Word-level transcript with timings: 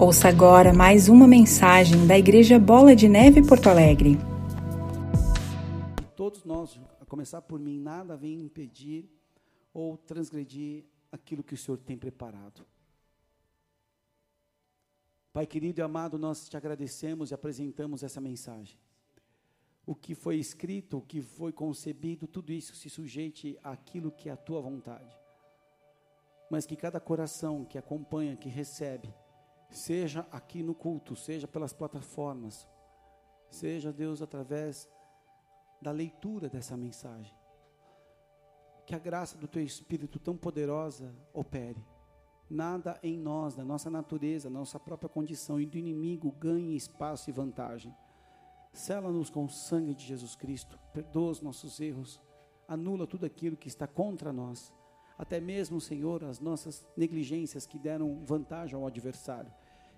Ouça 0.00 0.28
agora 0.28 0.72
mais 0.72 1.08
uma 1.08 1.26
mensagem 1.26 2.06
da 2.06 2.16
Igreja 2.16 2.56
Bola 2.56 2.94
de 2.94 3.08
Neve 3.08 3.44
Porto 3.44 3.68
Alegre. 3.68 4.16
Todos 6.14 6.44
nós, 6.44 6.80
a 7.00 7.04
começar 7.04 7.42
por 7.42 7.58
mim, 7.58 7.80
nada 7.80 8.16
vem 8.16 8.40
impedir 8.40 9.10
ou 9.74 9.96
transgredir 9.96 10.84
aquilo 11.10 11.42
que 11.42 11.54
o 11.54 11.56
Senhor 11.56 11.78
tem 11.78 11.98
preparado. 11.98 12.64
Pai 15.32 15.48
querido 15.48 15.80
e 15.80 15.82
amado, 15.82 16.16
nós 16.16 16.48
te 16.48 16.56
agradecemos 16.56 17.32
e 17.32 17.34
apresentamos 17.34 18.04
essa 18.04 18.20
mensagem. 18.20 18.78
O 19.84 19.96
que 19.96 20.14
foi 20.14 20.36
escrito, 20.36 20.98
o 20.98 21.02
que 21.02 21.20
foi 21.20 21.52
concebido, 21.52 22.28
tudo 22.28 22.52
isso 22.52 22.72
se 22.76 22.88
sujeite 22.88 23.58
àquilo 23.64 24.12
que 24.12 24.28
é 24.28 24.32
a 24.32 24.36
tua 24.36 24.60
vontade. 24.60 25.12
Mas 26.48 26.66
que 26.66 26.76
cada 26.76 27.00
coração 27.00 27.64
que 27.64 27.76
acompanha, 27.76 28.36
que 28.36 28.48
recebe, 28.48 29.12
seja 29.68 30.26
aqui 30.32 30.62
no 30.62 30.74
culto, 30.74 31.14
seja 31.14 31.46
pelas 31.46 31.72
plataformas, 31.72 32.68
seja 33.50 33.92
Deus 33.92 34.22
através 34.22 34.88
da 35.80 35.90
leitura 35.90 36.48
dessa 36.48 36.76
mensagem, 36.76 37.36
que 38.86 38.94
a 38.94 38.98
graça 38.98 39.36
do 39.36 39.46
teu 39.46 39.62
Espírito 39.62 40.18
tão 40.18 40.36
poderosa 40.36 41.14
opere. 41.32 41.84
Nada 42.50 42.98
em 43.02 43.18
nós, 43.18 43.54
na 43.54 43.64
nossa 43.64 43.90
natureza, 43.90 44.48
na 44.48 44.60
nossa 44.60 44.80
própria 44.80 45.08
condição 45.08 45.60
e 45.60 45.66
do 45.66 45.76
inimigo 45.76 46.32
ganhe 46.32 46.74
espaço 46.74 47.28
e 47.28 47.32
vantagem. 47.32 47.94
Sela-nos 48.72 49.28
com 49.28 49.44
o 49.44 49.50
sangue 49.50 49.94
de 49.94 50.06
Jesus 50.06 50.34
Cristo, 50.34 50.78
perdoa 50.94 51.30
os 51.30 51.42
nossos 51.42 51.78
erros, 51.78 52.20
anula 52.66 53.06
tudo 53.06 53.26
aquilo 53.26 53.56
que 53.56 53.68
está 53.68 53.86
contra 53.86 54.32
nós 54.32 54.72
até 55.18 55.40
mesmo, 55.40 55.80
Senhor, 55.80 56.22
as 56.22 56.38
nossas 56.38 56.86
negligências 56.96 57.66
que 57.66 57.76
deram 57.76 58.24
vantagem 58.24 58.76
ao 58.76 58.86
adversário. 58.86 59.52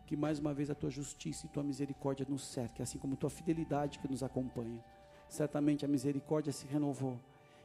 Que 0.06 0.16
mais 0.16 0.38
uma 0.38 0.55
vez 0.55 0.70
a 0.70 0.74
tua 0.74 0.91
justiça 0.91 1.47
e 1.47 1.48
tua 1.51 1.62
misericórdia 1.62 2.27
nos 2.28 2.42
cerque, 2.42 2.83
assim 2.83 2.98
como 2.98 3.17
tua 3.17 3.28
fidelidade 3.28 3.98
que 3.98 4.09
nos 4.09 4.22
acompanha. 4.22 4.83
Certamente 5.28 5.84
a 5.84 5.89
misericórdia 5.89 6.53
se 6.53 6.67
renovou 6.67 7.20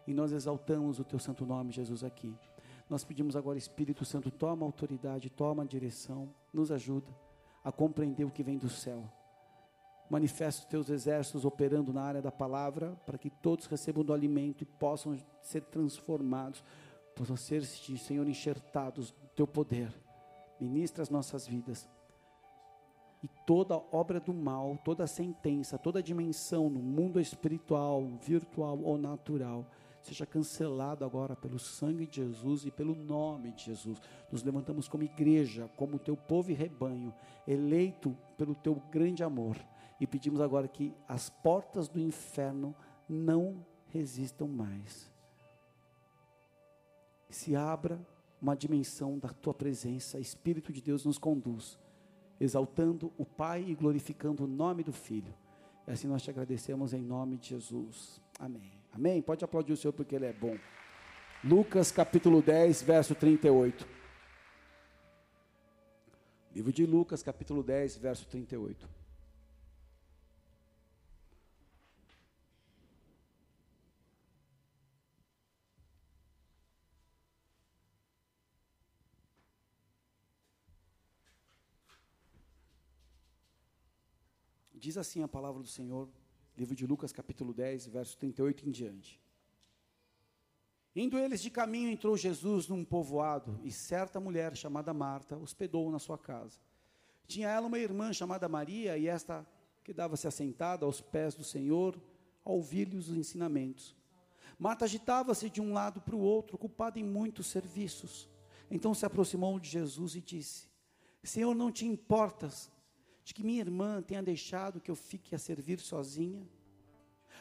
e 0.05 0.13
nós 0.13 0.33
exaltamos 0.33 0.99
o 0.99 1.03
teu 1.03 1.17
santo 1.17 1.45
nome, 1.45 1.71
Jesus, 1.71 2.03
aqui. 2.03 2.35
Nós 2.89 3.03
pedimos 3.03 3.35
agora, 3.35 3.57
Espírito 3.57 4.05
Santo, 4.05 4.29
toma 4.29 4.65
autoridade, 4.65 5.29
toma 5.29 5.63
a 5.63 5.65
direção, 5.65 6.29
nos 6.53 6.71
ajuda 6.71 7.07
a 7.63 7.71
compreender 7.71 8.25
o 8.25 8.29
que 8.29 8.43
vem 8.43 8.57
do 8.57 8.69
céu. 8.69 9.03
Manifesta 10.07 10.61
os 10.61 10.67
teus 10.67 10.89
exércitos 10.89 11.45
operando 11.45 11.91
na 11.91 12.03
área 12.03 12.21
da 12.21 12.31
palavra, 12.31 12.95
para 13.07 13.17
que 13.17 13.31
todos 13.31 13.65
recebam 13.65 14.03
do 14.03 14.13
alimento 14.13 14.61
e 14.61 14.65
possam 14.65 15.17
ser 15.41 15.61
transformados 15.61 16.63
possam 17.15 17.37
ser, 17.37 17.63
Senhor, 17.63 18.27
enxertados 18.27 19.13
no 19.21 19.29
teu 19.29 19.47
poder. 19.47 19.91
Ministra 20.59 21.01
as 21.01 21.09
nossas 21.09 21.47
vidas. 21.47 21.87
E 23.23 23.27
toda 23.47 23.81
obra 23.91 24.19
do 24.19 24.33
mal, 24.33 24.77
toda 24.83 25.07
sentença, 25.07 25.77
toda 25.77 26.03
dimensão 26.03 26.69
no 26.69 26.79
mundo 26.79 27.19
espiritual, 27.19 28.05
virtual 28.21 28.79
ou 28.83 28.97
natural, 28.97 29.65
seja 30.01 30.25
cancelado 30.25 31.03
agora 31.03 31.35
pelo 31.35 31.57
sangue 31.57 32.05
de 32.05 32.17
Jesus 32.17 32.65
e 32.65 32.71
pelo 32.71 32.93
nome 32.93 33.51
de 33.53 33.65
Jesus. 33.65 33.99
Nos 34.31 34.43
levantamos 34.43 34.87
como 34.87 35.03
igreja, 35.03 35.69
como 35.75 35.97
teu 35.97 36.15
povo 36.15 36.51
e 36.51 36.53
rebanho, 36.53 37.13
eleito 37.47 38.15
pelo 38.37 38.53
teu 38.53 38.75
grande 38.91 39.23
amor. 39.23 39.57
E 39.99 40.05
pedimos 40.05 40.41
agora 40.41 40.67
que 40.67 40.93
as 41.07 41.29
portas 41.29 41.87
do 41.87 41.99
inferno 41.99 42.75
não 43.09 43.65
resistam 43.87 44.47
mais 44.47 45.14
se 47.29 47.55
abra 47.55 47.99
uma 48.41 48.55
dimensão 48.55 49.17
da 49.17 49.29
tua 49.29 49.53
presença, 49.53 50.19
Espírito 50.19 50.71
de 50.71 50.81
Deus 50.81 51.05
nos 51.05 51.17
conduz, 51.17 51.79
exaltando 52.39 53.11
o 53.17 53.25
Pai 53.25 53.63
e 53.67 53.75
glorificando 53.75 54.43
o 54.43 54.47
nome 54.47 54.83
do 54.83 54.93
Filho. 54.93 55.33
E 55.87 55.91
assim 55.91 56.07
nós 56.07 56.21
te 56.21 56.29
agradecemos 56.29 56.93
em 56.93 57.01
nome 57.01 57.37
de 57.37 57.49
Jesus. 57.49 58.21
Amém. 58.39 58.71
Amém. 58.91 59.21
Pode 59.21 59.43
aplaudir 59.43 59.73
o 59.73 59.77
Senhor 59.77 59.93
porque 59.93 60.15
Ele 60.15 60.25
é 60.25 60.33
bom. 60.33 60.57
Lucas 61.43 61.91
capítulo 61.91 62.41
10, 62.41 62.81
verso 62.81 63.13
38. 63.15 63.87
Livro 66.53 66.71
de 66.71 66.85
Lucas, 66.85 67.21
capítulo 67.21 67.61
10, 67.61 67.97
verso 67.97 68.27
38. 68.27 69.04
Diz 84.85 84.99
assim 84.99 85.23
a 85.23 85.27
palavra 85.27 85.63
do 85.63 85.67
Senhor, 85.67 86.07
livro 86.55 86.75
de 86.75 86.85
Lucas, 86.85 87.11
capítulo 87.11 87.55
10, 87.55 87.87
verso 87.87 88.15
38 88.19 88.69
em 88.69 88.71
diante. 88.71 89.19
Indo 90.95 91.17
eles 91.17 91.41
de 91.41 91.49
caminho, 91.49 91.89
entrou 91.89 92.15
Jesus 92.15 92.67
num 92.67 92.85
povoado, 92.85 93.59
e 93.63 93.71
certa 93.71 94.19
mulher 94.19 94.55
chamada 94.55 94.93
Marta 94.93 95.37
hospedou-o 95.37 95.91
na 95.91 95.97
sua 95.97 96.19
casa. 96.19 96.59
Tinha 97.25 97.49
ela 97.49 97.65
uma 97.65 97.79
irmã 97.79 98.13
chamada 98.13 98.47
Maria, 98.47 98.95
e 98.95 99.07
esta 99.07 99.43
quedava-se 99.83 100.27
assentada 100.27 100.85
aos 100.85 101.01
pés 101.01 101.33
do 101.33 101.43
Senhor, 101.43 101.99
a 102.45 102.51
ouvir-lhe 102.51 102.95
os 102.95 103.09
ensinamentos. 103.09 103.95
Marta 104.55 104.85
agitava-se 104.85 105.49
de 105.49 105.61
um 105.61 105.73
lado 105.73 105.99
para 105.99 106.15
o 106.15 106.21
outro, 106.21 106.57
ocupada 106.57 106.99
em 106.99 107.03
muitos 107.03 107.47
serviços. 107.47 108.29
Então 108.69 108.93
se 108.93 109.03
aproximou 109.03 109.59
de 109.59 109.67
Jesus 109.67 110.15
e 110.15 110.21
disse: 110.21 110.67
Senhor, 111.23 111.55
não 111.55 111.71
te 111.71 111.87
importas 111.87 112.71
de 113.25 113.33
que 113.33 113.43
minha 113.43 113.59
irmã 113.59 114.03
tenha 114.03 114.21
deixado 114.21 114.79
que 114.79 114.91
eu 114.91 114.95
fique 114.95 115.33
a 115.33 115.39
servir 115.39 115.79
sozinha? 115.79 116.47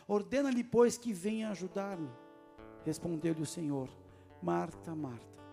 Ordena-lhe, 0.09 0.65
pois, 0.65 0.97
que 0.97 1.13
venha 1.13 1.51
ajudar-me. 1.51 2.09
Respondeu-lhe 2.87 3.43
o 3.43 3.47
Senhor: 3.47 3.91
Marta, 4.43 4.95
Marta, 4.95 5.45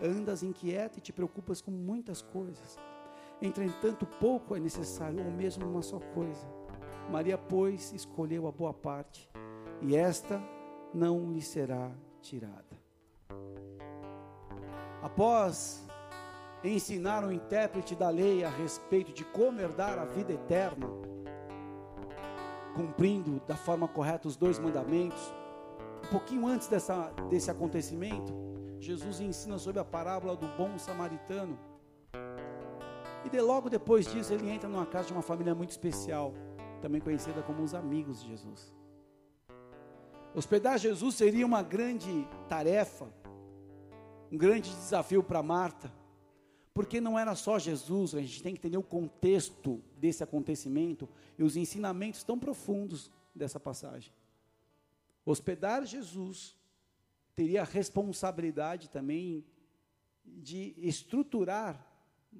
andas 0.00 0.44
inquieta 0.44 0.98
e 0.98 1.02
te 1.02 1.12
preocupas 1.12 1.60
com 1.60 1.72
muitas 1.72 2.22
coisas. 2.22 2.78
Entretanto, 3.42 4.06
pouco 4.06 4.54
é 4.54 4.60
necessário, 4.60 5.24
ou 5.24 5.30
mesmo 5.32 5.68
uma 5.68 5.82
só 5.82 5.98
coisa. 5.98 6.46
Maria, 7.10 7.36
pois, 7.36 7.92
escolheu 7.92 8.46
a 8.46 8.52
boa 8.52 8.72
parte, 8.72 9.28
e 9.82 9.96
esta 9.96 10.40
não 10.94 11.32
lhe 11.32 11.42
será 11.42 11.90
tirada. 12.22 12.64
Após 15.02 15.83
ensinar 16.70 17.22
o 17.24 17.30
intérprete 17.30 17.94
da 17.94 18.08
lei 18.08 18.42
a 18.42 18.48
respeito 18.48 19.12
de 19.12 19.22
como 19.22 19.60
herdar 19.60 19.98
a 19.98 20.06
vida 20.06 20.32
eterna, 20.32 20.86
cumprindo 22.74 23.40
da 23.46 23.54
forma 23.54 23.86
correta 23.86 24.26
os 24.26 24.36
dois 24.36 24.58
mandamentos. 24.58 25.32
Um 26.04 26.08
pouquinho 26.08 26.46
antes 26.46 26.66
dessa, 26.66 27.10
desse 27.28 27.50
acontecimento, 27.50 28.32
Jesus 28.80 29.20
ensina 29.20 29.58
sobre 29.58 29.80
a 29.80 29.84
parábola 29.84 30.36
do 30.36 30.48
bom 30.56 30.78
samaritano. 30.78 31.58
E 33.24 33.30
de 33.30 33.40
logo 33.40 33.68
depois 33.68 34.06
disso, 34.06 34.32
ele 34.32 34.50
entra 34.50 34.68
numa 34.68 34.86
casa 34.86 35.08
de 35.08 35.12
uma 35.12 35.22
família 35.22 35.54
muito 35.54 35.70
especial, 35.70 36.34
também 36.80 37.00
conhecida 37.00 37.42
como 37.42 37.62
os 37.62 37.74
amigos 37.74 38.22
de 38.22 38.28
Jesus. 38.28 38.72
Hospedar 40.34 40.78
Jesus 40.78 41.14
seria 41.14 41.46
uma 41.46 41.62
grande 41.62 42.26
tarefa, 42.48 43.06
um 44.32 44.36
grande 44.36 44.70
desafio 44.70 45.22
para 45.22 45.42
Marta 45.42 46.03
porque 46.74 47.00
não 47.00 47.16
era 47.16 47.36
só 47.36 47.56
Jesus, 47.56 48.16
a 48.16 48.20
gente 48.20 48.42
tem 48.42 48.52
que 48.52 48.58
entender 48.58 48.76
o 48.76 48.82
contexto 48.82 49.80
desse 49.96 50.24
acontecimento 50.24 51.08
e 51.38 51.44
os 51.44 51.56
ensinamentos 51.56 52.24
tão 52.24 52.36
profundos 52.36 53.10
dessa 53.32 53.60
passagem. 53.60 54.12
Hospedar 55.24 55.86
Jesus 55.86 56.56
teria 57.36 57.62
a 57.62 57.64
responsabilidade 57.64 58.90
também 58.90 59.44
de 60.24 60.74
estruturar 60.76 61.86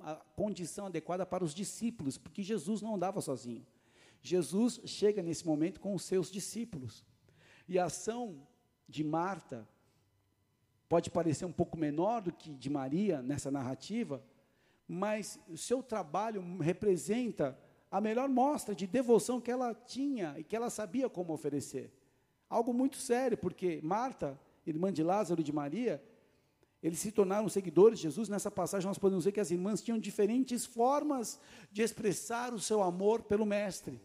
a 0.01 0.17
condição 0.17 0.87
adequada 0.87 1.25
para 1.25 1.45
os 1.45 1.55
discípulos, 1.55 2.19
porque 2.19 2.43
Jesus 2.43 2.83
não 2.83 2.97
andava 2.97 3.21
sozinho. 3.21 3.65
Jesus 4.21 4.81
chega 4.85 5.23
nesse 5.23 5.47
momento 5.47 5.79
com 5.79 5.95
os 5.95 6.03
seus 6.03 6.31
discípulos. 6.31 7.05
E 7.69 7.79
a 7.79 7.85
ação 7.85 8.47
de 8.89 9.05
Marta 9.05 9.69
pode 10.89 11.11
parecer 11.11 11.45
um 11.45 11.53
pouco 11.53 11.77
menor 11.77 12.23
do 12.23 12.33
que 12.33 12.51
de 12.51 12.71
Maria 12.71 13.23
nessa 13.23 13.51
narrativa, 13.51 14.23
mas 14.87 15.39
o 15.49 15.57
seu 15.57 15.83
trabalho 15.83 16.43
representa 16.61 17.59
a 17.91 18.01
melhor 18.01 18.29
mostra 18.29 18.75
de 18.75 18.87
devoção 18.87 19.41
que 19.41 19.51
ela 19.51 19.75
tinha 19.75 20.35
e 20.37 20.45
que 20.45 20.57
ela 20.57 20.69
sabia 20.69 21.09
como 21.09 21.33
oferecer. 21.33 21.93
Algo 22.51 22.73
muito 22.73 22.97
sério, 22.97 23.37
porque 23.39 23.81
Marta, 23.83 24.39
irmã 24.67 24.93
de 24.93 25.03
Lázaro 25.03 25.41
e 25.41 25.45
de 25.45 25.53
Maria, 25.53 26.03
eles 26.83 26.99
se 26.99 27.11
tornaram 27.11 27.49
seguidores 27.49 27.99
de 27.99 28.03
Jesus. 28.03 28.29
Nessa 28.29 28.51
passagem, 28.51 28.87
nós 28.87 28.99
podemos 28.99 29.25
ver 29.25 29.33
que 29.33 29.41
as 29.41 29.51
irmãs 29.51 29.81
tinham 29.81 29.99
diferentes 29.99 30.67
formas 30.67 31.41
de 31.73 31.83
expressar 31.83 32.53
o 32.53 32.61
seu 32.61 32.83
amor 32.83 33.23
pelo 33.23 33.47
Mestre. 33.47 34.01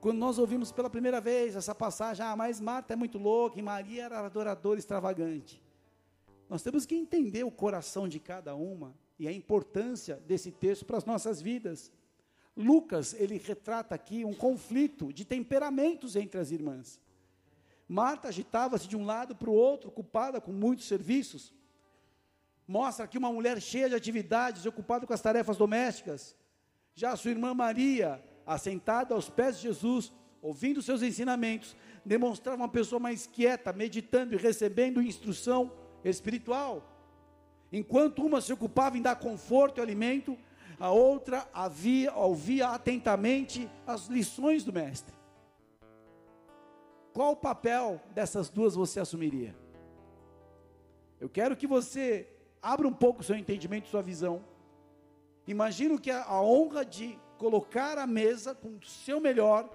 Quando 0.00 0.18
nós 0.18 0.38
ouvimos 0.38 0.72
pela 0.72 0.88
primeira 0.88 1.20
vez 1.20 1.56
essa 1.56 1.74
passagem, 1.74 2.24
ah, 2.24 2.36
mas 2.36 2.60
Marta 2.60 2.94
é 2.94 2.96
muito 2.96 3.18
louca 3.18 3.58
e 3.58 3.62
Maria 3.62 4.04
era 4.04 4.20
adoradora 4.20 4.78
extravagante. 4.78 5.60
Nós 6.48 6.62
temos 6.62 6.86
que 6.86 6.94
entender 6.94 7.44
o 7.44 7.50
coração 7.50 8.08
de 8.08 8.18
cada 8.18 8.54
uma 8.54 8.94
e 9.18 9.28
a 9.28 9.32
importância 9.32 10.16
desse 10.26 10.50
texto 10.50 10.84
para 10.84 10.96
as 10.96 11.04
nossas 11.04 11.42
vidas. 11.42 11.92
Lucas, 12.56 13.14
ele 13.14 13.38
retrata 13.38 13.94
aqui 13.94 14.24
um 14.24 14.32
conflito 14.32 15.12
de 15.12 15.24
temperamentos 15.24 16.16
entre 16.16 16.40
as 16.40 16.50
irmãs. 16.50 17.00
Marta 17.86 18.28
agitava-se 18.28 18.88
de 18.88 18.96
um 18.96 19.04
lado 19.04 19.34
para 19.34 19.50
o 19.50 19.54
outro, 19.54 19.88
ocupada 19.88 20.40
com 20.40 20.52
muitos 20.52 20.86
serviços. 20.86 21.52
Mostra 22.66 23.04
aqui 23.04 23.16
uma 23.16 23.32
mulher 23.32 23.60
cheia 23.60 23.88
de 23.88 23.94
atividades, 23.94 24.66
ocupada 24.66 25.06
com 25.06 25.12
as 25.12 25.22
tarefas 25.22 25.56
domésticas. 25.56 26.36
Já 26.94 27.16
sua 27.16 27.30
irmã 27.30 27.54
Maria, 27.54 28.22
assentada 28.46 29.14
aos 29.14 29.30
pés 29.30 29.56
de 29.56 29.62
Jesus, 29.62 30.12
ouvindo 30.42 30.82
seus 30.82 31.02
ensinamentos, 31.02 31.76
demonstrava 32.04 32.62
uma 32.62 32.68
pessoa 32.68 32.98
mais 33.00 33.26
quieta, 33.26 33.72
meditando 33.72 34.34
e 34.34 34.36
recebendo 34.36 35.00
instrução 35.00 35.72
espiritual. 36.04 36.82
Enquanto 37.72 38.24
uma 38.24 38.40
se 38.40 38.52
ocupava 38.52 38.96
em 38.96 39.02
dar 39.02 39.16
conforto 39.16 39.78
e 39.78 39.80
alimento, 39.80 40.36
a 40.78 40.90
outra 40.90 41.48
havia, 41.52 42.14
ouvia 42.14 42.68
atentamente 42.68 43.68
as 43.86 44.06
lições 44.06 44.64
do 44.64 44.72
mestre. 44.72 45.14
Qual 47.12 47.32
o 47.32 47.36
papel 47.36 48.00
dessas 48.14 48.48
duas 48.48 48.74
você 48.74 49.00
assumiria? 49.00 49.54
Eu 51.20 51.28
quero 51.28 51.56
que 51.56 51.66
você 51.66 52.28
abra 52.62 52.86
um 52.86 52.92
pouco 52.92 53.24
seu 53.24 53.36
entendimento, 53.36 53.88
sua 53.88 54.02
visão. 54.02 54.44
Imagino 55.46 55.98
que 55.98 56.10
a 56.10 56.40
honra 56.40 56.84
de 56.84 57.18
colocar 57.36 57.98
a 57.98 58.06
mesa 58.06 58.54
com 58.54 58.68
o 58.68 58.84
seu 58.84 59.20
melhor 59.20 59.68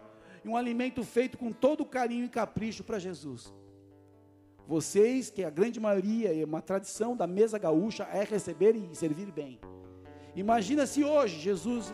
e 0.43 0.47
um 0.47 0.55
alimento 0.55 1.03
feito 1.03 1.37
com 1.37 1.51
todo 1.51 1.85
carinho 1.85 2.25
e 2.25 2.29
capricho 2.29 2.83
para 2.83 2.99
Jesus. 2.99 3.53
Vocês, 4.67 5.29
que 5.29 5.43
a 5.43 5.49
grande 5.49 5.79
maioria, 5.79 6.41
é 6.41 6.45
uma 6.45 6.61
tradição 6.61 7.15
da 7.15 7.27
mesa 7.27 7.57
gaúcha, 7.57 8.03
é 8.03 8.23
receber 8.23 8.75
e 8.75 8.95
servir 8.95 9.31
bem. 9.31 9.59
Imagina 10.35 10.85
se 10.87 11.03
hoje, 11.03 11.39
Jesus, 11.39 11.93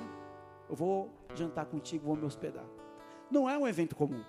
eu 0.70 0.76
vou 0.76 1.10
jantar 1.36 1.66
contigo, 1.66 2.06
vou 2.06 2.16
me 2.16 2.26
hospedar. 2.26 2.66
Não 3.30 3.50
é 3.50 3.58
um 3.58 3.68
evento 3.68 3.96
comum. 3.96 4.24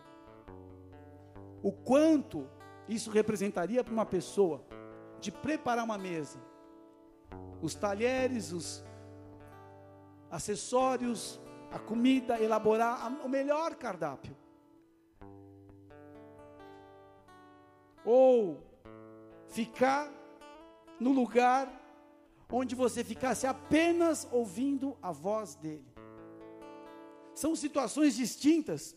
O 1.63 1.71
quanto 1.71 2.49
isso 2.89 3.11
representaria 3.11 3.85
para 3.85 3.93
uma 3.93 4.07
pessoa 4.07 4.65
de 5.21 5.31
preparar 5.31 5.85
uma 5.85 5.99
mesa, 5.99 6.39
os 7.61 7.75
talheres, 7.75 8.53
os 8.53 8.85
acessórios, 10.31 11.41
a 11.71 11.79
comida, 11.79 12.41
elaborar 12.41 13.07
o 13.25 13.29
melhor 13.29 13.75
cardápio. 13.75 14.37
Ou 18.05 18.63
ficar 19.49 20.11
no 20.99 21.13
lugar 21.13 21.69
onde 22.51 22.75
você 22.75 23.05
ficasse 23.05 23.47
apenas 23.47 24.27
ouvindo 24.31 24.97
a 25.03 25.13
voz 25.13 25.55
dele. 25.55 25.87
São 27.35 27.55
situações 27.55 28.17
distintas. 28.17 28.97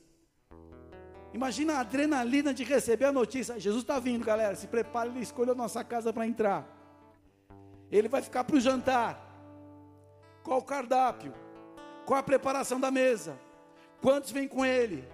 Imagina 1.33 1.75
a 1.75 1.79
adrenalina 1.79 2.53
de 2.53 2.63
receber 2.63 3.05
a 3.05 3.11
notícia: 3.11 3.59
Jesus 3.59 3.83
está 3.83 3.99
vindo, 3.99 4.25
galera. 4.25 4.55
Se 4.55 4.67
prepare, 4.67 5.09
ele 5.09 5.21
escolheu 5.21 5.55
nossa 5.55 5.83
casa 5.83 6.11
para 6.11 6.27
entrar. 6.27 6.67
Ele 7.91 8.07
vai 8.07 8.21
ficar 8.21 8.43
para 8.43 8.55
o 8.55 8.59
jantar. 8.59 9.19
Qual 10.43 10.59
o 10.59 10.63
cardápio? 10.63 11.33
Qual 12.05 12.19
a 12.19 12.23
preparação 12.23 12.79
da 12.79 12.91
mesa? 12.91 13.39
Quantos 14.01 14.31
vêm 14.31 14.47
com 14.47 14.65
ele? 14.65 15.07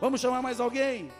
Vamos 0.00 0.20
chamar 0.20 0.42
mais 0.42 0.60
alguém? 0.60 1.10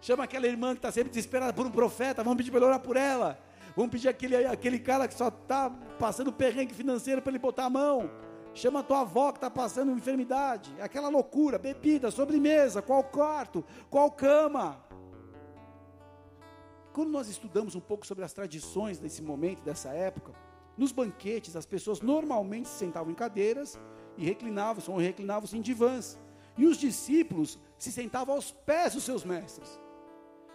Chama 0.00 0.24
aquela 0.24 0.46
irmã 0.46 0.72
que 0.72 0.78
está 0.78 0.90
sempre 0.90 1.10
desesperada 1.10 1.52
por 1.52 1.66
um 1.66 1.70
profeta. 1.70 2.24
Vamos 2.24 2.38
pedir 2.38 2.50
para 2.50 2.60
ele 2.60 2.66
orar 2.66 2.80
por 2.80 2.96
ela. 2.96 3.38
Vamos 3.76 3.92
pedir 3.92 4.08
aquele, 4.08 4.46
aquele 4.46 4.78
cara 4.78 5.06
que 5.06 5.14
só 5.14 5.28
está 5.28 5.70
passando 5.98 6.32
perrengue 6.32 6.74
financeiro 6.74 7.20
para 7.20 7.30
ele 7.30 7.38
botar 7.38 7.66
a 7.66 7.70
mão. 7.70 8.10
Chama 8.54 8.80
a 8.80 8.82
tua 8.82 9.00
avó 9.02 9.30
que 9.30 9.38
está 9.38 9.50
passando 9.50 9.92
enfermidade. 9.92 10.74
Aquela 10.80 11.08
loucura, 11.08 11.58
bebida, 11.58 12.10
sobremesa, 12.10 12.82
qual 12.82 13.04
quarto, 13.04 13.64
qual 13.88 14.10
cama. 14.10 14.84
Quando 16.92 17.10
nós 17.10 17.28
estudamos 17.28 17.74
um 17.76 17.80
pouco 17.80 18.06
sobre 18.06 18.24
as 18.24 18.32
tradições 18.32 18.98
desse 18.98 19.22
momento, 19.22 19.62
dessa 19.62 19.90
época, 19.90 20.32
nos 20.76 20.90
banquetes 20.90 21.54
as 21.54 21.66
pessoas 21.66 22.00
normalmente 22.00 22.68
se 22.68 22.78
sentavam 22.78 23.12
em 23.12 23.14
cadeiras 23.14 23.78
e 24.16 24.24
reclinavam-se 24.24 24.90
ou 24.90 24.96
reclinavam-se 24.96 25.56
em 25.56 25.60
divãs. 25.60 26.18
E 26.58 26.66
os 26.66 26.76
discípulos 26.76 27.58
se 27.78 27.92
sentavam 27.92 28.34
aos 28.34 28.50
pés 28.50 28.94
dos 28.94 29.04
seus 29.04 29.24
mestres. 29.24 29.80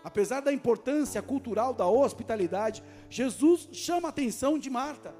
Apesar 0.05 0.39
da 0.39 0.53
importância 0.53 1.19
cultural 1.19 1.73
da 1.73 1.87
hospitalidade, 1.87 2.83
Jesus 3.09 3.67
chama 3.71 4.07
a 4.07 4.09
atenção 4.09 4.59
de 4.59 4.69
Marta. 4.69 5.15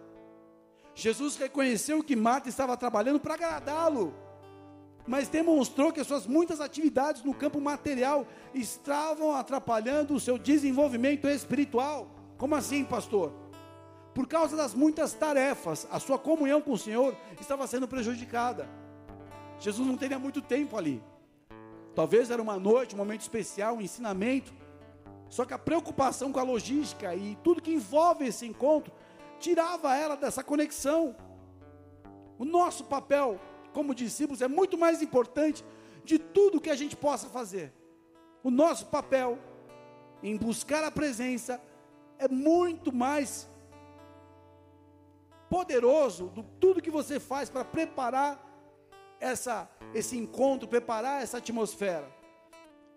Jesus 0.94 1.38
reconheceu 1.38 2.04
que 2.04 2.16
Marta 2.16 2.50
estava 2.50 2.78
trabalhando 2.78 3.20
para 3.20 3.34
agradá-lo, 3.34 4.14
mas 5.08 5.28
demonstrou 5.28 5.92
que 5.92 6.04
suas 6.04 6.28
muitas 6.28 6.62
atividades 6.62 7.24
no 7.24 7.34
campo 7.34 7.60
material 7.60 8.28
estavam 8.54 9.36
atrapalhando 9.36 10.14
o 10.14 10.20
seu 10.20 10.38
desenvolvimento 10.38 11.28
espiritual. 11.28 12.08
Como 12.38 12.54
assim, 12.54 12.86
pastor? 12.86 13.34
Por 14.14 14.28
causa 14.28 14.56
das 14.56 14.76
muitas 14.76 15.14
tarefas, 15.14 15.88
a 15.90 16.00
sua 16.00 16.20
comunhão 16.20 16.62
com 16.62 16.74
o 16.74 16.78
Senhor 16.78 17.18
estava 17.42 17.66
sendo 17.66 17.88
prejudicada. 17.88 18.70
Jesus 19.60 19.88
não 19.88 19.98
teria 19.98 20.20
muito 20.20 20.44
tempo 20.44 20.78
ali. 20.78 21.02
Talvez 21.96 22.30
era 22.30 22.40
uma 22.40 22.60
noite, 22.60 22.94
um 22.94 23.00
momento 23.00 23.22
especial, 23.22 23.78
um 23.78 23.82
ensinamento. 23.82 24.54
Só 25.30 25.46
que 25.46 25.54
a 25.54 25.60
preocupação 25.60 26.32
com 26.32 26.40
a 26.40 26.44
logística 26.44 27.14
e 27.16 27.36
tudo 27.44 27.62
que 27.62 27.74
envolve 27.74 28.26
esse 28.26 28.46
encontro 28.46 28.94
tirava 29.40 29.96
ela 29.96 30.16
dessa 30.16 30.44
conexão. 30.44 31.16
O 32.38 32.46
nosso 32.46 32.86
papel 32.86 33.40
como 33.74 33.94
discípulos 33.94 34.42
é 34.42 34.48
muito 34.48 34.78
mais 34.78 35.02
importante 35.02 35.64
de 36.04 36.18
tudo 36.18 36.62
que 36.62 36.70
a 36.70 36.76
gente 36.76 36.96
possa 36.96 37.28
fazer. 37.28 37.74
O 38.44 38.50
nosso 38.50 38.86
papel 38.86 39.38
em 40.24 40.38
buscar 40.38 40.84
a 40.84 40.92
presença 40.92 41.62
é 42.18 42.28
muito 42.28 42.94
mais 42.94 43.50
poderoso 45.50 46.28
do 46.28 46.44
tudo 46.44 46.82
que 46.82 46.90
você 46.90 47.20
faz 47.20 47.50
para 47.50 47.66
preparar 47.66 48.44
essa, 49.20 49.70
esse 49.94 50.18
encontro, 50.18 50.68
preparar 50.68 51.22
essa 51.22 51.38
atmosfera. 51.38 52.10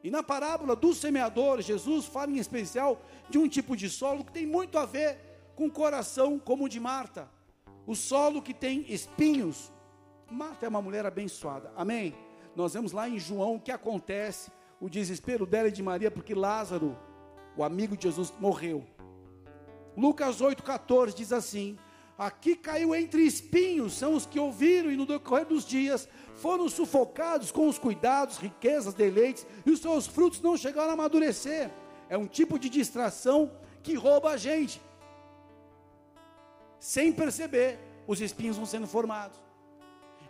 E 0.03 0.11
na 0.11 0.23
parábola 0.23 0.77
do 0.77 0.95
semeador, 0.95 1.61
Jesus 1.61 2.07
fala 2.07 2.31
em 2.31 2.39
especial 2.39 3.01
de 3.29 3.39
um 3.39 3.49
tipo 3.49 3.77
de 3.77 3.91
solo 3.91 4.25
que 4.25 4.33
tem 4.33 4.47
muito 4.47 4.79
a 4.79 4.87
ver 4.87 5.19
com 5.57 5.67
o 5.67 5.71
coração 5.71 6.39
como 6.39 6.65
o 6.65 6.69
de 6.69 6.79
Marta. 6.79 7.29
O 7.87 7.95
solo 7.95 8.41
que 8.41 8.55
tem 8.55 8.85
espinhos. 8.93 9.73
Marta 10.31 10.67
é 10.67 10.69
uma 10.69 10.83
mulher 10.83 11.05
abençoada. 11.05 11.73
Amém? 11.77 12.15
Nós 12.55 12.75
vemos 12.75 12.93
lá 12.93 13.09
em 13.09 13.19
João 13.19 13.57
o 13.57 13.61
que 13.61 13.73
acontece, 13.73 14.51
o 14.81 14.89
desespero 14.89 15.47
dela 15.47 15.69
e 15.69 15.73
de 15.73 15.83
Maria, 15.83 16.11
porque 16.11 16.35
Lázaro, 16.35 16.97
o 17.57 17.65
amigo 17.65 17.97
de 17.97 18.05
Jesus, 18.05 18.33
morreu. 18.39 18.85
Lucas 19.97 20.41
8,14 20.41 21.15
diz 21.15 21.33
assim: 21.33 21.77
Aqui 22.19 22.57
caiu 22.57 22.97
entre 22.97 23.23
espinhos, 23.23 23.97
são 23.97 24.15
os 24.15 24.27
que 24.27 24.41
ouviram 24.41 24.91
e 24.91 24.97
no 24.97 25.07
decorrer 25.07 25.47
dos 25.47 25.65
dias 25.65 26.09
foram 26.35 26.69
sufocados 26.69 27.53
com 27.53 27.69
os 27.69 27.79
cuidados, 27.79 28.39
riquezas, 28.39 28.93
deleites, 28.93 29.47
e 29.65 29.71
os 29.71 29.81
seus 29.81 30.09
frutos 30.09 30.41
não 30.41 30.57
chegaram 30.57 30.91
a 30.91 30.95
amadurecer. 30.95 31.71
É 32.09 32.19
um 32.19 32.27
tipo 32.27 32.59
de 32.59 32.69
distração 32.69 33.53
que 33.85 33.95
rouba 33.95 34.31
a 34.31 34.37
gente. 34.37 34.81
Sem 36.81 37.13
perceber, 37.13 37.79
os 38.07 38.21
espinhos 38.21 38.57
vão 38.57 38.67
sendo 38.67 38.89
formados. 38.89 39.39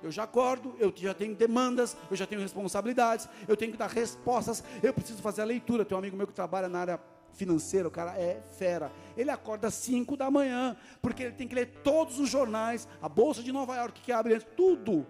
Eu 0.02 0.11
já 0.11 0.25
acordo, 0.25 0.76
eu 0.78 0.92
já 0.95 1.14
tenho 1.14 1.35
demandas, 1.35 1.97
eu 2.11 2.16
já 2.16 2.26
tenho 2.26 2.40
responsabilidades, 2.40 3.28
eu 3.49 3.57
tenho 3.57 3.73
que 3.73 3.78
dar 3.78 3.88
respostas, 3.88 4.62
eu 4.83 4.92
preciso 4.92 5.23
fazer 5.23 5.40
a 5.42 5.45
leitura. 5.45 5.85
Tem 5.85 5.97
um 5.97 5.99
amigo 5.99 6.16
meu 6.16 6.26
que 6.26 6.35
trabalha 6.35 6.68
na 6.68 6.80
área 6.80 7.00
financeiro, 7.33 7.89
o 7.89 7.91
cara 7.91 8.19
é 8.19 8.43
fera. 8.59 8.91
Ele 9.17 9.31
acorda 9.31 9.69
às 9.69 9.75
5 9.75 10.17
da 10.17 10.31
manhã, 10.31 10.77
porque 11.01 11.23
ele 11.23 11.33
tem 11.33 11.47
que 11.47 11.55
ler 11.55 11.67
todos 11.83 12.19
os 12.19 12.29
jornais, 12.29 12.89
a 13.01 13.09
Bolsa 13.09 13.43
de 13.43 13.53
Nova 13.53 13.77
York 13.77 14.01
que 14.01 14.13
abre, 14.13 14.39
tudo. 14.41 15.07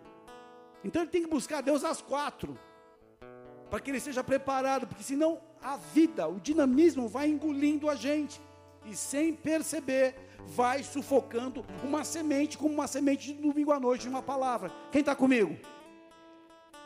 Então 0.85 1.03
ele 1.03 1.11
tem 1.11 1.23
que 1.23 1.29
buscar 1.29 1.61
Deus 1.61 1.85
às 1.85 2.01
quatro, 2.01 2.59
para 3.71 3.81
que 3.81 3.91
ele 3.91 4.01
seja 4.01 4.23
preparado, 4.23 4.87
porque 4.87 5.03
senão 5.03 5.41
a 5.63 5.77
vida, 5.77 6.29
o 6.29 6.41
dinamismo 6.41 7.09
vai 7.09 7.29
engolindo 7.29 7.91
a 7.91 7.95
gente, 7.95 8.41
e 8.85 8.97
sem 8.97 9.35
perceber, 9.35 10.15
vai 10.47 10.83
sufocando 10.83 11.65
uma 11.83 12.05
semente, 12.05 12.57
como 12.57 12.73
uma 12.73 12.87
semente 12.87 13.35
de 13.35 13.41
domingo 13.41 13.73
à 13.73 13.81
noite 13.81 14.03
de 14.03 14.09
uma 14.09 14.23
palavra. 14.23 14.73
Quem 14.91 15.01
está 15.01 15.15
comigo? 15.15 15.59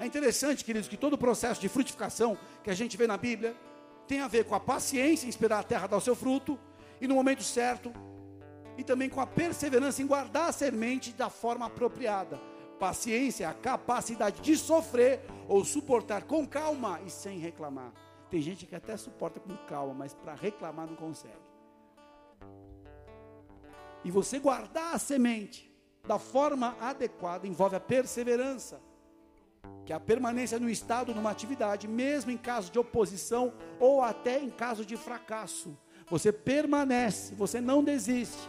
É 0.01 0.07
interessante, 0.07 0.65
queridos, 0.65 0.89
que 0.89 0.97
todo 0.97 1.13
o 1.13 1.19
processo 1.19 1.61
de 1.61 1.69
frutificação 1.69 2.37
que 2.65 2.71
a 2.71 2.75
gente 2.75 2.97
vê 2.97 3.07
na 3.07 3.17
Bíblia, 3.17 3.55
tem 4.07 4.21
a 4.21 4.29
ver 4.29 4.45
com 4.45 4.55
a 4.55 4.61
paciência 4.61 5.27
em 5.27 5.29
esperar 5.29 5.61
a 5.61 5.63
terra 5.63 5.87
dar 5.87 5.97
o 5.97 6.01
seu 6.01 6.15
fruto, 6.15 6.59
e 7.01 7.07
no 7.07 7.15
momento 7.15 7.43
certo, 7.43 7.93
e 8.77 8.85
também 8.85 9.09
com 9.09 9.21
a 9.21 9.27
perseverança 9.27 10.03
em 10.03 10.07
guardar 10.07 10.49
a 10.49 10.53
semente 10.53 11.13
da 11.13 11.29
forma 11.29 11.67
apropriada. 11.67 12.41
Paciência 12.79 13.45
é 13.45 13.47
a 13.47 13.55
capacidade 13.55 14.41
de 14.41 14.57
sofrer 14.57 15.21
ou 15.49 15.65
suportar 15.65 16.25
com 16.25 16.47
calma 16.47 17.01
e 17.07 17.11
sem 17.11 17.39
reclamar. 17.39 17.93
Tem 18.29 18.41
gente 18.41 18.67
que 18.67 18.75
até 18.75 18.97
suporta 18.97 19.39
com 19.39 19.57
calma, 19.69 19.95
mas 19.95 20.15
para 20.15 20.35
reclamar 20.35 20.87
não 20.87 20.97
consegue. 20.97 21.35
E 24.05 24.11
você 24.11 24.39
guardar 24.39 24.95
a 24.95 24.99
semente 24.99 25.71
da 26.07 26.19
forma 26.19 26.77
adequada 26.81 27.47
envolve 27.47 27.77
a 27.77 27.81
perseverança, 27.81 28.81
que 29.85 29.93
a 29.93 30.01
permanência 30.01 30.59
no 30.59 30.71
estado, 30.71 31.15
numa 31.15 31.31
atividade, 31.31 31.89
mesmo 31.89 32.31
em 32.31 32.37
caso 32.37 32.71
de 32.71 32.79
oposição 32.79 33.53
ou 33.81 34.03
até 34.03 34.39
em 34.41 34.51
caso 34.51 34.85
de 34.85 34.97
fracasso. 34.97 35.77
Você 36.09 36.33
permanece, 36.33 37.35
você 37.35 37.61
não 37.61 37.83
desiste. 37.83 38.49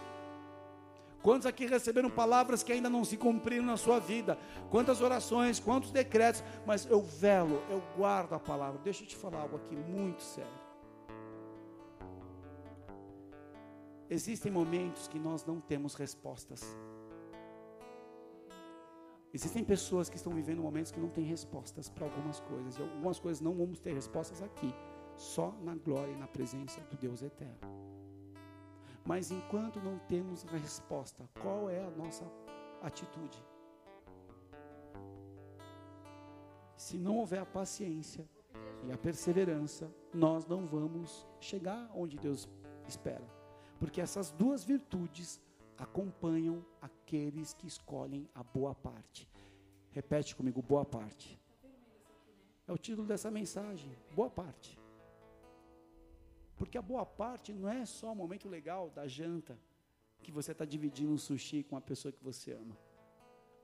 Quantos 1.21 1.47
aqui 1.47 1.65
receberam 1.65 2.09
palavras 2.09 2.63
que 2.63 2.73
ainda 2.73 2.89
não 2.89 3.05
se 3.05 3.15
cumpriram 3.15 3.65
na 3.65 3.77
sua 3.77 3.97
vida? 3.97 4.37
Quantas 4.69 5.01
orações, 5.01 5.59
quantos 5.59 5.89
decretos, 5.89 6.43
mas 6.65 6.85
eu 6.85 7.01
velo, 7.01 7.63
eu 7.69 7.81
guardo 7.95 8.33
a 8.33 8.39
palavra. 8.39 8.81
Deixa 8.83 9.03
eu 9.03 9.07
te 9.07 9.15
falar 9.15 9.39
algo 9.39 9.55
aqui 9.55 9.75
muito 9.75 10.21
sério. 10.21 10.51
Existem 14.09 14.51
momentos 14.51 15.07
que 15.07 15.17
nós 15.17 15.45
não 15.45 15.61
temos 15.61 15.95
respostas. 15.95 16.61
Existem 19.33 19.63
pessoas 19.63 20.09
que 20.09 20.15
estão 20.15 20.31
vivendo 20.31 20.61
momentos 20.61 20.91
que 20.91 20.99
não 20.99 21.09
têm 21.09 21.23
respostas 21.25 21.89
para 21.89 22.05
algumas 22.05 22.39
coisas. 22.41 22.77
E 22.77 22.81
algumas 22.83 23.19
coisas 23.19 23.41
não 23.41 23.55
vamos 23.55 23.79
ter 23.79 23.91
respostas 23.91 24.43
aqui, 24.43 24.71
só 25.17 25.51
na 25.63 25.75
glória 25.75 26.11
e 26.11 26.15
na 26.17 26.27
presença 26.27 26.79
do 26.81 26.95
Deus 26.95 27.23
eterno. 27.23 27.57
Mas 29.03 29.31
enquanto 29.31 29.81
não 29.81 29.97
temos 30.07 30.43
resposta, 30.43 31.27
qual 31.41 31.67
é 31.67 31.83
a 31.83 31.89
nossa 31.89 32.25
atitude? 32.81 33.43
Se 36.77 36.97
não 36.97 37.17
houver 37.17 37.39
a 37.39 37.45
paciência 37.45 38.29
e 38.83 38.91
a 38.91 38.97
perseverança, 38.97 39.91
nós 40.13 40.45
não 40.45 40.67
vamos 40.67 41.27
chegar 41.39 41.89
onde 41.95 42.17
Deus 42.17 42.47
espera. 42.87 43.27
Porque 43.79 43.99
essas 43.99 44.31
duas 44.31 44.63
virtudes 44.63 45.41
acompanham 45.83 46.65
aqueles 46.81 47.53
que 47.53 47.67
escolhem 47.67 48.27
a 48.33 48.41
boa 48.41 48.73
parte. 48.73 49.29
Repete 49.91 50.35
comigo, 50.35 50.61
boa 50.61 50.85
parte. 50.85 51.39
É 52.67 52.71
o 52.71 52.77
título 52.77 53.05
dessa 53.05 53.29
mensagem, 53.29 53.91
boa 54.15 54.29
parte. 54.29 54.79
Porque 56.55 56.77
a 56.77 56.81
boa 56.81 57.05
parte 57.05 57.51
não 57.53 57.67
é 57.67 57.85
só 57.85 58.11
o 58.11 58.15
momento 58.15 58.47
legal 58.47 58.89
da 58.89 59.05
janta, 59.07 59.59
que 60.21 60.31
você 60.31 60.53
está 60.53 60.63
dividindo 60.63 61.11
um 61.11 61.17
sushi 61.17 61.63
com 61.63 61.75
a 61.75 61.81
pessoa 61.81 62.11
que 62.11 62.23
você 62.23 62.53
ama. 62.53 62.77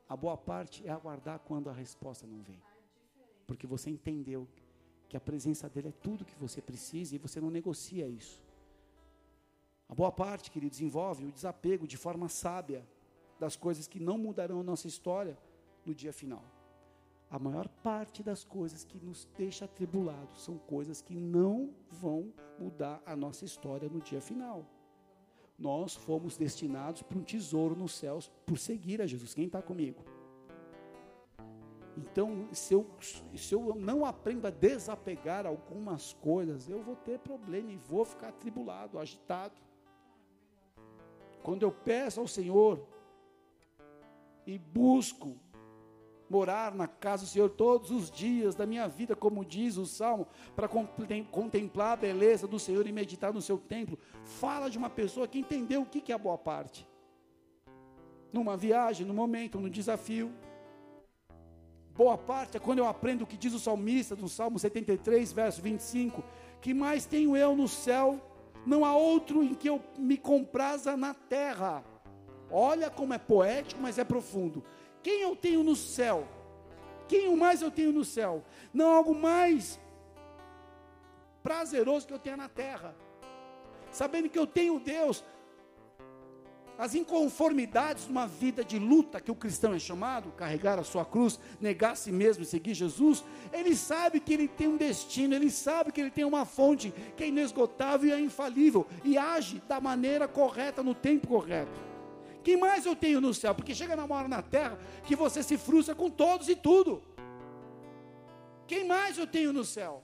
A 0.08 0.16
boa 0.18 0.36
parte 0.36 0.86
é 0.86 0.92
aguardar 0.92 1.40
quando 1.40 1.70
a 1.70 1.74
resposta 1.74 2.28
não 2.28 2.42
vem. 2.42 2.62
Porque 3.48 3.66
você 3.66 3.90
entendeu 3.90 4.46
que 5.08 5.16
a 5.16 5.22
presença 5.22 5.70
dele 5.70 5.90
é 5.90 5.92
tudo 6.08 6.26
que 6.26 6.36
você 6.36 6.62
precisa 6.62 7.16
e 7.16 7.18
você 7.18 7.40
não 7.40 7.50
negocia 7.50 8.06
isso. 8.08 8.44
A 9.90 9.96
boa 9.96 10.12
parte, 10.12 10.52
queridos, 10.52 10.80
envolve 10.80 11.26
o 11.26 11.32
desapego 11.32 11.88
de 11.88 11.98
forma 11.98 12.30
sábia 12.30 12.88
das 13.40 13.56
coisas 13.56 13.88
que 13.88 14.00
não 14.00 14.18
mudarão 14.18 14.60
a 14.60 14.64
nossa 14.64 14.88
história 14.88 15.36
no 15.84 15.96
dia 15.96 16.14
final. 16.14 16.44
A 17.32 17.40
maior 17.40 17.68
parte 17.68 18.22
das 18.22 18.44
coisas 18.44 18.84
que 18.84 19.00
nos 19.00 19.28
deixa 19.36 19.66
atribulados 19.66 20.44
são 20.44 20.58
coisas 20.58 21.02
que 21.02 21.16
não 21.16 21.74
vão 21.90 22.32
mudar 22.60 23.02
a 23.06 23.16
nossa 23.16 23.46
história 23.46 23.90
no 23.90 24.00
dia 24.00 24.22
final. 24.22 24.66
Nós 25.58 25.96
fomos 25.96 26.38
destinados 26.38 27.02
para 27.02 27.18
um 27.18 27.24
tesouro 27.24 27.76
nos 27.76 27.94
céus 27.94 28.32
por 28.46 28.58
seguir 28.58 29.02
a 29.02 29.08
Jesus. 29.08 29.34
Quem 29.34 29.46
está 29.46 29.62
comigo? 29.62 30.04
Então, 31.98 32.48
se 32.54 32.74
eu, 32.74 32.90
se 33.36 33.54
eu 33.54 33.76
não 33.76 34.06
aprendo 34.06 34.48
a 34.48 34.52
desapegar 34.52 35.46
algumas 35.46 36.14
coisas, 36.14 36.70
eu 36.70 36.82
vou 36.82 36.96
ter 36.96 37.20
problema 37.20 37.72
e 37.72 37.78
vou 37.78 38.06
ficar 38.06 38.30
atribulado, 38.30 38.98
agitado. 38.98 39.60
Quando 41.44 41.64
eu 41.64 41.72
peço 41.72 42.20
ao 42.20 42.28
Senhor 42.28 42.86
e 44.46 44.58
busco 44.58 45.38
morar 46.30 46.74
na 46.76 46.88
casa 46.88 47.24
do 47.24 47.30
Senhor 47.30 47.50
todos 47.50 47.90
os 47.90 48.12
dias 48.12 48.54
da 48.54 48.66
minha 48.66 48.88
vida, 48.88 49.16
como 49.16 49.44
diz 49.44 49.78
o 49.78 49.86
Salmo, 49.86 50.28
para 50.56 50.70
contemplar 51.32 51.94
a 51.94 51.96
beleza 51.96 52.48
do 52.48 52.60
Senhor 52.60 52.86
e 52.86 52.92
meditar 52.92 53.34
no 53.34 53.42
seu 53.42 53.58
templo. 53.58 53.98
Fala 54.24 54.70
de 54.70 54.78
uma 54.78 54.90
pessoa 54.90 55.28
que 55.28 55.40
entendeu 55.40 55.82
o 55.82 55.86
que 55.86 56.12
é 56.12 56.16
a 56.16 56.20
boa 56.20 56.38
parte. 56.38 56.88
Numa 58.32 58.56
viagem, 58.56 59.08
no 59.08 59.14
momento, 59.14 59.60
no 59.60 59.70
desafio. 59.70 60.32
Boa 61.96 62.18
parte 62.18 62.56
é 62.56 62.60
quando 62.60 62.80
eu 62.80 62.86
aprendo 62.86 63.24
o 63.24 63.28
que 63.28 63.36
diz 63.36 63.54
o 63.54 63.60
salmista 63.60 64.16
no 64.16 64.30
Salmo 64.30 64.60
73, 64.60 65.34
verso 65.34 65.62
25: 65.62 66.24
Que 66.62 66.74
mais 66.74 67.06
tenho 67.06 67.36
eu 67.36 67.56
no 67.56 67.68
céu, 67.68 68.22
não 68.66 68.86
há 68.86 68.96
outro 68.96 69.44
em 69.44 69.54
que 69.54 69.70
eu 69.70 69.82
me 69.98 70.18
compraza 70.18 70.96
na 70.96 71.14
terra. 71.14 71.84
Olha 72.52 72.90
como 72.90 73.14
é 73.14 73.18
poético, 73.18 73.82
mas 73.82 73.98
é 73.98 74.04
profundo. 74.04 74.64
Quem 75.02 75.22
eu 75.22 75.36
tenho 75.36 75.64
no 75.64 75.76
céu? 75.76 76.28
Quem 77.08 77.36
mais 77.36 77.62
eu 77.62 77.72
tenho 77.72 77.92
no 77.92 78.06
céu? 78.06 78.44
Não 78.74 78.92
algo 78.92 79.16
mais 79.16 79.80
prazeroso 81.42 82.08
que 82.08 82.14
eu 82.14 82.20
tenha 82.20 82.38
na 82.38 82.50
terra. 82.50 82.96
Sabendo 83.92 84.30
que 84.30 84.38
eu 84.38 84.46
tenho 84.46 84.80
Deus, 84.80 85.24
as 86.80 86.96
inconformidades 86.96 88.06
de 88.06 88.12
uma 88.12 88.26
vida 88.26 88.64
de 88.64 88.80
luta 88.80 89.20
que 89.20 89.30
o 89.30 89.36
cristão 89.36 89.74
é 89.74 89.80
chamado, 89.80 90.32
carregar 90.32 90.80
a 90.80 90.84
sua 90.84 91.04
cruz, 91.04 91.38
negar 91.60 91.92
a 91.92 91.96
si 91.96 92.10
mesmo 92.10 92.44
e 92.44 92.46
seguir 92.46 92.74
Jesus, 92.74 93.22
ele 93.52 93.76
sabe 93.76 94.22
que 94.22 94.34
ele 94.34 94.48
tem 94.48 94.70
um 94.70 94.78
destino, 94.78 95.36
ele 95.36 95.52
sabe 95.52 95.92
que 95.92 96.00
ele 96.00 96.10
tem 96.10 96.24
uma 96.24 96.46
fonte 96.46 96.94
que 97.18 97.26
é 97.26 97.28
inesgotável 97.28 98.08
e 98.08 98.14
é 98.14 98.20
infalível 98.22 98.88
e 99.04 99.18
age 99.18 99.62
da 99.68 99.82
maneira 99.82 100.26
correta 100.26 100.82
no 100.82 100.96
tempo 100.96 101.28
correto. 101.28 101.82
Quem 102.46 102.56
mais 102.56 102.86
eu 102.86 102.96
tenho 102.96 103.20
no 103.20 103.34
céu? 103.34 103.54
Porque 103.54 103.76
chega 103.76 104.02
uma 104.02 104.16
hora 104.16 104.30
na 104.30 104.42
terra 104.42 104.80
que 105.04 105.18
você 105.18 105.44
se 105.44 105.58
frustra 105.58 105.94
com 105.94 106.10
todos 106.10 106.48
e 106.48 106.56
tudo. 106.56 107.04
Quem 108.66 108.88
mais 108.88 109.18
eu 109.18 109.28
tenho 109.28 109.52
no 109.52 109.66
céu? 109.66 110.02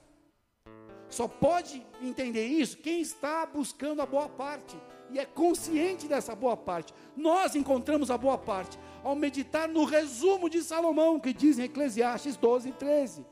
Só 1.08 1.26
pode 1.26 1.86
entender 2.02 2.44
isso 2.44 2.76
quem 2.76 3.00
está 3.00 3.46
buscando 3.46 4.02
a 4.02 4.06
boa 4.06 4.28
parte 4.28 4.76
e 5.10 5.18
é 5.18 5.24
consciente 5.24 6.06
dessa 6.06 6.34
boa 6.34 6.56
parte. 6.56 6.92
Nós 7.16 7.54
encontramos 7.54 8.10
a 8.10 8.18
boa 8.18 8.38
parte 8.38 8.78
ao 9.02 9.14
meditar 9.14 9.68
no 9.68 9.84
resumo 9.84 10.48
de 10.48 10.62
Salomão, 10.62 11.20
que 11.20 11.32
diz 11.32 11.58
em 11.58 11.64
Eclesiastes 11.64 12.36
12, 12.36 12.72
13. 12.72 13.24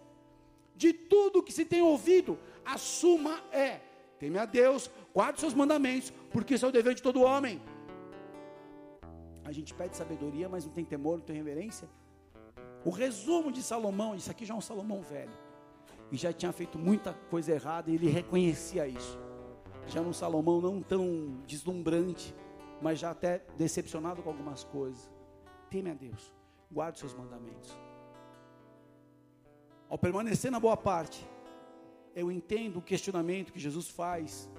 De 0.76 0.92
tudo 0.92 1.42
que 1.42 1.52
se 1.52 1.64
tem 1.64 1.82
ouvido, 1.82 2.38
a 2.64 2.78
suma 2.78 3.40
é: 3.52 3.80
teme 4.18 4.38
a 4.38 4.44
Deus, 4.44 4.90
guarde 5.12 5.40
seus 5.40 5.54
mandamentos, 5.54 6.12
porque 6.30 6.54
isso 6.54 6.66
é 6.66 6.68
o 6.68 6.72
dever 6.72 6.94
de 6.94 7.02
todo 7.02 7.22
homem. 7.22 7.60
A 9.44 9.52
gente 9.52 9.74
pede 9.74 9.96
sabedoria, 9.96 10.48
mas 10.48 10.64
não 10.64 10.72
tem 10.72 10.84
temor, 10.84 11.18
não 11.18 11.24
tem 11.24 11.36
reverência. 11.36 11.88
O 12.84 12.90
resumo 12.90 13.52
de 13.52 13.62
Salomão, 13.62 14.14
isso 14.14 14.30
aqui 14.30 14.44
já 14.44 14.54
é 14.54 14.56
um 14.56 14.60
Salomão 14.60 15.02
velho. 15.02 15.32
E 16.10 16.16
já 16.16 16.32
tinha 16.32 16.52
feito 16.52 16.78
muita 16.78 17.12
coisa 17.30 17.52
errada 17.52 17.90
e 17.90 17.94
ele 17.94 18.08
reconhecia 18.08 18.86
isso. 18.86 19.18
Já 19.86 20.00
um 20.00 20.12
Salomão 20.12 20.60
não 20.60 20.82
tão 20.82 21.40
deslumbrante, 21.46 22.34
mas 22.80 22.98
já 22.98 23.10
até 23.10 23.44
decepcionado 23.56 24.22
com 24.22 24.30
algumas 24.30 24.64
coisas. 24.64 25.10
Teme 25.70 25.90
a 25.90 25.94
Deus, 25.94 26.32
guarde 26.70 26.98
seus 26.98 27.14
mandamentos. 27.14 27.76
Ao 29.88 29.98
permanecer 29.98 30.50
na 30.50 30.58
boa 30.58 30.76
parte, 30.76 31.26
eu 32.14 32.30
entendo 32.30 32.78
o 32.78 32.82
questionamento 32.82 33.52
que 33.52 33.60
Jesus 33.60 33.88
faz, 33.88 34.50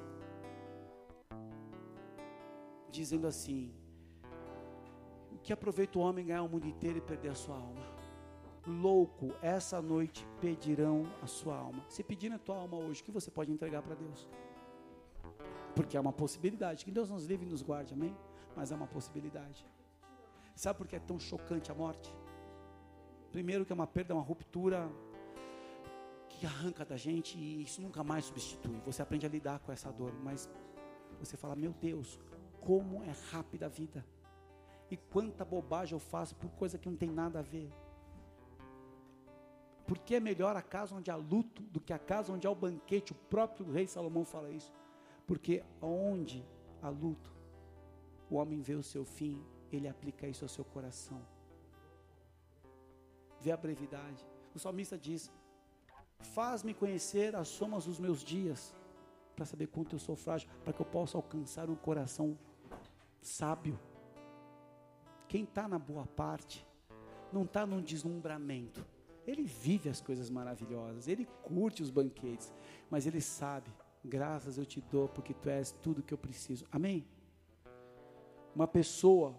dizendo 2.89 3.27
assim: 3.27 3.74
que 5.46 5.53
aproveita 5.53 6.00
o 6.00 6.01
homem 6.01 6.25
ganhar 6.25 6.41
o 6.41 6.50
mundo 6.50 6.65
inteiro 6.65 6.98
e 6.98 7.01
perder 7.01 7.29
a 7.29 7.36
sua 7.36 7.55
alma? 7.55 7.86
Louco, 8.65 9.32
essa 9.44 9.79
noite 9.79 10.27
pedirão 10.41 11.05
a 11.22 11.27
sua 11.27 11.55
alma. 11.55 11.86
Se 11.88 12.03
pedirem 12.03 12.36
a 12.36 12.39
tua 12.39 12.58
alma 12.58 12.77
hoje, 12.77 13.01
o 13.01 13.03
que 13.03 13.12
você 13.12 13.29
pode 13.29 13.51
entregar 13.51 13.84
para 13.84 13.94
Deus? 13.94 14.27
Porque 15.75 15.98
é 15.98 16.00
uma 16.00 16.13
possibilidade. 16.13 16.86
Que 16.86 16.91
Deus 16.91 17.10
nos 17.10 17.25
livre 17.25 17.46
e 17.46 17.50
nos 17.50 17.62
guarde, 17.62 17.94
amém? 17.94 18.15
Mas 18.55 18.72
é 18.72 18.75
uma 18.75 18.88
possibilidade. 18.88 19.65
Sabe 20.55 20.77
por 20.77 20.88
que 20.88 20.96
é 20.96 21.00
tão 21.00 21.20
chocante 21.20 21.72
a 21.72 21.75
morte? 21.75 22.15
Primeiro 23.32 23.65
que 23.65 23.74
é 23.74 23.75
uma 23.75 23.88
perda, 23.88 24.13
uma 24.13 24.24
ruptura 24.24 24.89
que 26.29 26.46
arranca 26.46 26.86
da 26.86 26.96
gente 26.98 27.38
e 27.38 27.63
isso 27.63 27.82
nunca 27.82 28.03
mais 28.03 28.25
substitui. 28.25 28.79
Você 28.86 29.01
aprende 29.01 29.25
a 29.25 29.29
lidar 29.29 29.60
com 29.60 29.72
essa 29.72 29.91
dor, 29.91 30.13
mas 30.24 30.50
você 31.20 31.36
fala: 31.36 31.55
Meu 31.55 31.74
Deus, 31.74 32.20
como 32.62 33.03
é 33.03 33.13
rápida 33.32 33.65
a 33.65 33.70
vida. 33.70 34.05
E 34.89 34.96
quanta 34.96 35.44
bobagem 35.44 35.94
eu 35.94 36.00
faço 36.00 36.36
por 36.36 36.50
coisa 36.51 36.77
que 36.77 36.89
não 36.89 36.96
tem 36.96 37.10
nada 37.10 37.39
a 37.39 37.41
ver. 37.41 37.72
Porque 39.88 40.15
é 40.15 40.20
melhor 40.20 40.55
a 40.55 40.62
casa 40.62 40.96
onde 40.96 41.12
há 41.12 41.15
luto 41.15 41.62
do 41.63 41.79
que 41.79 41.94
a 41.94 42.00
casa 42.00 42.32
onde 42.32 42.48
há 42.48 42.51
o 42.51 42.55
banquete. 42.55 43.12
O 43.12 43.15
próprio 43.15 43.70
rei 43.72 43.88
Salomão 43.88 44.25
fala 44.25 44.50
isso. 44.50 44.72
Porque 45.25 45.63
onde 45.82 46.46
há 46.82 46.89
luto, 46.89 47.34
o 48.29 48.36
homem 48.36 48.62
vê 48.62 48.75
o 48.75 48.84
seu 48.84 49.03
fim, 49.03 49.41
ele 49.72 49.88
aplica 49.88 50.27
isso 50.27 50.46
ao 50.46 50.50
seu 50.50 50.63
coração. 50.63 51.22
Vê 53.39 53.51
a 53.51 53.58
brevidade. 53.58 54.25
O 54.53 54.60
salmista 54.60 54.98
diz: 54.98 55.32
Faz-me 56.20 56.74
conhecer 56.74 57.36
as 57.36 57.48
somas 57.48 57.86
dos 57.86 58.00
meus 58.00 58.24
dias, 58.24 58.74
para 59.36 59.46
saber 59.46 59.67
quanto 59.67 59.96
eu 59.96 60.00
sou 60.00 60.15
frágil, 60.15 60.50
para 60.63 60.74
que 60.74 60.82
eu 60.82 60.86
possa 60.86 61.17
alcançar 61.17 61.70
um 61.70 61.75
coração 61.75 62.38
sábio. 63.22 63.79
quem 65.27 65.44
está 65.44 65.67
na 65.67 65.79
boa 65.79 66.05
parte, 66.05 66.65
não 67.34 67.44
está 67.44 67.65
num 67.65 67.82
deslumbramento. 67.82 68.86
Ele 69.25 69.44
vive 69.44 69.89
as 69.89 70.00
coisas 70.00 70.29
maravilhosas, 70.29 71.08
ele 71.08 71.25
curte 71.44 71.82
os 71.82 71.89
banquetes, 71.89 72.53
mas 72.89 73.08
ele 73.08 73.20
sabe, 73.20 73.70
graças 74.05 74.57
eu 74.57 74.65
te 74.65 74.79
dou 74.79 75.09
porque 75.09 75.33
tu 75.33 75.50
és 75.50 75.71
tudo 75.71 76.03
que 76.03 76.13
eu 76.13 76.17
preciso. 76.17 76.65
Amém? 76.71 77.05
Uma 78.55 78.67
pessoa 78.67 79.35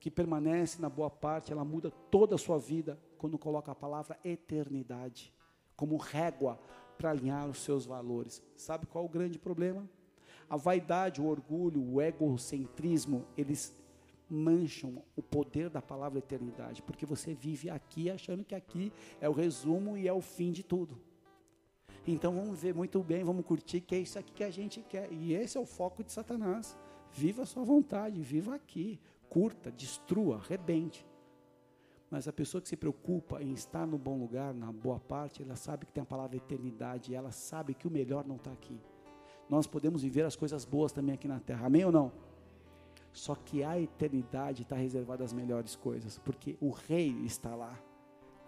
que 0.00 0.10
permanece 0.10 0.80
na 0.80 0.88
boa 0.88 1.10
parte, 1.10 1.52
ela 1.52 1.64
muda 1.64 1.90
toda 2.10 2.34
a 2.34 2.38
sua 2.38 2.58
vida 2.58 2.98
quando 3.18 3.38
coloca 3.38 3.72
a 3.72 3.74
palavra 3.74 4.18
eternidade 4.24 5.32
como 5.76 5.96
régua 5.96 6.58
para 6.96 7.10
alinhar 7.10 7.48
os 7.48 7.58
seus 7.58 7.84
valores. 7.84 8.42
Sabe 8.56 8.86
qual 8.86 9.04
é 9.04 9.06
o 9.06 9.10
grande 9.10 9.38
problema? 9.38 9.88
A 10.48 10.56
vaidade, 10.56 11.20
o 11.20 11.26
orgulho, 11.26 11.82
o 11.82 12.00
egocentrismo, 12.00 13.24
eles 13.36 13.74
mancham 14.28 15.02
o 15.16 15.22
poder 15.22 15.68
da 15.68 15.82
palavra 15.82 16.18
eternidade, 16.18 16.82
porque 16.82 17.06
você 17.06 17.34
vive 17.34 17.70
aqui 17.70 18.10
achando 18.10 18.44
que 18.44 18.54
aqui 18.54 18.92
é 19.20 19.28
o 19.28 19.32
resumo 19.32 19.96
e 19.96 20.08
é 20.08 20.12
o 20.12 20.20
fim 20.20 20.52
de 20.52 20.62
tudo. 20.62 20.98
Então 22.06 22.34
vamos 22.34 22.60
ver 22.60 22.74
muito 22.74 23.02
bem, 23.02 23.24
vamos 23.24 23.46
curtir 23.46 23.80
que 23.80 23.94
é 23.94 23.98
isso 23.98 24.18
aqui 24.18 24.32
que 24.32 24.44
a 24.44 24.50
gente 24.50 24.82
quer. 24.82 25.10
E 25.10 25.32
esse 25.32 25.56
é 25.56 25.60
o 25.60 25.64
foco 25.64 26.04
de 26.04 26.12
Satanás. 26.12 26.76
Viva 27.10 27.42
a 27.42 27.46
sua 27.46 27.64
vontade, 27.64 28.20
viva 28.20 28.54
aqui, 28.54 29.00
curta, 29.28 29.70
destrua, 29.70 30.38
rebente. 30.38 31.06
Mas 32.10 32.28
a 32.28 32.32
pessoa 32.32 32.60
que 32.60 32.68
se 32.68 32.76
preocupa 32.76 33.42
em 33.42 33.52
estar 33.52 33.86
no 33.86 33.98
bom 33.98 34.18
lugar, 34.18 34.52
na 34.52 34.70
boa 34.70 35.00
parte, 35.00 35.42
ela 35.42 35.56
sabe 35.56 35.86
que 35.86 35.92
tem 35.92 36.02
a 36.02 36.06
palavra 36.06 36.36
eternidade, 36.36 37.14
ela 37.14 37.32
sabe 37.32 37.74
que 37.74 37.88
o 37.88 37.90
melhor 37.90 38.26
não 38.26 38.36
está 38.36 38.52
aqui. 38.52 38.78
Nós 39.48 39.66
podemos 39.66 40.02
viver 40.02 40.24
as 40.24 40.36
coisas 40.36 40.64
boas 40.64 40.92
também 40.92 41.14
aqui 41.14 41.26
na 41.26 41.40
terra, 41.40 41.66
amém 41.66 41.84
ou 41.84 41.92
não? 41.92 42.12
Só 43.12 43.34
que 43.34 43.62
a 43.62 43.80
eternidade 43.80 44.62
está 44.62 44.76
reservada 44.76 45.24
às 45.24 45.32
melhores 45.32 45.76
coisas, 45.76 46.18
porque 46.18 46.56
o 46.60 46.70
rei 46.70 47.10
está 47.24 47.54
lá. 47.54 47.78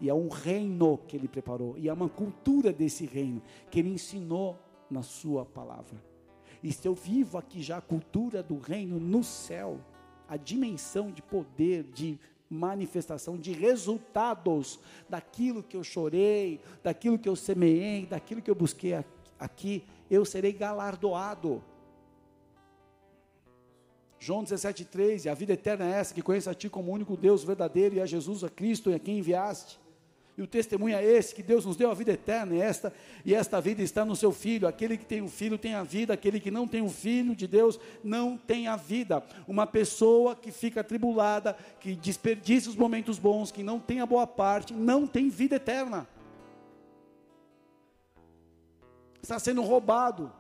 E 0.01 0.09
é 0.11 0.15
um 0.15 0.29
reino 0.29 0.99
que 1.09 1.17
ele 1.17 1.29
preparou, 1.29 1.77
e 1.79 1.89
é 1.89 1.93
uma 1.93 2.09
cultura 2.09 2.73
desse 2.73 3.07
reino 3.07 3.43
que 3.71 3.79
ele 3.79 3.89
ensinou 3.89 4.59
na 4.91 5.03
sua 5.03 5.45
palavra. 5.45 6.03
E 6.63 6.73
se 6.73 6.87
eu 6.87 6.95
vivo 6.95 7.39
aqui 7.39 7.63
já 7.63 7.79
a 7.79 7.81
cultura 7.81 8.43
do 8.43 8.59
reino 8.59 8.99
no 8.99 9.23
céu, 9.23 9.81
a 10.29 10.37
dimensão 10.37 11.11
de 11.11 11.23
poder, 11.23 11.85
de 11.85 12.19
manifestação, 12.49 13.37
de 13.37 13.53
resultados 13.53 14.79
daquilo 15.09 15.63
que 15.63 15.77
eu 15.77 15.83
chorei, 15.83 16.61
daquilo 16.83 17.19
que 17.19 17.29
eu 17.29 17.37
semeei, 17.37 18.07
daquilo 18.07 18.43
que 18.43 18.51
eu 18.51 18.55
busquei 18.55 19.05
aqui, 19.39 19.85
eu 20.11 20.25
serei 20.25 20.53
galardoado. 20.53 21.63
João 24.19 24.43
17,3, 24.43 25.31
a 25.31 25.35
vida 25.35 25.53
eterna 25.53 25.85
é 25.85 25.99
essa, 25.99 26.15
que 26.15 26.23
conheça 26.23 26.51
a 26.51 26.55
Ti 26.55 26.69
como 26.69 26.93
único 26.93 27.17
Deus 27.17 27.45
verdadeiro 27.45 27.97
e 27.97 28.01
a 28.01 28.07
Jesus, 28.07 28.43
a 28.43 28.49
Cristo, 28.49 28.91
e 28.91 28.95
a 28.95 28.99
quem 28.99 29.19
enviaste. 29.19 29.79
E 30.37 30.43
o 30.43 30.47
testemunho 30.47 30.95
é 30.95 31.03
esse, 31.03 31.35
que 31.35 31.43
Deus 31.43 31.65
nos 31.65 31.77
deu 31.77 31.91
a 31.91 31.95
vida 31.95 32.13
eterna, 32.13 32.55
e 32.55 32.61
esta, 32.61 32.93
e 33.25 33.35
esta 33.35 33.59
vida 33.59 33.83
está 33.83 34.05
no 34.05 34.15
seu 34.15 34.33
Filho. 34.33 34.69
Aquele 34.69 34.99
que 34.99 35.05
tem 35.07 35.23
um 35.23 35.29
filho 35.29 35.57
tem 35.57 35.73
a 35.73 35.83
vida, 35.83 36.13
aquele 36.13 36.39
que 36.39 36.51
não 36.51 36.69
tem 36.69 36.83
um 36.83 36.91
filho 36.91 37.35
de 37.35 37.47
Deus 37.47 37.81
não 38.05 38.37
tem 38.37 38.69
a 38.69 38.77
vida. 38.77 39.25
Uma 39.49 39.67
pessoa 39.67 40.37
que 40.37 40.53
fica 40.53 40.83
atribulada, 40.83 41.57
que 41.81 41.95
desperdiça 41.95 42.69
os 42.69 42.77
momentos 42.77 43.19
bons, 43.19 43.51
que 43.51 43.63
não 43.63 43.81
tem 43.81 44.01
a 44.01 44.07
boa 44.07 44.27
parte, 44.27 44.75
não 44.75 45.07
tem 45.07 45.31
vida 45.31 45.57
eterna. 45.57 46.07
Está 49.23 49.39
sendo 49.39 49.63
roubado. 49.63 50.31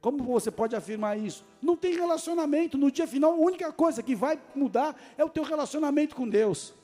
Como 0.00 0.22
você 0.24 0.50
pode 0.50 0.74
afirmar 0.74 1.16
isso? 1.16 1.44
Não 1.62 1.76
tem 1.76 1.94
relacionamento. 1.94 2.76
No 2.76 2.90
dia 2.90 3.06
final, 3.06 3.32
a 3.32 3.36
única 3.36 3.72
coisa 3.72 4.02
que 4.02 4.16
vai 4.16 4.40
mudar 4.54 4.96
é 5.16 5.24
o 5.24 5.30
teu 5.30 5.44
relacionamento 5.44 6.16
com 6.16 6.28
Deus. 6.28 6.74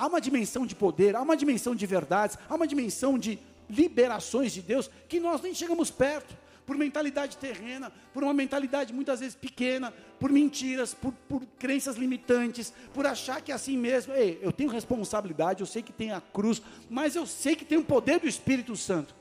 Há 0.00 0.06
uma 0.06 0.18
dimensão 0.18 0.64
de 0.64 0.74
poder, 0.74 1.14
há 1.14 1.20
uma 1.20 1.36
dimensão 1.36 1.74
de 1.74 1.84
verdades, 1.84 2.38
há 2.48 2.54
uma 2.54 2.66
dimensão 2.66 3.18
de 3.18 3.38
liberações 3.68 4.50
de 4.50 4.62
Deus 4.62 4.90
que 5.06 5.20
nós 5.20 5.42
nem 5.42 5.54
chegamos 5.54 5.90
perto. 5.90 6.34
Por 6.64 6.74
mentalidade 6.74 7.36
terrena, 7.36 7.92
por 8.14 8.22
uma 8.22 8.32
mentalidade 8.32 8.94
muitas 8.94 9.20
vezes 9.20 9.34
pequena, 9.34 9.92
por 10.18 10.32
mentiras, 10.32 10.94
por, 10.94 11.12
por 11.28 11.44
crenças 11.58 11.96
limitantes, 11.96 12.72
por 12.94 13.04
achar 13.06 13.42
que 13.42 13.52
é 13.52 13.54
assim 13.54 13.76
mesmo. 13.76 14.14
Ei, 14.14 14.38
eu 14.40 14.50
tenho 14.50 14.70
responsabilidade, 14.70 15.60
eu 15.60 15.66
sei 15.66 15.82
que 15.82 15.92
tem 15.92 16.12
a 16.12 16.20
cruz, 16.22 16.62
mas 16.88 17.14
eu 17.14 17.26
sei 17.26 17.54
que 17.54 17.66
tem 17.66 17.76
o 17.76 17.84
poder 17.84 18.20
do 18.20 18.26
Espírito 18.26 18.74
Santo. 18.76 19.14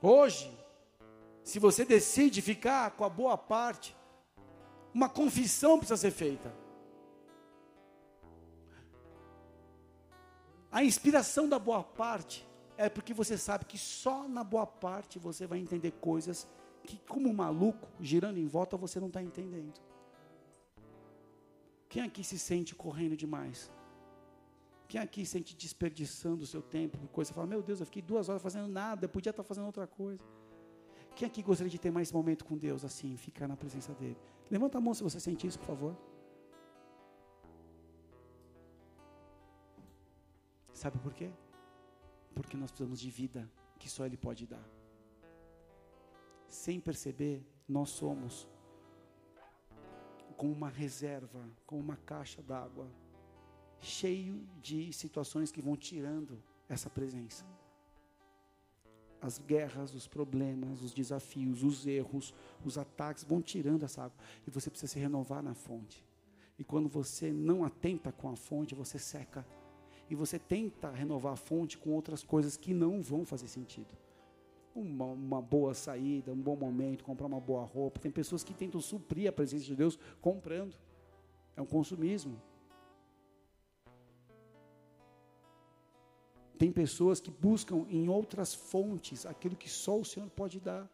Hoje, 0.00 0.50
se 1.44 1.60
você 1.60 1.84
decide 1.84 2.42
ficar 2.42 2.90
com 2.90 3.04
a 3.04 3.08
boa 3.08 3.38
parte, 3.38 3.94
uma 4.92 5.08
confissão 5.08 5.78
precisa 5.78 5.96
ser 5.96 6.10
feita. 6.10 6.61
A 10.72 10.82
inspiração 10.82 11.46
da 11.46 11.58
boa 11.58 11.84
parte 11.84 12.48
é 12.78 12.88
porque 12.88 13.12
você 13.12 13.36
sabe 13.36 13.66
que 13.66 13.76
só 13.76 14.26
na 14.26 14.42
boa 14.42 14.66
parte 14.66 15.18
você 15.18 15.46
vai 15.46 15.58
entender 15.58 15.90
coisas 16.00 16.48
que, 16.82 16.98
como 17.06 17.32
maluco, 17.32 17.86
girando 18.00 18.38
em 18.38 18.46
volta, 18.46 18.74
você 18.74 18.98
não 18.98 19.08
está 19.08 19.22
entendendo. 19.22 19.78
Quem 21.90 22.02
aqui 22.02 22.24
se 22.24 22.38
sente 22.38 22.74
correndo 22.74 23.14
demais? 23.14 23.70
Quem 24.88 24.98
aqui 24.98 25.26
se 25.26 25.32
sente 25.32 25.54
desperdiçando 25.54 26.42
o 26.42 26.46
seu 26.46 26.62
tempo 26.62 26.96
coisa? 27.08 27.34
Fala, 27.34 27.46
meu 27.46 27.62
Deus, 27.62 27.80
eu 27.80 27.86
fiquei 27.86 28.00
duas 28.00 28.30
horas 28.30 28.40
fazendo 28.40 28.66
nada, 28.66 29.04
eu 29.04 29.10
podia 29.10 29.28
estar 29.28 29.42
fazendo 29.42 29.66
outra 29.66 29.86
coisa. 29.86 30.24
Quem 31.14 31.28
aqui 31.28 31.42
gostaria 31.42 31.70
de 31.70 31.78
ter 31.78 31.90
mais 31.90 32.10
momento 32.10 32.46
com 32.46 32.56
Deus, 32.56 32.82
assim, 32.82 33.14
ficar 33.18 33.46
na 33.46 33.56
presença 33.56 33.92
dEle? 33.92 34.16
Levanta 34.50 34.78
a 34.78 34.80
mão 34.80 34.94
se 34.94 35.02
você 35.02 35.20
sente 35.20 35.46
isso, 35.46 35.58
por 35.58 35.66
favor. 35.66 36.11
Sabe 40.82 40.98
por 40.98 41.14
quê? 41.14 41.30
Porque 42.34 42.56
nós 42.56 42.72
precisamos 42.72 42.98
de 42.98 43.08
vida 43.08 43.48
que 43.78 43.88
só 43.88 44.04
Ele 44.04 44.16
pode 44.16 44.48
dar. 44.48 44.68
Sem 46.48 46.80
perceber, 46.80 47.46
nós 47.68 47.90
somos 47.90 48.48
como 50.36 50.52
uma 50.52 50.68
reserva, 50.68 51.48
como 51.64 51.80
uma 51.80 51.96
caixa 51.98 52.42
d'água, 52.42 52.90
cheio 53.78 54.44
de 54.60 54.92
situações 54.92 55.52
que 55.52 55.62
vão 55.62 55.76
tirando 55.76 56.42
essa 56.68 56.90
presença. 56.90 57.46
As 59.20 59.38
guerras, 59.38 59.94
os 59.94 60.08
problemas, 60.08 60.82
os 60.82 60.92
desafios, 60.92 61.62
os 61.62 61.86
erros, 61.86 62.34
os 62.64 62.76
ataques 62.76 63.22
vão 63.22 63.40
tirando 63.40 63.84
essa 63.84 64.06
água. 64.06 64.18
E 64.44 64.50
você 64.50 64.68
precisa 64.68 64.92
se 64.92 64.98
renovar 64.98 65.44
na 65.44 65.54
fonte. 65.54 66.04
E 66.58 66.64
quando 66.64 66.88
você 66.88 67.32
não 67.32 67.64
atenta 67.64 68.10
com 68.10 68.28
a 68.28 68.34
fonte, 68.34 68.74
você 68.74 68.98
seca 68.98 69.46
e 70.12 70.14
você 70.14 70.38
tenta 70.38 70.90
renovar 70.90 71.32
a 71.32 71.36
fonte 71.36 71.78
com 71.78 71.88
outras 71.88 72.22
coisas 72.22 72.54
que 72.54 72.74
não 72.74 73.00
vão 73.00 73.24
fazer 73.24 73.48
sentido. 73.48 73.96
Uma, 74.74 75.06
uma, 75.06 75.40
boa 75.40 75.72
saída, 75.72 76.30
um 76.30 76.42
bom 76.48 76.54
momento, 76.54 77.02
comprar 77.02 77.26
uma 77.26 77.40
boa 77.40 77.64
roupa. 77.64 77.98
Tem 77.98 78.10
pessoas 78.10 78.44
que 78.44 78.52
tentam 78.52 78.78
suprir 78.78 79.26
a 79.26 79.32
presença 79.32 79.64
de 79.64 79.74
Deus 79.74 79.98
comprando. 80.20 80.76
É 81.56 81.62
um 81.62 81.64
consumismo. 81.64 82.38
Tem 86.58 86.70
pessoas 86.70 87.18
que 87.18 87.30
buscam 87.30 87.86
em 87.88 88.06
outras 88.10 88.52
fontes 88.52 89.24
aquilo 89.24 89.56
que 89.56 89.70
só 89.70 89.98
o 89.98 90.04
Senhor 90.04 90.28
pode 90.28 90.60
dar. 90.60 90.86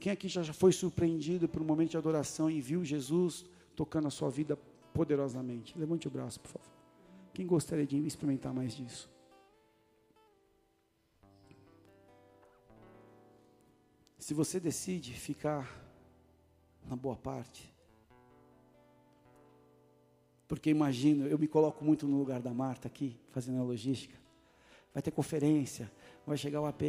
Quem 0.00 0.10
aqui 0.10 0.26
já 0.26 0.42
foi 0.52 0.72
surpreendido 0.72 1.48
por 1.48 1.62
um 1.62 1.64
momento 1.64 1.90
de 1.90 1.96
adoração 1.96 2.50
e 2.50 2.60
viu 2.60 2.84
Jesus 2.84 3.44
tocando 3.76 4.08
a 4.08 4.10
sua 4.10 4.28
vida 4.28 4.58
poderosamente. 4.98 5.78
Levante 5.78 6.08
o 6.08 6.10
braço, 6.10 6.40
por 6.40 6.48
favor. 6.48 6.72
Quem 7.32 7.46
gostaria 7.46 7.86
de 7.86 8.04
experimentar 8.04 8.52
mais 8.52 8.74
disso? 8.74 9.08
Se 14.18 14.34
você 14.34 14.58
decide 14.58 15.12
ficar 15.12 15.72
na 16.84 16.96
boa 16.96 17.14
parte, 17.14 17.72
porque 20.48 20.68
imagino, 20.68 21.28
eu 21.28 21.38
me 21.38 21.46
coloco 21.46 21.84
muito 21.84 22.04
no 22.08 22.18
lugar 22.18 22.42
da 22.42 22.52
Marta 22.52 22.88
aqui, 22.88 23.16
fazendo 23.30 23.60
a 23.60 23.62
logística. 23.62 24.18
Vai 24.92 25.00
ter 25.00 25.12
conferência, 25.12 25.88
vai 26.26 26.36
chegar 26.36 26.60
o 26.60 26.66
AP, 26.66 26.82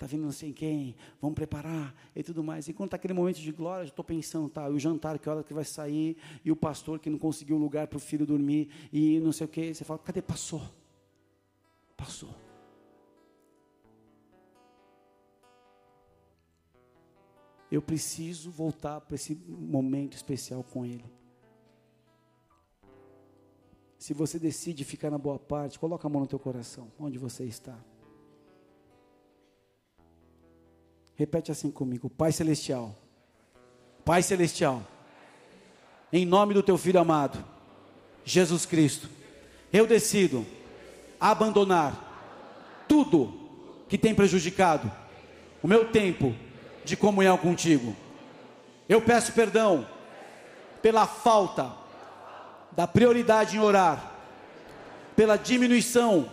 está 0.00 0.06
vindo 0.06 0.22
não 0.22 0.32
sei 0.32 0.50
quem, 0.50 0.96
vamos 1.20 1.34
preparar 1.34 1.94
e 2.16 2.22
tudo 2.22 2.42
mais. 2.42 2.66
E 2.68 2.72
quando 2.72 2.86
está 2.86 2.96
aquele 2.96 3.12
momento 3.12 3.38
de 3.38 3.52
glória, 3.52 3.82
eu 3.82 3.88
estou 3.88 4.04
pensando, 4.04 4.48
tá, 4.48 4.66
o 4.66 4.78
jantar, 4.78 5.18
que 5.18 5.28
hora 5.28 5.44
que 5.44 5.52
vai 5.52 5.64
sair, 5.64 6.16
e 6.42 6.50
o 6.50 6.56
pastor 6.56 6.98
que 6.98 7.10
não 7.10 7.18
conseguiu 7.18 7.58
lugar 7.58 7.86
para 7.86 7.98
o 7.98 8.00
filho 8.00 8.24
dormir, 8.24 8.70
e 8.90 9.20
não 9.20 9.30
sei 9.30 9.44
o 9.44 9.48
que, 9.48 9.74
você 9.74 9.84
fala, 9.84 9.98
cadê? 9.98 10.22
Passou. 10.22 10.62
Passou. 11.96 12.34
Eu 17.70 17.82
preciso 17.82 18.50
voltar 18.50 19.02
para 19.02 19.14
esse 19.14 19.34
momento 19.46 20.14
especial 20.14 20.64
com 20.64 20.84
Ele. 20.84 21.04
Se 23.98 24.14
você 24.14 24.38
decide 24.38 24.82
ficar 24.82 25.10
na 25.10 25.18
boa 25.18 25.38
parte, 25.38 25.78
coloca 25.78 26.08
a 26.08 26.10
mão 26.10 26.22
no 26.22 26.26
teu 26.26 26.38
coração, 26.38 26.90
onde 26.98 27.18
você 27.18 27.44
está. 27.44 27.78
Repete 31.20 31.52
assim 31.52 31.70
comigo: 31.70 32.08
Pai 32.08 32.32
Celestial. 32.32 32.96
Pai 34.06 34.22
Celestial. 34.22 34.82
Em 36.10 36.24
nome 36.24 36.54
do 36.54 36.62
teu 36.62 36.78
filho 36.78 36.98
amado, 36.98 37.44
Jesus 38.24 38.64
Cristo, 38.64 39.06
eu 39.70 39.86
decido 39.86 40.46
abandonar 41.20 42.86
tudo 42.88 43.38
que 43.86 43.98
tem 43.98 44.14
prejudicado 44.14 44.90
o 45.62 45.68
meu 45.68 45.90
tempo 45.90 46.34
de 46.86 46.96
comunhão 46.96 47.36
contigo. 47.36 47.94
Eu 48.88 49.02
peço 49.02 49.34
perdão 49.34 49.86
pela 50.80 51.06
falta 51.06 51.70
da 52.72 52.86
prioridade 52.86 53.58
em 53.58 53.60
orar, 53.60 54.10
pela 55.14 55.36
diminuição 55.36 56.32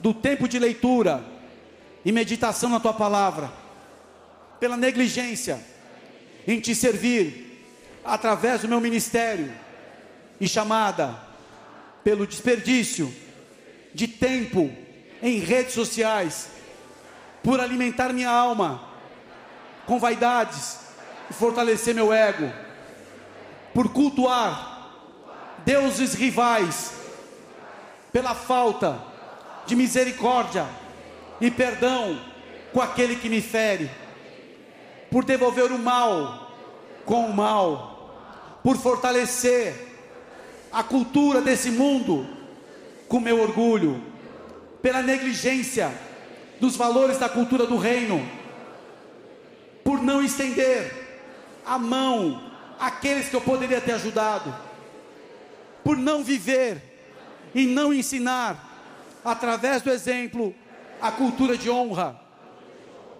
do 0.00 0.14
tempo 0.14 0.48
de 0.48 0.58
leitura 0.58 1.22
e 2.02 2.10
meditação 2.10 2.70
na 2.70 2.80
tua 2.80 2.94
palavra, 2.94 3.59
pela 4.60 4.76
negligência 4.76 5.58
em 6.46 6.60
te 6.60 6.74
servir 6.74 7.66
através 8.04 8.60
do 8.60 8.68
meu 8.68 8.80
ministério 8.80 9.50
e 10.40 10.46
chamada 10.46 11.18
pelo 12.04 12.26
desperdício 12.26 13.12
de 13.92 14.06
tempo 14.06 14.70
em 15.22 15.38
redes 15.38 15.74
sociais, 15.74 16.48
por 17.42 17.60
alimentar 17.60 18.12
minha 18.12 18.30
alma 18.30 18.88
com 19.86 19.98
vaidades 19.98 20.78
e 21.28 21.34
fortalecer 21.34 21.94
meu 21.94 22.12
ego, 22.12 22.50
por 23.74 23.92
cultuar 23.92 24.70
deuses 25.64 26.14
rivais, 26.14 26.92
pela 28.12 28.34
falta 28.34 29.00
de 29.66 29.76
misericórdia 29.76 30.66
e 31.40 31.50
perdão 31.50 32.20
com 32.72 32.80
aquele 32.80 33.16
que 33.16 33.28
me 33.28 33.40
fere, 33.40 33.90
por 35.10 35.24
devolver 35.24 35.72
o 35.72 35.78
mal 35.78 36.50
com 37.04 37.26
o 37.26 37.34
mal, 37.34 38.14
por 38.62 38.76
fortalecer 38.76 39.74
a 40.70 40.82
cultura 40.82 41.40
desse 41.40 41.70
mundo 41.70 42.24
com 43.08 43.18
meu 43.18 43.40
orgulho, 43.40 44.00
pela 44.80 45.02
negligência 45.02 45.92
dos 46.60 46.76
valores 46.76 47.18
da 47.18 47.28
cultura 47.28 47.66
do 47.66 47.76
reino, 47.76 48.24
por 49.82 50.00
não 50.00 50.22
estender 50.22 51.18
a 51.66 51.78
mão 51.78 52.40
àqueles 52.78 53.28
que 53.28 53.34
eu 53.34 53.40
poderia 53.40 53.80
ter 53.80 53.92
ajudado, 53.92 54.54
por 55.82 55.96
não 55.96 56.22
viver 56.22 56.80
e 57.52 57.66
não 57.66 57.92
ensinar 57.92 58.68
através 59.24 59.82
do 59.82 59.90
exemplo 59.90 60.54
a 61.02 61.10
cultura 61.10 61.56
de 61.58 61.68
honra, 61.68 62.20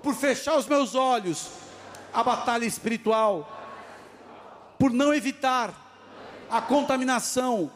por 0.00 0.14
fechar 0.14 0.56
os 0.56 0.66
meus 0.66 0.94
olhos 0.94 1.59
à 2.12 2.22
batalha 2.22 2.64
espiritual, 2.64 3.48
por 4.78 4.90
não 4.90 5.12
evitar 5.12 5.74
a 6.50 6.60
contaminação 6.60 7.70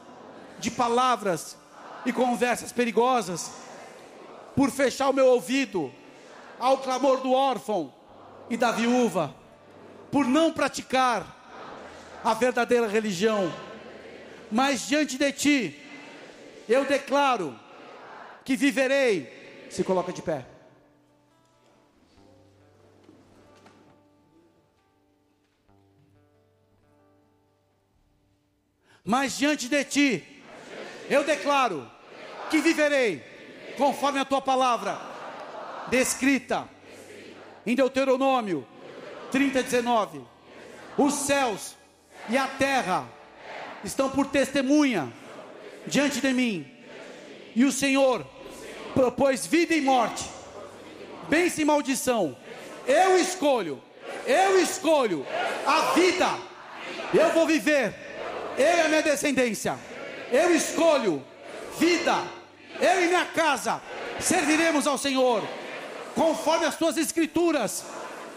de 0.59 0.71
palavras 0.71 1.57
e 2.05 2.13
conversas 2.13 2.73
perigosas, 2.73 3.51
por 4.57 4.71
fechar 4.71 5.09
o 5.09 5.13
meu 5.13 5.27
ouvido 5.27 5.93
ao 6.59 6.79
clamor 6.79 7.21
do 7.21 7.33
órfão 7.33 7.93
e 8.49 8.57
da 8.57 8.73
viúva, 8.73 9.35
por 10.11 10.25
não 10.27 10.53
praticar 10.53 11.27
a 12.23 12.33
verdadeira 12.35 12.87
religião. 12.87 13.53
Mas 14.51 14.87
diante 14.87 15.19
de 15.19 15.33
ti, 15.33 15.81
eu 16.69 16.85
declaro 16.85 17.59
que 18.45 18.57
viverei. 18.57 19.67
Se 19.71 19.83
coloca 19.83 20.13
de 20.13 20.23
pé. 20.23 20.54
Mas 29.05 29.37
diante 29.37 29.69
de 29.69 29.85
ti, 29.85 30.43
eu 31.11 31.23
declaro 31.25 31.91
que 32.49 32.63
viverei 32.63 33.23
conforme 33.77 34.19
a 34.19 34.25
tua 34.25 34.41
palavra, 34.41 34.99
descrita 35.89 36.67
em 37.67 37.75
Deuteronômio 37.75 38.67
30, 39.31 39.63
19. 39.63 40.23
Os 40.97 41.13
céus 41.13 41.77
e 42.31 42.39
a 42.39 42.47
terra 42.47 43.07
estão 43.85 44.09
por 44.09 44.27
testemunha 44.29 45.13
diante 45.87 46.21
de 46.21 46.33
mim, 46.33 46.67
e 47.55 47.65
o 47.65 47.73
Senhor 47.73 48.25
propôs 48.95 49.45
vida 49.45 49.75
e 49.75 49.83
morte, 49.83 50.25
bênção 51.29 51.61
e 51.61 51.65
maldição. 51.67 52.37
Eu 52.87 53.19
escolho, 53.19 53.83
eu 54.27 54.59
escolho 54.61 55.27
a 55.67 55.93
vida. 55.93 56.55
Eu 57.13 57.33
vou 57.33 57.47
viver, 57.47 57.95
eu 58.59 58.77
e 58.77 58.81
a 58.81 58.89
minha 58.89 59.03
descendência. 59.03 59.79
Eu 60.31 60.55
escolho 60.55 61.23
vida. 61.79 62.17
Eu 62.81 63.05
e 63.05 63.07
minha 63.07 63.25
casa 63.27 63.81
serviremos 64.21 64.87
ao 64.87 64.99
Senhor, 64.99 65.47
conforme 66.15 66.67
as 66.67 66.77
tuas 66.77 66.97
escrituras. 66.97 67.85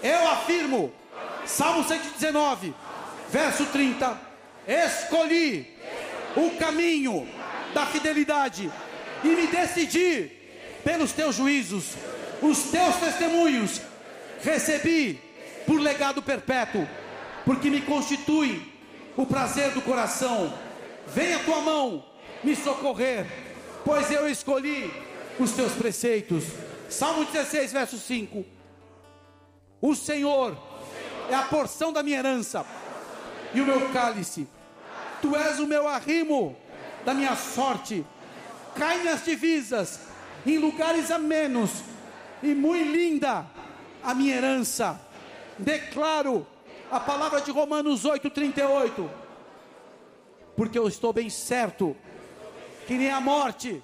Eu 0.01 0.27
afirmo, 0.27 0.91
Salmo 1.45 1.83
119, 1.87 2.73
verso 3.29 3.65
30. 3.65 4.19
Escolhi 4.67 5.75
o 6.35 6.51
caminho 6.57 7.27
da 7.73 7.85
fidelidade 7.85 8.71
e 9.23 9.27
me 9.27 9.47
decidi 9.47 10.31
pelos 10.83 11.11
teus 11.11 11.35
juízos, 11.35 11.95
os 12.41 12.63
teus 12.63 12.95
testemunhos, 12.97 13.81
recebi 14.43 15.19
por 15.65 15.79
legado 15.79 16.21
perpétuo, 16.21 16.87
porque 17.43 17.69
me 17.69 17.81
constitui 17.81 18.76
o 19.17 19.25
prazer 19.25 19.71
do 19.71 19.81
coração. 19.81 20.53
Venha 21.07 21.37
a 21.37 21.43
tua 21.43 21.61
mão 21.61 22.05
me 22.43 22.55
socorrer, 22.55 23.25
pois 23.83 24.11
eu 24.11 24.29
escolhi 24.29 24.93
os 25.39 25.51
teus 25.51 25.73
preceitos. 25.73 26.43
Salmo 26.87 27.25
16, 27.25 27.73
verso 27.73 27.97
5. 27.97 28.45
O 29.81 29.95
Senhor 29.95 30.57
é 31.29 31.35
a 31.35 31.43
porção 31.43 31.91
da 31.91 32.03
minha 32.03 32.19
herança 32.19 32.65
e 33.53 33.59
o 33.59 33.65
meu 33.65 33.89
cálice. 33.89 34.47
Tu 35.21 35.35
és 35.35 35.59
o 35.59 35.65
meu 35.65 35.87
arrimo 35.87 36.55
da 37.03 37.13
minha 37.13 37.35
sorte. 37.35 38.05
Cai 38.75 39.03
nas 39.03 39.25
divisas, 39.25 39.99
em 40.45 40.59
lugares 40.59 41.09
a 41.09 41.17
menos, 41.17 41.71
e 42.43 42.53
muito 42.53 42.91
linda 42.91 43.45
a 44.03 44.13
minha 44.13 44.35
herança. 44.35 44.99
Declaro 45.57 46.45
a 46.91 46.99
palavra 46.99 47.41
de 47.41 47.51
Romanos 47.51 48.05
8:38. 48.05 49.09
Porque 50.55 50.77
eu 50.77 50.87
estou 50.87 51.13
bem 51.13 51.29
certo 51.29 51.95
que 52.87 52.93
nem 52.93 53.11
a 53.11 53.21
morte, 53.21 53.83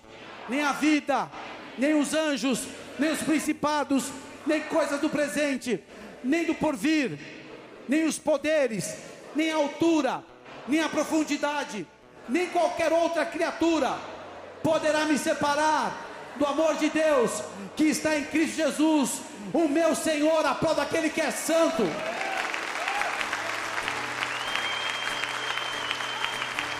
nem 0.50 0.64
a 0.64 0.72
vida, 0.72 1.30
nem 1.78 1.94
os 1.94 2.14
anjos, 2.14 2.64
nem 2.98 3.12
os 3.12 3.22
principados, 3.22 4.12
nem 4.46 4.62
coisas 4.62 5.00
do 5.00 5.10
presente, 5.10 5.84
nem 6.24 6.46
do 6.46 6.56
porvir, 6.56 7.20
nem 7.88 8.06
os 8.06 8.18
poderes, 8.18 8.96
nem 9.36 9.52
a 9.52 9.56
altura, 9.56 10.24
nem 10.68 10.82
a 10.82 10.90
profundidade, 10.90 11.86
nem 12.28 12.48
qualquer 12.48 12.92
outra 12.92 13.26
criatura 13.26 13.98
poderá 14.64 15.06
me 15.06 15.18
separar 15.18 15.94
do 16.38 16.46
amor 16.46 16.76
de 16.76 16.90
Deus 16.90 17.44
que 17.76 17.86
está 17.86 18.18
em 18.18 18.24
Cristo 18.24 18.56
Jesus, 18.56 19.22
o 19.54 19.68
meu 19.68 19.94
Senhor, 19.94 20.46
a 20.46 20.56
prol 20.56 20.74
daquele 20.74 21.10
que 21.10 21.22
é 21.22 21.30
santo. 21.30 21.84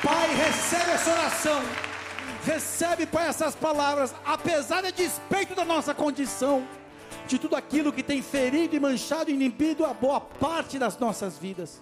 Pai, 0.04 0.36
recebe 0.36 0.92
essa 0.92 1.12
oração. 1.12 1.62
Recebe, 2.44 3.06
Pai, 3.06 3.30
essas 3.30 3.56
palavras, 3.56 4.14
apesar 4.26 4.82
de 4.82 4.92
despeito 4.92 5.56
da 5.56 5.64
nossa 5.64 5.94
condição, 5.94 6.68
de 7.26 7.40
tudo 7.40 7.56
aquilo 7.56 7.94
que 7.94 8.04
tem 8.04 8.22
ferido 8.22 8.76
e 8.76 8.82
manchado 8.82 9.32
e 9.32 9.34
inibido 9.34 9.86
a 9.86 9.94
boa 9.94 10.20
parte 10.20 10.78
das 10.78 10.98
nossas 10.98 11.38
vidas. 11.38 11.82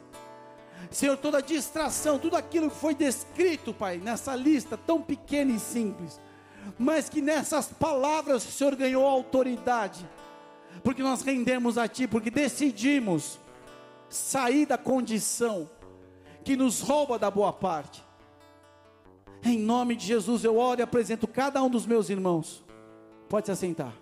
Senhor, 0.92 1.18
toda 1.18 1.42
distração, 1.42 2.20
tudo 2.20 2.36
aquilo 2.36 2.70
que 2.70 2.76
foi 2.76 2.94
descrito, 2.94 3.74
Pai, 3.74 3.98
nessa 3.98 4.36
lista 4.36 4.78
tão 4.78 5.02
pequena 5.02 5.54
e 5.54 5.60
simples, 5.60 6.22
mas 6.78 7.10
que 7.10 7.24
nessas 7.24 7.70
palavras 7.70 8.46
o 8.48 8.52
Senhor 8.52 8.76
ganhou 8.76 9.04
autoridade, 9.04 10.08
porque 10.84 11.02
nós 11.02 11.24
rendemos 11.24 11.76
a 11.76 11.88
Ti, 11.88 12.08
porque 12.08 12.30
decidimos 12.30 13.40
sair 14.08 14.68
da 14.68 14.78
condição 14.78 15.68
que 16.44 16.56
nos 16.56 16.82
rouba 16.82 17.18
da 17.18 17.32
boa 17.32 17.52
parte 17.52 18.11
em 19.44 19.58
nome 19.58 19.96
de 19.96 20.06
Jesus 20.06 20.44
eu 20.44 20.58
oro 20.58 20.82
e 20.82 20.84
apresento 20.84 21.28
cada 21.28 21.62
um 21.64 21.70
dos 21.70 21.86
meus 21.86 22.10
irmãos. 22.10 22.64
Pode 23.28 23.48
se 23.48 23.52
assentar. 23.52 23.94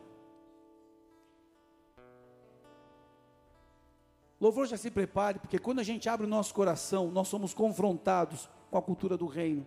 Louvor 4.40 4.66
já 4.68 4.78
se 4.78 4.90
prepare, 4.90 5.40
porque 5.40 5.60
quando 5.60 5.80
a 5.80 5.84
gente 5.84 6.08
abre 6.08 6.26
o 6.26 6.30
nosso 6.30 6.54
coração, 6.54 7.12
nós 7.12 7.28
somos 7.28 7.54
confrontados 7.54 8.50
com 8.72 8.78
a 8.78 8.82
cultura 8.82 9.18
do 9.18 9.26
reino, 9.26 9.66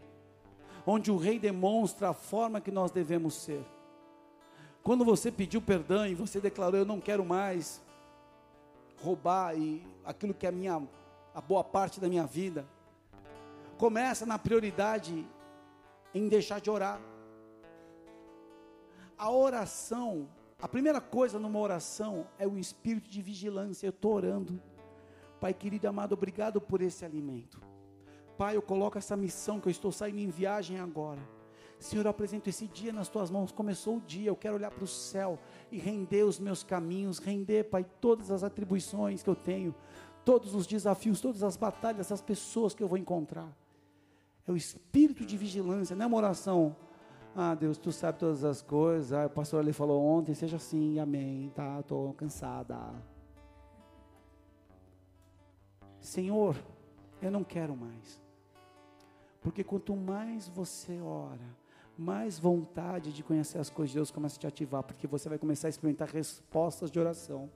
onde 0.86 1.10
o 1.10 1.16
rei 1.16 1.38
demonstra 1.38 2.08
a 2.08 2.14
forma 2.14 2.60
que 2.60 2.70
nós 2.70 2.90
devemos 2.90 3.34
ser. 3.34 3.62
Quando 4.82 5.04
você 5.04 5.30
pediu 5.30 5.60
perdão 5.60 6.06
e 6.06 6.14
você 6.14 6.40
declarou: 6.40 6.78
Eu 6.78 6.86
não 6.86 7.00
quero 7.00 7.24
mais, 7.24 7.82
roubar 9.02 9.56
e 9.56 9.86
aquilo 10.04 10.32
que 10.32 10.46
é 10.46 10.48
a 10.48 10.52
minha 10.52 10.82
a 11.34 11.40
boa 11.40 11.64
parte 11.64 12.00
da 12.00 12.08
minha 12.08 12.26
vida. 12.26 12.66
Começa 13.78 14.26
na 14.26 14.38
prioridade 14.38 15.26
em 16.14 16.28
deixar 16.28 16.60
de 16.60 16.70
orar. 16.70 17.00
A 19.16 19.30
oração, 19.30 20.28
a 20.60 20.68
primeira 20.68 21.00
coisa 21.00 21.38
numa 21.38 21.58
oração 21.58 22.26
é 22.38 22.46
o 22.46 22.58
espírito 22.58 23.08
de 23.08 23.22
vigilância. 23.22 23.86
Eu 23.86 23.90
estou 23.90 24.14
orando. 24.14 24.60
Pai 25.40 25.52
querido 25.52 25.88
amado, 25.88 26.12
obrigado 26.12 26.60
por 26.60 26.80
esse 26.80 27.04
alimento. 27.04 27.60
Pai, 28.36 28.56
eu 28.56 28.62
coloco 28.62 28.98
essa 28.98 29.16
missão 29.16 29.60
que 29.60 29.68
eu 29.68 29.70
estou 29.70 29.92
saindo 29.92 30.18
em 30.18 30.28
viagem 30.28 30.78
agora. 30.78 31.20
Senhor, 31.78 32.06
eu 32.06 32.10
apresento 32.10 32.48
esse 32.48 32.68
dia 32.68 32.92
nas 32.92 33.08
tuas 33.08 33.30
mãos. 33.30 33.50
Começou 33.50 33.96
o 33.96 34.00
dia, 34.00 34.30
eu 34.30 34.36
quero 34.36 34.54
olhar 34.54 34.70
para 34.70 34.84
o 34.84 34.86
céu 34.86 35.38
e 35.70 35.78
render 35.78 36.22
os 36.22 36.38
meus 36.38 36.62
caminhos, 36.62 37.18
render, 37.18 37.64
Pai, 37.64 37.84
todas 38.00 38.30
as 38.30 38.44
atribuições 38.44 39.22
que 39.22 39.28
eu 39.28 39.34
tenho, 39.34 39.74
todos 40.24 40.54
os 40.54 40.66
desafios, 40.66 41.20
todas 41.20 41.42
as 41.42 41.56
batalhas, 41.56 42.12
as 42.12 42.22
pessoas 42.22 42.72
que 42.74 42.82
eu 42.82 42.88
vou 42.88 42.98
encontrar. 42.98 43.52
É 44.46 44.52
o 44.52 44.56
espírito 44.56 45.24
de 45.24 45.36
vigilância, 45.36 45.94
não 45.94 46.04
é 46.04 46.06
uma 46.06 46.16
oração. 46.16 46.76
Ah, 47.34 47.54
Deus, 47.54 47.78
tu 47.78 47.90
sabe 47.90 48.18
todas 48.18 48.44
as 48.44 48.60
coisas. 48.60 49.12
Ah, 49.12 49.26
o 49.26 49.30
pastor 49.30 49.60
ali 49.60 49.72
falou 49.72 50.04
ontem, 50.04 50.34
seja 50.34 50.56
assim, 50.56 50.98
amém. 50.98 51.50
Tá, 51.54 51.80
estou 51.80 52.12
cansada. 52.14 52.76
Senhor, 56.00 56.56
eu 57.22 57.30
não 57.30 57.44
quero 57.44 57.76
mais. 57.76 58.20
Porque 59.40 59.64
quanto 59.64 59.96
mais 59.96 60.48
você 60.48 61.00
ora, 61.00 61.56
mais 61.96 62.38
vontade 62.38 63.12
de 63.12 63.22
conhecer 63.22 63.58
as 63.58 63.70
coisas 63.70 63.90
de 63.90 63.98
Deus 63.98 64.10
começa 64.10 64.36
a 64.36 64.40
te 64.40 64.46
ativar, 64.46 64.82
porque 64.82 65.06
você 65.06 65.28
vai 65.28 65.38
começar 65.38 65.68
a 65.68 65.70
experimentar 65.70 66.08
respostas 66.08 66.90
de 66.90 66.98
oração. 66.98 67.50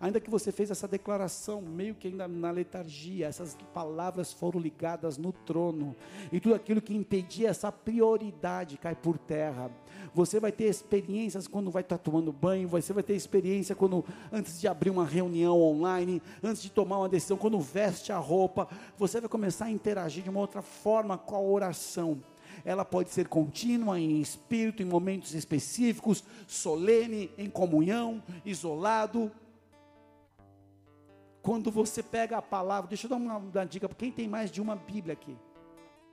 Ainda 0.00 0.20
que 0.20 0.30
você 0.30 0.52
fez 0.52 0.70
essa 0.70 0.88
declaração, 0.88 1.62
meio 1.62 1.94
que 1.94 2.08
ainda 2.08 2.26
na 2.28 2.50
letargia, 2.50 3.26
essas 3.26 3.56
palavras 3.72 4.32
foram 4.32 4.60
ligadas 4.60 5.16
no 5.16 5.32
trono, 5.32 5.94
e 6.32 6.40
tudo 6.40 6.54
aquilo 6.54 6.82
que 6.82 6.94
impedia 6.94 7.48
essa 7.48 7.70
prioridade 7.70 8.76
cai 8.76 8.94
por 8.94 9.18
terra. 9.18 9.70
Você 10.14 10.38
vai 10.38 10.52
ter 10.52 10.64
experiências 10.64 11.46
quando 11.46 11.70
vai 11.70 11.82
estar 11.82 11.98
tomando 11.98 12.32
banho, 12.32 12.68
você 12.68 12.92
vai 12.92 13.02
ter 13.02 13.14
experiência 13.14 13.74
quando, 13.74 14.04
antes 14.32 14.60
de 14.60 14.68
abrir 14.68 14.90
uma 14.90 15.04
reunião 15.04 15.60
online, 15.60 16.22
antes 16.42 16.62
de 16.62 16.70
tomar 16.70 16.98
uma 16.98 17.08
decisão, 17.08 17.36
quando 17.36 17.58
veste 17.60 18.12
a 18.12 18.18
roupa, 18.18 18.68
você 18.96 19.20
vai 19.20 19.28
começar 19.28 19.66
a 19.66 19.70
interagir 19.70 20.22
de 20.22 20.30
uma 20.30 20.40
outra 20.40 20.62
forma 20.62 21.16
com 21.16 21.34
a 21.34 21.40
oração. 21.40 22.22
Ela 22.64 22.84
pode 22.84 23.10
ser 23.10 23.28
contínua 23.28 23.98
em 23.98 24.20
espírito, 24.20 24.82
em 24.82 24.86
momentos 24.86 25.34
específicos, 25.34 26.22
solene, 26.46 27.30
em 27.36 27.50
comunhão, 27.50 28.22
isolado, 28.44 29.30
quando 31.44 31.70
você 31.70 32.02
pega 32.02 32.38
a 32.38 32.42
palavra, 32.42 32.88
deixa 32.88 33.04
eu 33.04 33.10
dar 33.10 33.16
uma, 33.16 33.36
uma 33.36 33.66
dica 33.66 33.86
para 33.86 33.98
quem 33.98 34.10
tem 34.10 34.26
mais 34.26 34.50
de 34.50 34.62
uma 34.62 34.74
Bíblia 34.74 35.12
aqui. 35.12 35.36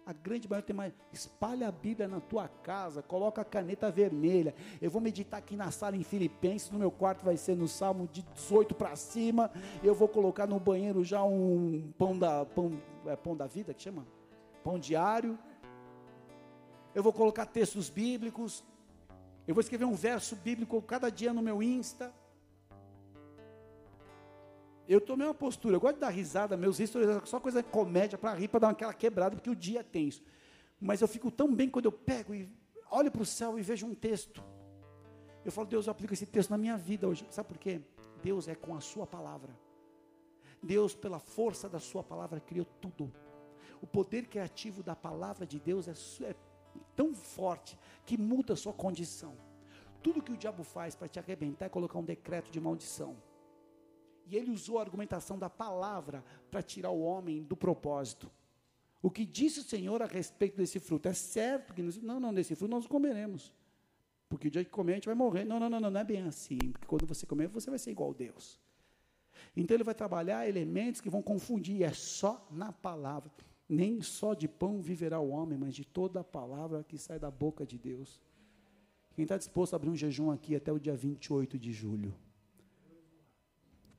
A 0.06 0.12
grande 0.12 0.46
maioria 0.50 0.68
tem 0.68 0.76
mais. 0.76 0.92
Espalha 1.14 1.70
a 1.70 1.72
Bíblia 1.72 2.06
na 2.06 2.20
tua 2.20 2.50
casa, 2.50 3.02
coloca 3.02 3.42
a 3.42 3.46
caneta 3.46 3.90
vermelha. 3.90 4.54
Eu 4.82 4.92
vou 4.92 5.00
meditar 5.00 5.38
aqui 5.38 5.56
na 5.56 5.72
sala 5.72 5.96
em 5.96 6.04
Filipenses, 6.04 6.70
no 6.70 6.78
meu 6.78 6.92
quarto 6.92 7.24
vai 7.24 7.38
ser 7.38 7.56
no 7.56 7.66
Salmo 7.66 8.10
de 8.12 8.24
18 8.24 8.76
para 8.76 8.94
cima. 8.98 9.50
Eu 9.82 9.96
vou 9.96 10.10
colocar 10.10 10.46
no 10.46 10.60
banheiro 10.60 11.02
já 11.02 11.24
um 11.24 11.94
pão 11.98 12.20
da 12.20 12.44
pão, 12.44 12.78
é, 13.06 13.16
pão 13.16 13.34
da 13.34 13.48
vida 13.48 13.74
que 13.74 13.84
chama? 13.84 14.06
Pão 14.66 14.78
diário. 14.78 15.40
Eu 16.94 17.02
vou 17.02 17.14
colocar 17.14 17.46
textos 17.46 17.90
bíblicos. 17.90 18.66
Eu 19.48 19.56
vou 19.56 19.62
escrever 19.62 19.86
um 19.86 19.96
verso 19.96 20.36
bíblico 20.36 20.82
cada 20.82 21.10
dia 21.10 21.32
no 21.32 21.42
meu 21.42 21.64
Insta. 21.64 22.14
Eu 24.92 25.00
tomei 25.00 25.26
uma 25.26 25.34
postura, 25.34 25.74
eu 25.74 25.80
gosto 25.80 25.94
de 25.96 26.02
dar 26.02 26.10
risada, 26.10 26.58
meus 26.58 26.78
stories 26.78 27.30
só 27.30 27.40
coisa 27.40 27.64
comédia 27.64 28.18
para 28.18 28.34
rir, 28.34 28.50
para 28.50 28.60
dar 28.60 28.70
aquela 28.72 28.94
quebrada, 28.94 29.38
porque 29.38 29.50
o 29.50 29.56
dia 29.56 29.80
é 29.80 29.84
tenso. 29.84 30.22
Mas 30.82 31.00
eu 31.00 31.08
fico 31.08 31.32
tão 31.32 31.56
bem 31.56 31.70
quando 31.70 31.86
eu 31.86 31.94
pego 31.94 32.36
e 32.36 32.50
olho 32.90 33.10
para 33.10 33.22
o 33.22 33.26
céu 33.26 33.58
e 33.58 33.62
vejo 33.62 33.86
um 33.86 33.96
texto. 33.96 34.44
Eu 35.46 35.52
falo, 35.54 35.66
Deus, 35.66 35.88
eu 35.88 35.92
aplico 35.92 36.14
esse 36.14 36.26
texto 36.26 36.50
na 36.50 36.58
minha 36.58 36.76
vida 36.78 37.08
hoje. 37.08 37.26
Sabe 37.30 37.48
por 37.48 37.58
quê? 37.58 37.80
Deus 38.22 38.50
é 38.50 38.54
com 38.54 38.76
a 38.76 38.82
sua 38.82 39.08
palavra. 39.08 39.58
Deus, 40.62 40.94
pela 40.94 41.20
força 41.20 41.70
da 41.70 41.80
sua 41.80 42.04
palavra, 42.04 42.42
criou 42.42 42.66
tudo. 42.82 43.14
O 43.82 43.88
poder 43.88 44.28
criativo 44.28 44.84
da 44.84 44.94
palavra 44.94 45.46
de 45.46 45.58
Deus 45.58 45.88
é, 45.88 45.94
é 46.30 46.36
tão 46.98 47.16
forte 47.16 47.80
que 48.06 48.18
muda 48.18 48.56
a 48.56 48.58
sua 48.58 48.74
condição. 48.74 49.38
Tudo 50.04 50.22
que 50.22 50.34
o 50.34 50.38
diabo 50.38 50.66
faz 50.66 50.96
para 50.96 51.08
te 51.08 51.18
arrebentar 51.18 51.68
é 51.68 51.70
colocar 51.70 51.98
um 51.98 52.04
decreto 52.04 52.52
de 52.52 52.60
maldição. 52.60 53.16
E 54.28 54.36
ele 54.38 54.52
usou 54.52 54.78
a 54.78 54.82
argumentação 54.82 55.38
da 55.38 55.50
palavra 55.50 56.24
para 56.50 56.62
tirar 56.62 56.92
o 56.92 57.02
homem 57.02 57.44
do 57.44 57.56
propósito. 57.56 58.32
O 59.02 59.10
que 59.10 59.26
disse 59.26 59.60
o 59.60 59.64
Senhor 59.64 60.02
a 60.02 60.06
respeito 60.06 60.56
desse 60.56 60.80
fruto? 60.80 61.08
É 61.08 61.14
certo 61.14 61.74
que 61.74 61.82
não, 61.82 62.20
não, 62.20 62.34
desse 62.34 62.56
fruto 62.56 62.72
nós 62.72 62.86
comeremos. 62.86 63.52
Porque 64.30 64.48
o 64.48 64.52
dia 64.52 64.64
que 64.64 64.70
comer 64.70 64.94
a 64.94 64.96
gente 64.96 65.08
vai 65.08 65.16
morrer. 65.16 65.44
Não, 65.44 65.60
não, 65.60 65.70
não, 65.70 65.80
não, 65.80 65.92
não 65.92 66.00
é 66.00 66.04
bem 66.04 66.22
assim. 66.22 66.58
Porque 66.58 66.86
quando 66.86 67.06
você 67.06 67.26
comer, 67.26 67.48
você 67.48 67.70
vai 67.70 67.80
ser 67.80 67.92
igual 67.92 68.12
a 68.12 68.14
Deus. 68.14 68.60
Então 69.56 69.76
ele 69.76 69.84
vai 69.84 69.96
trabalhar 69.96 70.48
elementos 70.48 71.02
que 71.02 71.10
vão 71.10 71.22
confundir. 71.22 71.84
É 71.84 71.92
só 71.92 72.48
na 72.52 72.72
palavra. 72.72 73.32
Nem 73.68 74.02
só 74.02 74.34
de 74.34 74.48
pão 74.48 74.82
viverá 74.82 75.20
o 75.20 75.30
homem, 75.30 75.58
mas 75.58 75.74
de 75.74 75.84
toda 75.84 76.20
a 76.20 76.24
palavra 76.24 76.84
que 76.84 76.98
sai 76.98 77.18
da 77.18 77.32
boca 77.32 77.66
de 77.66 77.78
Deus. 77.78 78.22
Quem 79.14 79.24
está 79.24 79.38
disposto 79.38 79.74
a 79.74 79.78
abrir 79.78 79.90
um 79.90 79.96
jejum 79.96 80.32
aqui 80.32 80.56
até 80.56 80.72
o 80.72 80.80
dia 80.80 80.96
28 80.96 81.58
de 81.58 81.72
julho? 81.72 82.14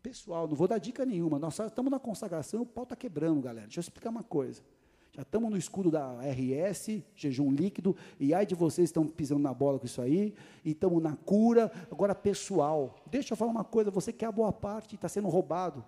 Pessoal, 0.03 0.49
não 0.49 0.57
vou 0.57 0.67
dar 0.67 0.79
dica 0.79 1.07
nenhuma. 1.07 1.39
Nós 1.39 1.59
estamos 1.59 1.91
na 1.91 1.99
consagração, 1.99 2.63
o 2.63 2.67
pau 2.67 2.83
está 2.83 2.97
quebrando, 2.97 3.41
galera. 3.41 3.67
Deixa 3.67 3.79
eu 3.79 3.83
explicar 3.83 4.11
uma 4.11 4.23
coisa. 4.23 4.63
Já 5.15 5.23
estamos 5.23 5.51
no 5.51 5.59
escudo 5.59 5.91
da 5.91 6.21
RS, 6.23 7.03
jejum 7.15 7.53
líquido, 7.53 7.95
e 8.19 8.33
ai 8.33 8.47
de 8.47 8.55
vocês 8.55 8.89
estão 8.89 9.07
pisando 9.07 9.43
na 9.43 9.53
bola 9.53 9.79
com 9.79 9.85
isso 9.85 10.01
aí, 10.01 10.35
e 10.65 10.71
estamos 10.71 11.03
na 11.03 11.15
cura. 11.15 11.71
Agora, 11.91 12.15
pessoal, 12.15 12.97
deixa 13.11 13.35
eu 13.35 13.37
falar 13.37 13.51
uma 13.51 13.65
coisa: 13.65 13.91
você 13.91 14.11
quer 14.13 14.27
a 14.27 14.33
boa 14.33 14.53
parte, 14.53 14.95
está 14.95 15.09
sendo 15.09 15.29
roubado. 15.29 15.85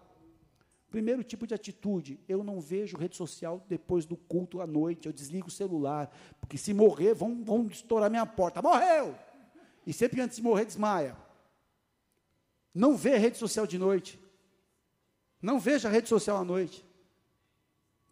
Primeiro 0.90 1.24
tipo 1.24 1.46
de 1.46 1.54
atitude, 1.54 2.20
eu 2.28 2.44
não 2.44 2.60
vejo 2.60 2.96
rede 2.96 3.16
social 3.16 3.64
depois 3.68 4.04
do 4.04 4.16
culto 4.16 4.60
à 4.60 4.66
noite, 4.66 5.06
eu 5.06 5.12
desligo 5.12 5.48
o 5.48 5.50
celular, 5.50 6.08
porque 6.38 6.56
se 6.56 6.72
morrer, 6.72 7.14
vão, 7.14 7.42
vão 7.42 7.66
estourar 7.66 8.10
minha 8.10 8.26
porta. 8.26 8.62
Morreu! 8.62 9.14
E 9.86 9.92
sempre 9.92 10.20
antes 10.20 10.36
de 10.36 10.42
morrer, 10.42 10.66
desmaia. 10.66 11.16
Não 12.74 12.96
vê 12.96 13.16
rede 13.16 13.38
social 13.38 13.66
de 13.66 13.78
noite. 13.78 14.18
Não 15.40 15.60
veja 15.60 15.88
rede 15.88 16.08
social 16.08 16.38
à 16.38 16.44
noite. 16.44 16.84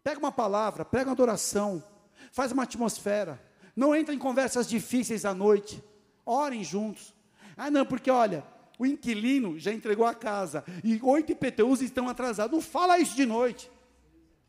Pega 0.03 0.19
uma 0.19 0.31
palavra, 0.31 0.85
pega 0.85 1.05
uma 1.05 1.13
adoração, 1.13 1.83
faz 2.31 2.51
uma 2.51 2.63
atmosfera. 2.63 3.41
Não 3.75 3.95
entra 3.95 4.13
em 4.13 4.19
conversas 4.19 4.67
difíceis 4.69 5.25
à 5.25 5.33
noite. 5.33 5.83
Orem 6.25 6.63
juntos. 6.63 7.13
Ah, 7.57 7.69
não, 7.69 7.85
porque 7.85 8.09
olha, 8.09 8.45
o 8.79 8.85
inquilino 8.85 9.59
já 9.59 9.73
entregou 9.73 10.05
a 10.05 10.15
casa 10.15 10.63
e 10.83 10.99
oito 11.01 11.31
IPTUs 11.31 11.81
estão 11.81 12.07
atrasados. 12.07 12.53
Não 12.53 12.61
fala 12.61 12.99
isso 12.99 13.15
de 13.15 13.25
noite. 13.25 13.69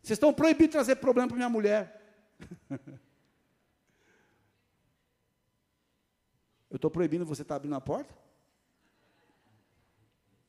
Vocês 0.02 0.16
estão 0.16 0.32
proibidos 0.32 0.66
de 0.66 0.72
trazer 0.72 0.96
problema 0.96 1.28
para 1.28 1.36
minha 1.36 1.48
mulher. 1.48 2.00
Eu 6.70 6.76
estou 6.76 6.90
proibindo 6.90 7.24
você 7.24 7.42
estar 7.42 7.54
tá 7.54 7.56
abrindo 7.56 7.76
a 7.76 7.80
porta? 7.80 8.23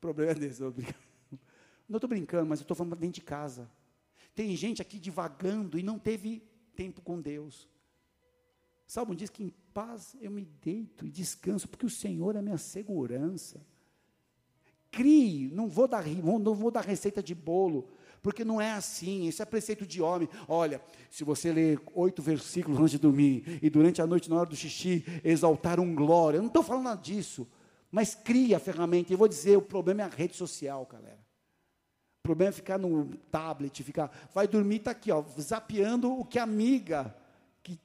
Problema 0.05 0.31
é 0.33 0.35
desse, 0.35 0.61
não 1.89 1.97
estou 1.97 2.07
brincando, 2.07 2.45
mas 2.45 2.59
eu 2.59 2.63
estou 2.63 2.77
falando 2.77 2.95
dentro 2.95 3.15
de 3.15 3.21
casa. 3.21 3.69
Tem 4.35 4.55
gente 4.55 4.81
aqui 4.81 4.99
divagando 4.99 5.79
e 5.79 5.83
não 5.83 5.97
teve 5.97 6.43
tempo 6.75 7.01
com 7.01 7.19
Deus. 7.19 7.67
Salmo 8.85 9.15
diz 9.15 9.29
que 9.29 9.43
em 9.43 9.49
paz 9.73 10.15
eu 10.21 10.29
me 10.29 10.45
deito 10.45 11.07
e 11.07 11.09
descanso, 11.09 11.67
porque 11.67 11.85
o 11.85 11.89
Senhor 11.89 12.35
é 12.35 12.41
minha 12.41 12.57
segurança. 12.57 13.65
Crie, 14.91 15.49
não 15.51 15.67
vou 15.67 15.87
dar, 15.87 16.05
não 16.05 16.53
vou 16.53 16.69
dar 16.69 16.85
receita 16.85 17.23
de 17.23 17.33
bolo, 17.33 17.89
porque 18.21 18.45
não 18.45 18.61
é 18.61 18.71
assim, 18.71 19.27
isso 19.27 19.41
é 19.41 19.45
preceito 19.45 19.85
de 19.87 20.01
homem. 20.01 20.29
Olha, 20.47 20.81
se 21.09 21.23
você 21.23 21.51
ler 21.51 21.81
oito 21.93 22.21
versículos 22.21 22.79
antes 22.79 22.91
de 22.91 22.99
dormir, 22.99 23.59
e 23.61 23.69
durante 23.69 24.01
a 24.01 24.07
noite, 24.07 24.29
na 24.29 24.35
hora 24.35 24.49
do 24.49 24.55
xixi, 24.55 25.03
exaltar 25.23 25.79
um 25.79 25.95
glória, 25.95 26.37
eu 26.37 26.41
não 26.41 26.47
estou 26.47 26.63
falando 26.63 27.01
disso. 27.01 27.47
Mas 27.95 28.13
cria 28.13 28.57
a 28.57 28.59
ferramenta. 28.59 29.13
E 29.13 29.15
vou 29.15 29.25
dizer, 29.25 29.55
o 29.55 29.61
problema 29.61 30.01
é 30.01 30.03
a 30.03 30.09
rede 30.09 30.35
social, 30.35 30.85
galera. 30.85 31.25
O 32.19 32.23
problema 32.23 32.49
é 32.49 32.51
ficar 32.51 32.77
no 32.77 33.05
tablet, 33.31 33.81
ficar. 33.83 34.11
Vai 34.33 34.49
dormir, 34.49 34.77
está 34.77 34.91
aqui, 34.91 35.13
ó, 35.13 35.23
zapeando 35.39 36.11
o 36.11 36.25
que 36.25 36.37
a 36.37 36.43
amiga 36.43 37.15
que 37.63 37.79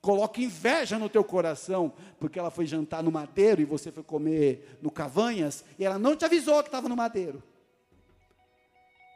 coloca 0.00 0.40
inveja 0.40 1.00
no 1.00 1.08
teu 1.08 1.24
coração, 1.24 1.92
porque 2.20 2.38
ela 2.38 2.48
foi 2.48 2.64
jantar 2.64 3.02
no 3.02 3.10
madeiro 3.10 3.60
e 3.60 3.64
você 3.64 3.90
foi 3.90 4.04
comer 4.04 4.78
no 4.80 4.88
Cavanhas, 4.88 5.64
e 5.76 5.84
ela 5.84 5.98
não 5.98 6.14
te 6.14 6.24
avisou 6.24 6.62
que 6.62 6.68
estava 6.68 6.88
no 6.88 6.94
madeiro. 6.94 7.42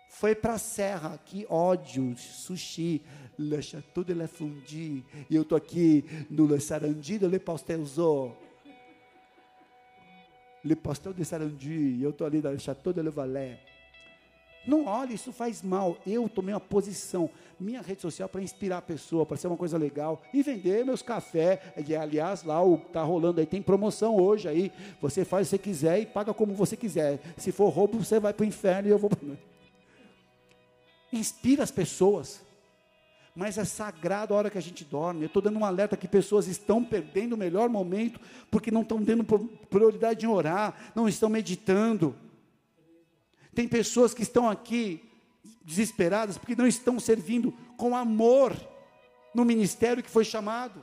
Foi 0.09 0.35
para 0.35 0.55
a 0.55 0.59
serra, 0.59 1.17
que 1.25 1.47
ódio, 1.49 2.17
sushi, 2.19 3.01
le 3.39 3.63
chateau 3.63 4.03
de 4.03 4.15
la 4.15 4.27
fondue, 4.27 5.05
e 5.31 5.37
eu 5.37 5.43
estou 5.43 5.57
aqui 5.57 6.05
no 6.29 6.45
le 6.45 6.59
sarandi 6.59 7.21
de 7.21 7.29
le 7.29 7.39
pastelzo 7.39 8.35
Le 10.65 10.77
Pastel 10.77 11.13
de 11.13 11.25
Sarandi, 11.25 11.73
e 11.73 12.03
eu 12.03 12.11
estou 12.11 12.27
ali 12.27 12.41
no 12.41 12.61
Chateau 12.61 12.93
de 12.93 13.03
Le 13.03 13.11
Valais. 13.11 13.59
Não 14.67 14.85
olhe, 14.85 15.15
isso 15.15 15.33
faz 15.33 15.63
mal. 15.63 15.97
Eu 16.07 16.29
tomei 16.29 16.53
uma 16.53 16.61
posição, 16.61 17.31
minha 17.59 17.81
rede 17.81 18.03
social 18.03 18.29
para 18.29 18.43
inspirar 18.43 18.79
a 18.79 18.83
pessoa, 18.83 19.25
para 19.25 19.37
ser 19.37 19.47
uma 19.47 19.57
coisa 19.57 19.79
legal 19.79 20.21
e 20.35 20.43
vender 20.43 20.85
meus 20.85 21.01
cafés. 21.01 21.59
E, 21.87 21.97
aliás, 21.97 22.45
lá 22.45 22.63
o 22.63 22.77
tá 22.77 23.03
rolando 23.03 23.41
aí 23.41 23.47
tem 23.47 23.63
promoção 23.63 24.17
hoje 24.17 24.49
aí. 24.49 24.71
Você 25.01 25.25
faz 25.25 25.47
o 25.47 25.51
que 25.51 25.57
você 25.57 25.59
quiser 25.59 26.01
e 26.01 26.07
paga 26.07 26.35
como 26.35 26.55
você 26.55 26.77
quiser. 26.77 27.21
Se 27.39 27.51
for 27.53 27.71
roubo, 27.71 28.05
você 28.05 28.21
vai 28.21 28.35
para 28.35 28.45
o 28.45 28.47
inferno 28.47 28.89
e 28.89 28.91
eu 28.91 28.99
vou. 28.99 29.11
Inspira 31.11 31.63
as 31.63 31.71
pessoas. 31.71 32.43
Mas 33.35 33.59
é 33.59 33.65
sagrado 33.65 34.35
a 34.35 34.37
hora 34.37 34.51
que 34.51 34.59
a 34.59 34.63
gente 34.63 34.85
dorme. 34.85 35.23
Eu 35.23 35.27
estou 35.27 35.41
dando 35.41 35.59
um 35.59 35.65
alerta 35.65 35.97
que 35.97 36.09
pessoas 36.09 36.47
estão 36.47 36.85
perdendo 36.85 37.35
o 37.35 37.39
melhor 37.39 37.69
momento 37.69 38.21
porque 38.51 38.71
não 38.71 38.83
estão 38.83 39.05
tendo 39.05 39.25
prioridade 39.71 40.25
em 40.25 40.29
orar, 40.29 40.93
não 40.95 41.09
estão 41.09 41.29
meditando. 41.29 42.15
Tem 43.55 43.69
pessoas 43.69 44.13
que 44.13 44.23
estão 44.23 44.49
aqui 44.49 45.03
desesperadas 45.65 46.37
porque 46.37 46.57
não 46.57 46.67
estão 46.67 46.99
servindo 46.99 47.53
com 47.77 47.97
amor 47.97 48.55
no 49.35 49.45
ministério 49.45 50.03
que 50.03 50.11
foi 50.11 50.25
chamado. 50.25 50.83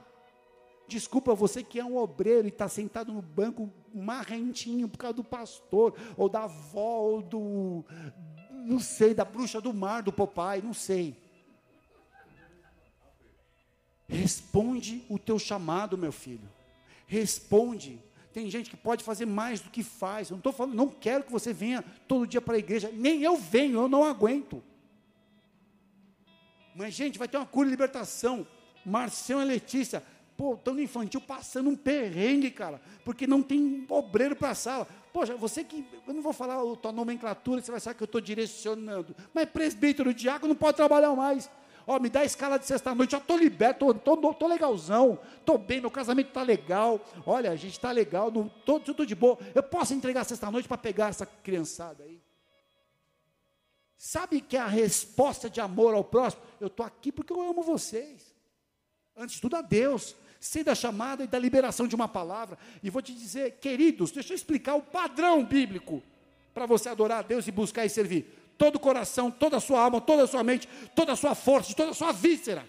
Desculpa 0.88 1.36
você 1.36 1.62
que 1.62 1.80
é 1.80 1.84
um 1.84 1.98
obreiro 1.98 2.48
e 2.48 2.50
está 2.50 2.70
sentado 2.70 3.12
no 3.12 3.22
banco 3.22 3.70
marrentinho 3.94 4.88
por 4.88 4.98
causa 4.98 5.16
do 5.16 5.24
pastor, 5.24 5.94
ou 6.16 6.30
da 6.30 6.44
avó, 6.44 7.00
ou 7.00 7.22
do, 7.22 7.84
não 8.66 8.80
sei, 8.80 9.14
da 9.14 9.26
bruxa 9.26 9.60
do 9.60 9.74
mar, 9.74 10.02
do 10.02 10.14
papai, 10.14 10.62
não 10.62 10.74
sei. 10.74 11.18
Responde 14.08 15.04
o 15.10 15.20
teu 15.20 15.38
chamado, 15.38 15.98
meu 15.98 16.12
filho. 16.12 16.50
Responde. 17.06 18.02
Tem 18.34 18.50
gente 18.50 18.70
que 18.70 18.78
pode 18.78 19.04
fazer 19.04 19.26
mais 19.26 19.60
do 19.60 19.70
que 19.70 19.84
faz. 19.84 20.30
Eu 20.30 20.36
não 20.36 20.39
estou 20.39 20.54
falando, 20.54 20.76
não 20.76 20.88
quero 20.88 21.24
que 21.24 21.32
você 21.32 21.52
venha 21.52 21.84
todo 22.08 22.28
dia 22.28 22.41
para 22.41 22.56
a 22.56 22.60
igreja. 22.60 22.91
Nem 22.93 23.22
eu 23.22 23.36
venho, 23.36 23.80
eu 23.80 23.88
não 23.88 24.04
aguento. 24.04 24.63
Mas, 26.76 26.93
gente, 26.93 27.17
vai 27.17 27.28
ter 27.28 27.38
uma 27.38 27.46
cura 27.46 27.67
e 27.67 27.72
libertação. 27.72 28.46
Marcião 28.86 29.41
e 29.41 29.46
Letícia, 29.46 30.04
pô, 30.38 30.54
estão 30.54 30.76
no 30.76 30.82
infantil 30.82 31.20
passando 31.20 31.70
um 31.70 31.76
perrengue, 31.76 32.52
cara, 32.52 32.80
porque 33.04 33.26
não 33.26 33.41
tem 33.41 33.86
obreiro 33.89 34.36
para 34.36 34.52
a 34.52 34.56
sala. 34.56 34.88
Poxa, 35.12 35.36
você 35.36 35.63
que, 35.63 35.84
eu 36.08 36.13
não 36.13 36.22
vou 36.22 36.32
falar 36.32 36.56
a 36.56 36.76
tua 36.76 36.91
nomenclatura, 36.91 37.60
você 37.60 37.72
vai 37.72 37.80
saber 37.80 37.98
que 37.98 38.04
eu 38.04 38.06
estou 38.06 38.22
direcionando, 38.22 39.15
mas 39.34 39.50
presbítero, 39.50 40.13
diácono 40.13 40.50
não 40.50 40.56
pode 40.56 40.78
trabalhar 40.78 41.13
mais. 41.15 41.50
Ó, 41.89 41.97
me 42.02 42.10
dá 42.10 42.19
a 42.19 42.26
escala 42.26 42.60
de 42.60 42.65
sexta-noite, 42.65 43.12
já 43.12 43.17
estou 43.17 43.38
liberto, 43.38 43.89
estou 43.91 44.47
legalzão, 44.50 45.17
estou 45.39 45.58
bem, 45.58 45.80
meu 45.80 45.89
casamento 45.89 46.28
está 46.28 46.43
legal. 46.43 47.00
Olha, 47.26 47.50
a 47.50 47.56
gente 47.56 47.71
está 47.71 47.91
legal, 47.91 48.28
estou 48.28 48.78
tudo 48.78 49.06
de 49.06 49.15
boa. 49.15 49.39
Eu 49.56 49.63
posso 49.63 49.93
entregar 49.93 50.26
sexta-noite 50.26 50.67
para 50.67 50.78
pegar 50.78 51.08
essa 51.08 51.26
criançada 51.26 52.04
aí? 52.04 52.21
Sabe 53.97 54.41
que 54.41 54.58
é 54.58 54.60
a 54.60 54.67
resposta 54.67 55.50
de 55.50 55.62
amor 55.62 55.93
ao 55.93 56.04
próximo? 56.04 56.43
Eu 56.60 56.67
estou 56.67 56.86
aqui 56.86 57.10
porque 57.10 57.32
eu 57.32 57.41
amo 57.41 57.63
vocês. 57.63 58.36
Antes 59.15 59.36
de 59.36 59.41
tudo, 59.41 59.56
a 59.56 59.62
Deus. 59.62 60.13
Sei 60.41 60.65
da 60.65 60.76
chamada 60.76 61.23
e 61.23 61.28
da 61.28 61.39
liberação 61.39 61.88
de 61.88 61.95
uma 61.95 62.08
palavra. 62.08 62.60
E 62.84 62.89
vou 62.89 63.02
te 63.02 63.13
dizer, 63.13 63.60
queridos, 63.60 64.12
deixa 64.12 64.34
eu 64.34 64.36
explicar 64.36 64.76
o 64.76 64.82
padrão 64.82 65.43
bíblico 65.43 66.04
para 66.54 66.65
você 66.65 66.89
adorar 66.89 67.19
a 67.19 67.21
Deus 67.21 67.47
e 67.47 67.52
buscar 67.52 67.86
e 67.86 67.89
servir 67.89 68.37
todo 68.58 68.76
o 68.76 68.80
coração, 68.80 69.30
toda 69.30 69.58
a 69.58 69.60
sua 69.60 69.82
alma, 69.82 70.02
toda 70.02 70.24
a 70.24 70.28
sua 70.28 70.43
mente, 70.43 70.67
toda 70.96 71.13
a 71.13 71.15
sua 71.15 71.36
força, 71.36 71.74
toda 71.74 71.91
a 71.91 71.93
sua 71.93 72.12
víscera. 72.12 72.67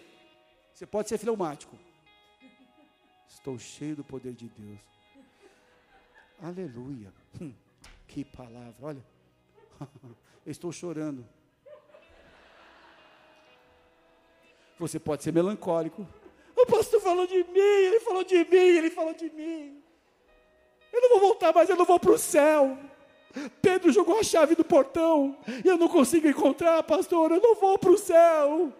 Você 0.72 0.86
pode 0.86 1.08
ser 1.08 1.18
fleumático. 1.18 1.76
Estou 3.28 3.58
cheio 3.58 3.96
do 3.96 4.04
poder 4.04 4.34
de 4.34 4.48
Deus. 4.48 4.78
Aleluia. 6.42 7.12
Hum, 7.40 7.52
que 8.06 8.24
palavra, 8.24 8.74
olha. 8.80 9.04
Estou 10.46 10.70
chorando. 10.70 11.26
Você 14.78 14.98
pode 14.98 15.22
ser 15.22 15.32
melancólico. 15.32 16.06
O 16.56 16.66
pastor 16.66 17.00
falou 17.00 17.26
de 17.26 17.42
mim, 17.44 17.58
ele 17.58 18.00
falou 18.00 18.24
de 18.24 18.44
mim, 18.44 18.56
ele 18.56 18.90
falou 18.90 19.14
de 19.14 19.30
mim. 19.30 19.82
Eu 20.92 21.00
não 21.00 21.08
vou 21.10 21.20
voltar 21.20 21.52
mais, 21.52 21.68
eu 21.68 21.76
não 21.76 21.84
vou 21.84 21.98
para 21.98 22.12
o 22.12 22.18
céu. 22.18 22.78
Pedro 23.60 23.92
jogou 23.92 24.18
a 24.18 24.22
chave 24.22 24.54
do 24.54 24.64
portão 24.64 25.36
e 25.64 25.68
eu 25.68 25.76
não 25.76 25.88
consigo 25.88 26.28
encontrar, 26.28 26.82
pastor, 26.82 27.32
eu 27.32 27.40
não 27.40 27.54
vou 27.54 27.78
para 27.78 27.90
o 27.90 27.98
céu. 27.98 28.72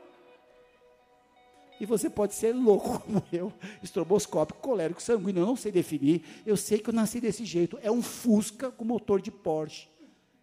E 1.81 1.87
você 1.87 2.11
pode 2.11 2.35
ser 2.35 2.53
louco 2.53 2.99
como 3.07 3.23
eu, 3.33 3.53
estroboscópico, 3.83 4.61
colérico, 4.61 5.01
sanguíneo, 5.01 5.43
eu 5.43 5.47
não 5.47 5.57
sei 5.57 5.71
definir. 5.71 6.25
Eu 6.45 6.57
sei 6.57 6.79
que 6.79 6.91
eu 6.91 6.95
nasci 6.95 7.21
desse 7.21 7.45
jeito. 7.45 7.79
É 7.83 7.91
um 7.91 8.03
Fusca 8.03 8.71
com 8.71 8.85
motor 8.85 9.21
de 9.21 9.31
Porsche, 9.31 9.89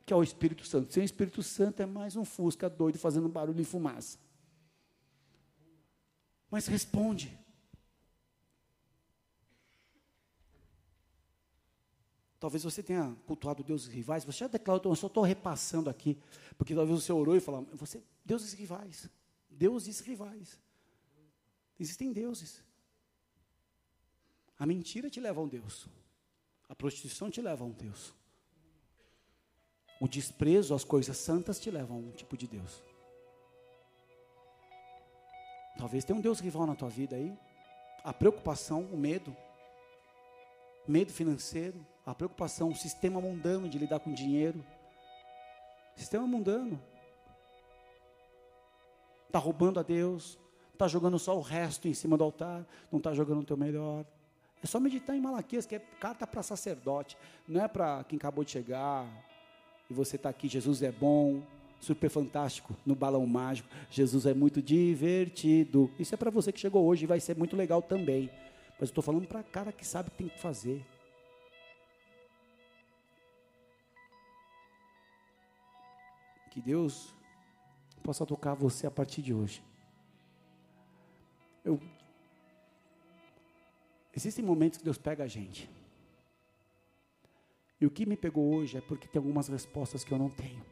que 0.06 0.14
é 0.14 0.16
o 0.16 0.24
Espírito 0.24 0.66
Santo. 0.66 0.94
Sem 0.94 1.04
Espírito 1.04 1.44
Santo 1.44 1.82
é 1.82 1.86
mais 1.86 2.16
um 2.16 2.24
Fusca 2.24 2.70
doido 2.70 2.98
fazendo 2.98 3.28
barulho 3.28 3.62
e 3.62 3.66
fumaça. 3.66 4.18
Mas 6.50 6.68
responde. 6.68 7.38
Talvez 12.40 12.64
você 12.64 12.84
tenha 12.84 13.16
cultuado 13.26 13.64
deuses 13.64 13.88
rivais, 13.88 14.26
você 14.26 14.40
já 14.40 14.48
declarou, 14.48 14.92
eu 14.92 14.96
só 14.96 15.08
estou 15.08 15.24
repassando 15.24 15.90
aqui, 15.90 16.18
porque 16.58 16.76
talvez 16.76 17.04
você 17.04 17.12
orou 17.12 17.36
e 17.36 17.40
falou, 17.40 17.66
você, 17.74 18.04
deuses 18.24 18.54
rivais, 18.54 19.10
deuses 19.50 20.00
rivais. 20.02 20.60
Existem 21.80 22.12
deuses. 22.12 22.64
A 24.58 24.66
mentira 24.66 25.10
te 25.10 25.20
leva 25.20 25.40
a 25.40 25.44
um 25.44 25.48
Deus. 25.48 25.88
A 26.70 26.76
prostituição 26.76 27.30
te 27.30 27.42
leva 27.42 27.64
a 27.64 27.68
um 27.68 27.72
Deus. 27.72 28.14
O 30.00 30.08
desprezo 30.08 30.74
às 30.74 30.84
coisas 30.84 31.18
santas 31.18 31.60
te 31.60 31.70
leva 31.72 31.94
a 31.94 31.98
um 31.98 32.12
tipo 32.12 32.38
de 32.38 32.48
Deus. 32.48 32.84
Talvez 35.78 36.06
tenha 36.06 36.18
um 36.18 36.22
Deus 36.22 36.40
rival 36.40 36.66
na 36.66 36.76
tua 36.76 36.90
vida 36.90 37.16
aí. 37.16 37.38
A 38.04 38.14
preocupação, 38.14 38.84
o 38.86 38.98
medo. 38.98 39.36
Medo 40.88 41.12
financeiro, 41.12 41.86
a 42.06 42.14
preocupação, 42.14 42.70
o 42.70 42.76
sistema 42.76 43.20
mundano 43.20 43.68
de 43.68 43.80
lidar 43.80 44.00
com 44.00 44.14
dinheiro. 44.14 44.64
Sistema 45.96 46.28
mundano. 46.28 46.80
Está 49.28 49.40
roubando 49.40 49.80
a 49.80 49.84
Deus, 49.84 50.38
está 50.72 50.88
jogando 50.88 51.18
só 51.18 51.38
o 51.38 51.42
resto 51.42 51.88
em 51.88 51.94
cima 51.94 52.16
do 52.16 52.24
altar, 52.24 52.66
não 52.92 53.00
está 53.00 53.14
jogando 53.14 53.42
o 53.42 53.46
teu 53.46 53.58
melhor. 53.58 54.06
É 54.64 54.68
só 54.68 54.80
meditar 54.80 55.16
em 55.16 55.22
Malaquias, 55.22 55.66
que 55.66 55.76
é 55.76 55.80
carta 56.00 56.26
para 56.26 56.42
sacerdote, 56.42 57.18
não 57.48 57.64
é 57.64 57.68
para 57.68 58.04
quem 58.06 58.18
acabou 58.18 58.44
de 58.44 58.52
chegar 58.52 59.06
e 59.90 59.94
você 59.94 60.16
está 60.16 60.30
aqui. 60.30 60.48
Jesus 60.48 60.82
é 60.82 60.92
bom, 60.92 61.42
super 61.80 62.10
fantástico, 62.10 62.76
no 62.86 62.96
balão 62.96 63.26
mágico. 63.26 63.70
Jesus 63.90 64.26
é 64.26 64.34
muito 64.34 64.62
divertido. 64.62 65.92
Isso 66.00 66.14
é 66.14 66.18
para 66.18 66.32
você 66.32 66.52
que 66.52 66.60
chegou 66.60 66.86
hoje 66.86 67.04
e 67.04 67.08
vai 67.08 67.20
ser 67.20 67.36
muito 67.38 67.56
legal 67.56 67.82
também. 67.82 68.30
Mas 68.80 68.90
eu 68.90 68.92
estou 68.92 69.04
falando 69.04 69.28
para 69.28 69.44
cara 69.44 69.72
que 69.72 69.86
sabe 69.86 70.10
o 70.10 70.12
que 70.12 70.18
tem 70.18 70.28
que 70.30 70.40
fazer. 70.40 70.86
Que 76.56 76.62
Deus 76.62 77.14
possa 78.02 78.26
tocar 78.26 78.54
você 78.54 78.88
a 78.88 78.92
partir 78.92 79.22
de 79.22 79.34
hoje. 79.34 79.62
Eu, 81.66 81.78
existem 84.16 84.46
momentos 84.46 84.78
que 84.78 84.86
Deus 84.86 84.98
pega 84.98 85.26
a 85.26 85.28
gente. 85.28 85.70
E 87.82 87.86
o 87.86 87.92
que 87.92 88.06
me 88.06 88.16
pegou 88.16 88.56
hoje 88.56 88.78
é 88.78 88.82
porque 88.82 89.06
tem 89.06 89.20
algumas 89.20 89.50
respostas 89.50 90.06
que 90.06 90.14
eu 90.14 90.18
não 90.18 90.30
tenho. 90.30 90.66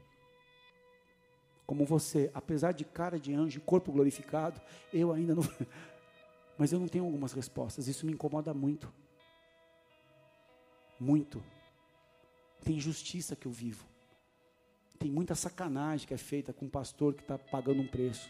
Como 1.67 1.83
você, 1.83 2.31
apesar 2.33 2.71
de 2.71 2.85
cara 2.85 3.19
de 3.19 3.33
anjo, 3.33 3.59
corpo 3.59 3.91
glorificado, 3.91 4.61
eu 4.93 5.11
ainda 5.11 5.35
não. 5.35 5.43
Mas 6.57 6.71
eu 6.71 6.79
não 6.79 6.87
tenho 6.87 7.03
algumas 7.03 7.33
respostas. 7.33 7.89
Isso 7.89 8.05
me 8.05 8.13
incomoda 8.13 8.53
muito. 8.53 8.89
Muito. 10.97 11.43
Tem 12.63 12.77
injustiça 12.77 13.35
que 13.35 13.47
eu 13.47 13.51
vivo 13.51 13.91
tem 15.03 15.11
muita 15.11 15.35
sacanagem 15.35 16.07
que 16.07 16.13
é 16.13 16.17
feita 16.17 16.53
com 16.53 16.63
um 16.63 16.69
pastor 16.69 17.13
que 17.13 17.23
está 17.23 17.37
pagando 17.37 17.81
um 17.81 17.87
preço, 17.87 18.29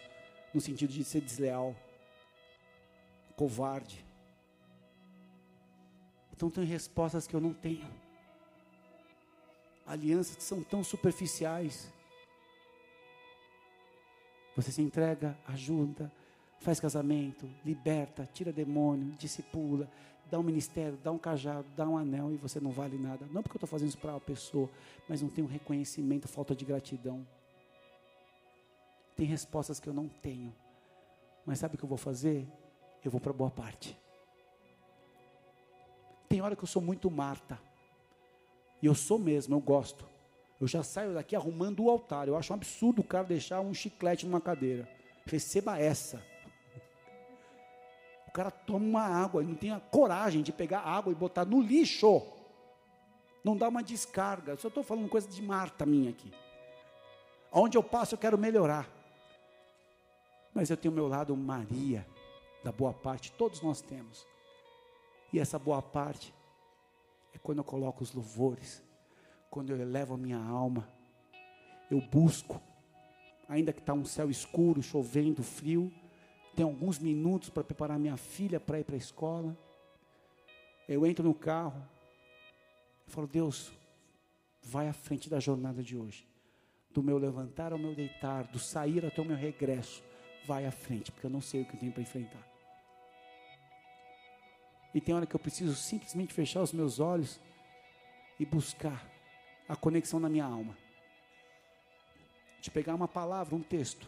no 0.51 0.59
sentido 0.59 0.91
de 0.91 1.03
ser 1.03 1.21
desleal, 1.21 1.75
covarde. 3.35 4.03
Então 6.35 6.49
tem 6.49 6.63
respostas 6.63 7.27
que 7.27 7.35
eu 7.35 7.39
não 7.39 7.53
tenho. 7.53 7.87
Alianças 9.85 10.35
que 10.35 10.41
são 10.41 10.63
tão 10.63 10.83
superficiais. 10.83 11.93
Você 14.55 14.71
se 14.71 14.81
entrega, 14.81 15.37
ajuda, 15.45 16.11
faz 16.59 16.79
casamento, 16.79 17.47
liberta, 17.63 18.27
tira 18.33 18.51
demônio, 18.51 19.11
discipula, 19.11 19.87
dá 20.33 20.39
um 20.39 20.43
ministério, 20.43 20.97
dá 21.03 21.11
um 21.11 21.17
cajado, 21.19 21.67
dá 21.77 21.87
um 21.87 21.95
anel 21.95 22.31
e 22.31 22.37
você 22.37 22.59
não 22.59 22.71
vale 22.71 22.97
nada. 22.97 23.23
Não 23.29 23.43
porque 23.43 23.55
eu 23.55 23.59
estou 23.59 23.69
fazendo 23.69 23.89
isso 23.89 23.99
para 23.99 24.13
uma 24.13 24.19
pessoa, 24.19 24.67
mas 25.07 25.21
não 25.21 25.29
um 25.29 25.45
reconhecimento, 25.45 26.27
falta 26.27 26.55
de 26.55 26.65
gratidão. 26.65 27.23
Tem 29.15 29.27
respostas 29.27 29.79
que 29.79 29.87
eu 29.87 29.93
não 29.93 30.07
tenho. 30.07 30.51
Mas 31.45 31.59
sabe 31.59 31.75
o 31.75 31.77
que 31.77 31.83
eu 31.83 31.87
vou 31.87 31.99
fazer? 31.99 32.47
Eu 33.05 33.11
vou 33.11 33.21
para 33.21 33.31
boa 33.31 33.51
parte. 33.51 33.95
Tem 36.27 36.41
hora 36.41 36.55
que 36.55 36.63
eu 36.63 36.67
sou 36.67 36.81
muito 36.81 37.11
Marta. 37.11 37.59
E 38.81 38.87
eu 38.87 38.95
sou 38.95 39.19
mesmo, 39.19 39.53
eu 39.53 39.59
gosto. 39.59 40.03
Eu 40.59 40.67
já 40.67 40.81
saio 40.81 41.13
daqui 41.13 41.35
arrumando 41.35 41.83
o 41.83 41.91
altar. 41.91 42.27
Eu 42.27 42.35
acho 42.35 42.51
um 42.51 42.55
absurdo 42.55 43.01
o 43.01 43.05
cara 43.05 43.27
deixar 43.27 43.61
um 43.61 43.71
chiclete 43.71 44.25
numa 44.25 44.41
cadeira. 44.41 44.89
Receba 45.27 45.77
essa. 45.77 46.25
Cara 48.33 48.49
toma 48.49 48.83
uma 48.83 49.03
água, 49.03 49.41
ele 49.41 49.51
não 49.51 49.57
tem 49.57 49.71
a 49.71 49.79
coragem 49.79 50.41
de 50.41 50.51
pegar 50.51 50.79
água 50.79 51.11
e 51.11 51.15
botar 51.15 51.45
no 51.45 51.61
lixo. 51.61 52.21
Não 53.43 53.55
dá 53.55 53.69
uma 53.69 53.83
descarga. 53.83 54.57
Só 54.57 54.69
estou 54.69 54.83
falando 54.83 55.07
coisa 55.07 55.27
de 55.27 55.41
Marta 55.41 55.85
minha 55.85 56.09
aqui. 56.09 56.33
Onde 57.51 57.77
eu 57.77 57.83
passo, 57.83 58.15
eu 58.15 58.17
quero 58.17 58.37
melhorar. 58.37 58.89
Mas 60.51 60.71
eu 60.71 60.77
tenho 60.77 60.91
o 60.91 60.95
meu 60.95 61.07
lado 61.07 61.35
Maria, 61.37 62.07
da 62.63 62.71
boa 62.71 62.93
parte, 62.93 63.31
todos 63.33 63.61
nós 63.61 63.81
temos. 63.81 64.25
E 65.31 65.39
essa 65.39 65.59
boa 65.59 65.81
parte 65.81 66.33
é 67.33 67.37
quando 67.37 67.59
eu 67.59 67.63
coloco 67.63 68.03
os 68.03 68.13
louvores, 68.13 68.83
quando 69.49 69.71
eu 69.71 69.79
elevo 69.79 70.15
a 70.15 70.17
minha 70.17 70.37
alma, 70.37 70.87
eu 71.89 72.01
busco, 72.01 72.59
ainda 73.47 73.71
que 73.71 73.79
está 73.79 73.93
um 73.93 74.05
céu 74.05 74.29
escuro, 74.29 74.81
chovendo, 74.81 75.43
frio, 75.43 75.91
tem 76.55 76.63
alguns 76.63 76.99
minutos 76.99 77.49
para 77.49 77.63
preparar 77.63 77.97
minha 77.97 78.17
filha 78.17 78.59
para 78.59 78.79
ir 78.79 78.83
para 78.83 78.95
a 78.95 78.97
escola. 78.97 79.57
Eu 80.87 81.05
entro 81.05 81.23
no 81.23 81.33
carro, 81.33 81.81
eu 83.07 83.13
falo, 83.13 83.27
Deus, 83.27 83.71
vai 84.61 84.87
à 84.87 84.93
frente 84.93 85.29
da 85.29 85.39
jornada 85.39 85.81
de 85.81 85.97
hoje. 85.97 86.27
Do 86.91 87.01
meu 87.01 87.17
levantar 87.17 87.71
ao 87.71 87.79
meu 87.79 87.95
deitar, 87.95 88.45
do 88.45 88.59
sair 88.59 89.05
até 89.05 89.21
o 89.21 89.25
meu 89.25 89.35
regresso, 89.35 90.03
vai 90.45 90.65
à 90.65 90.71
frente, 90.71 91.11
porque 91.11 91.25
eu 91.25 91.31
não 91.31 91.41
sei 91.41 91.61
o 91.61 91.65
que 91.65 91.75
eu 91.75 91.79
tenho 91.79 91.91
para 91.91 92.03
enfrentar. 92.03 92.47
E 94.93 95.01
tem 95.01 95.15
hora 95.15 95.25
que 95.25 95.35
eu 95.35 95.39
preciso 95.39 95.73
simplesmente 95.75 96.33
fechar 96.33 96.61
os 96.61 96.71
meus 96.71 96.99
olhos 96.99 97.39
e 98.39 98.45
buscar 98.45 99.09
a 99.67 99.75
conexão 99.75 100.19
na 100.19 100.29
minha 100.29 100.45
alma. 100.45 100.77
De 102.61 102.69
pegar 102.69 102.93
uma 102.93 103.07
palavra, 103.07 103.55
um 103.55 103.63
texto, 103.63 104.07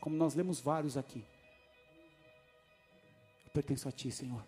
como 0.00 0.16
nós 0.16 0.34
lemos 0.34 0.60
vários 0.60 0.96
aqui. 0.96 1.24
Eu 3.48 3.50
pertenço 3.50 3.88
a 3.88 3.92
Ti, 3.92 4.10
Senhor. 4.12 4.46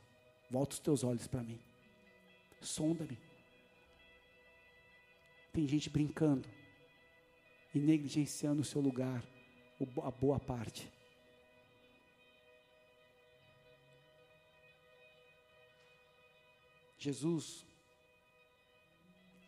Volta 0.51 0.75
os 0.75 0.79
teus 0.79 1.03
olhos 1.03 1.27
para 1.27 1.43
mim. 1.43 1.59
Sonda-me. 2.61 3.19
Tem 5.55 5.67
gente 5.67 5.89
brincando 5.89 6.47
e 7.75 7.79
negligenciando 7.79 8.61
o 8.61 8.65
seu 8.65 8.79
lugar, 8.79 9.25
a 10.05 10.11
boa 10.11 10.39
parte. 10.39 10.93
Jesus, 16.99 17.65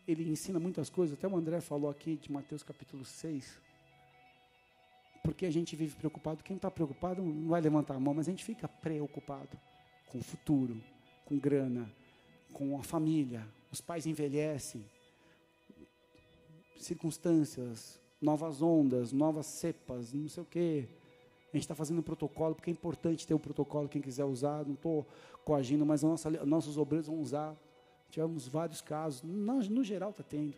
ele 0.07 0.27
ensina 0.27 0.59
muitas 0.59 0.89
coisas, 0.89 1.15
até 1.15 1.27
o 1.27 1.37
André 1.37 1.61
falou 1.61 1.91
aqui 1.91 2.17
de 2.17 2.31
Mateus 2.31 2.63
capítulo 2.63 3.05
6. 3.05 3.61
Porque 5.23 5.45
a 5.45 5.51
gente 5.51 5.75
vive 5.75 5.95
preocupado, 5.95 6.43
quem 6.43 6.57
está 6.57 6.69
preocupado 6.69 7.23
não 7.23 7.49
vai 7.49 7.61
levantar 7.61 7.95
a 7.95 7.99
mão, 7.99 8.13
mas 8.13 8.27
a 8.27 8.31
gente 8.31 8.43
fica 8.43 8.67
preocupado 8.67 9.57
com 10.07 10.19
o 10.19 10.23
futuro, 10.23 10.83
com 11.25 11.39
grana, 11.39 11.89
com 12.51 12.77
a 12.77 12.83
família, 12.83 13.47
os 13.71 13.81
pais 13.81 14.05
envelhecem, 14.05 14.85
circunstâncias, 16.77 17.99
novas 18.21 18.61
ondas, 18.61 19.11
novas 19.11 19.45
cepas, 19.45 20.13
não 20.13 20.29
sei 20.29 20.43
o 20.43 20.45
quê. 20.45 20.87
A 21.51 21.57
gente 21.57 21.63
está 21.63 21.75
fazendo 21.75 21.99
um 21.99 22.03
protocolo, 22.03 22.55
porque 22.55 22.69
é 22.69 22.73
importante 22.73 23.27
ter 23.27 23.33
o 23.33 23.37
um 23.37 23.39
protocolo, 23.39 23.89
quem 23.89 24.01
quiser 24.01 24.25
usar, 24.25 24.65
não 24.65 24.73
estou 24.73 25.05
coagindo, 25.43 25.85
mas 25.85 26.03
nossa, 26.03 26.29
nossos 26.45 26.77
obreiros 26.77 27.07
vão 27.07 27.19
usar. 27.19 27.55
Tivemos 28.09 28.47
vários 28.47 28.81
casos, 28.81 29.23
no, 29.23 29.59
no 29.59 29.83
geral 29.83 30.11
está 30.11 30.23
tendo. 30.23 30.55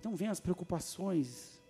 Então 0.00 0.16
vem 0.16 0.28
as 0.28 0.40
preocupações. 0.40 1.61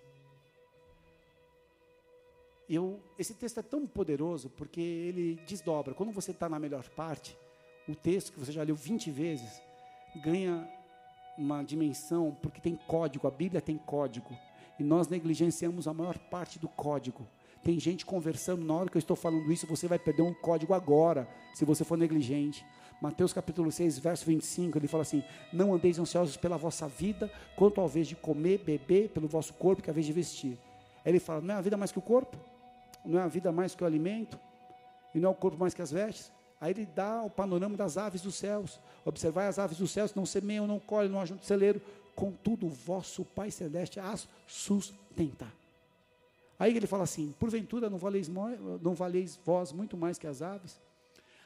Eu, 2.74 3.02
esse 3.18 3.34
texto 3.34 3.60
é 3.60 3.62
tão 3.62 3.86
poderoso 3.86 4.48
porque 4.48 4.80
ele 4.80 5.38
desdobra. 5.46 5.92
Quando 5.92 6.10
você 6.10 6.30
está 6.30 6.48
na 6.48 6.58
melhor 6.58 6.88
parte, 6.96 7.36
o 7.86 7.94
texto 7.94 8.32
que 8.32 8.40
você 8.40 8.50
já 8.50 8.62
leu 8.62 8.74
20 8.74 9.10
vezes 9.10 9.60
ganha 10.24 10.66
uma 11.36 11.62
dimensão, 11.62 12.34
porque 12.40 12.62
tem 12.62 12.74
código, 12.74 13.28
a 13.28 13.30
Bíblia 13.30 13.60
tem 13.60 13.76
código. 13.76 14.34
E 14.78 14.82
nós 14.82 15.06
negligenciamos 15.06 15.86
a 15.86 15.92
maior 15.92 16.16
parte 16.16 16.58
do 16.58 16.66
código. 16.66 17.28
Tem 17.62 17.78
gente 17.78 18.06
conversando, 18.06 18.64
na 18.64 18.72
hora 18.72 18.88
que 18.88 18.96
eu 18.96 19.00
estou 19.00 19.16
falando 19.16 19.52
isso, 19.52 19.66
você 19.66 19.86
vai 19.86 19.98
perder 19.98 20.22
um 20.22 20.32
código 20.32 20.72
agora, 20.72 21.28
se 21.52 21.66
você 21.66 21.84
for 21.84 21.98
negligente. 21.98 22.64
Mateus 23.02 23.34
capítulo 23.34 23.70
6, 23.70 23.98
verso 23.98 24.24
25, 24.24 24.78
ele 24.78 24.88
fala 24.88 25.02
assim: 25.02 25.22
Não 25.52 25.74
andeis 25.74 25.98
ansiosos 25.98 26.38
pela 26.38 26.56
vossa 26.56 26.88
vida, 26.88 27.30
quanto 27.54 27.82
ao 27.82 27.86
vez 27.86 28.08
de 28.08 28.16
comer, 28.16 28.64
beber, 28.64 29.10
pelo 29.10 29.28
vosso 29.28 29.52
corpo, 29.52 29.82
que 29.82 29.90
é 29.90 29.92
a 29.92 29.94
vez 29.94 30.06
de 30.06 30.12
vestir. 30.14 30.58
Aí 31.04 31.12
ele 31.12 31.20
fala: 31.20 31.42
Não 31.42 31.54
é 31.54 31.58
a 31.58 31.60
vida 31.60 31.76
mais 31.76 31.92
que 31.92 31.98
o 31.98 32.02
corpo? 32.02 32.51
Não 33.04 33.18
é 33.18 33.22
a 33.22 33.28
vida 33.28 33.50
mais 33.50 33.74
que 33.74 33.82
o 33.82 33.86
alimento? 33.86 34.38
E 35.14 35.18
não 35.18 35.30
é 35.30 35.32
o 35.32 35.34
corpo 35.34 35.58
mais 35.58 35.74
que 35.74 35.82
as 35.82 35.90
vestes? 35.90 36.32
Aí 36.60 36.70
ele 36.70 36.86
dá 36.86 37.22
o 37.22 37.30
panorama 37.30 37.76
das 37.76 37.98
aves 37.98 38.22
dos 38.22 38.36
céus. 38.36 38.78
Observai 39.04 39.48
as 39.48 39.58
aves 39.58 39.78
dos 39.78 39.90
céus, 39.90 40.14
não 40.14 40.24
semeiam, 40.24 40.66
não 40.66 40.78
colhem, 40.78 41.10
não 41.10 41.20
ajuntam 41.20 41.44
celeiro. 41.44 41.82
Contudo, 42.14 42.66
o 42.66 42.70
vosso 42.70 43.24
Pai 43.24 43.50
Celeste 43.50 43.98
as 43.98 44.28
sustenta. 44.46 45.46
Aí 46.58 46.76
ele 46.76 46.86
fala 46.86 47.02
assim: 47.02 47.34
porventura 47.38 47.90
não 47.90 47.98
valeis, 47.98 48.28
não 48.28 48.94
valeis 48.94 49.38
vós 49.44 49.72
muito 49.72 49.96
mais 49.96 50.18
que 50.18 50.26
as 50.26 50.40
aves? 50.40 50.80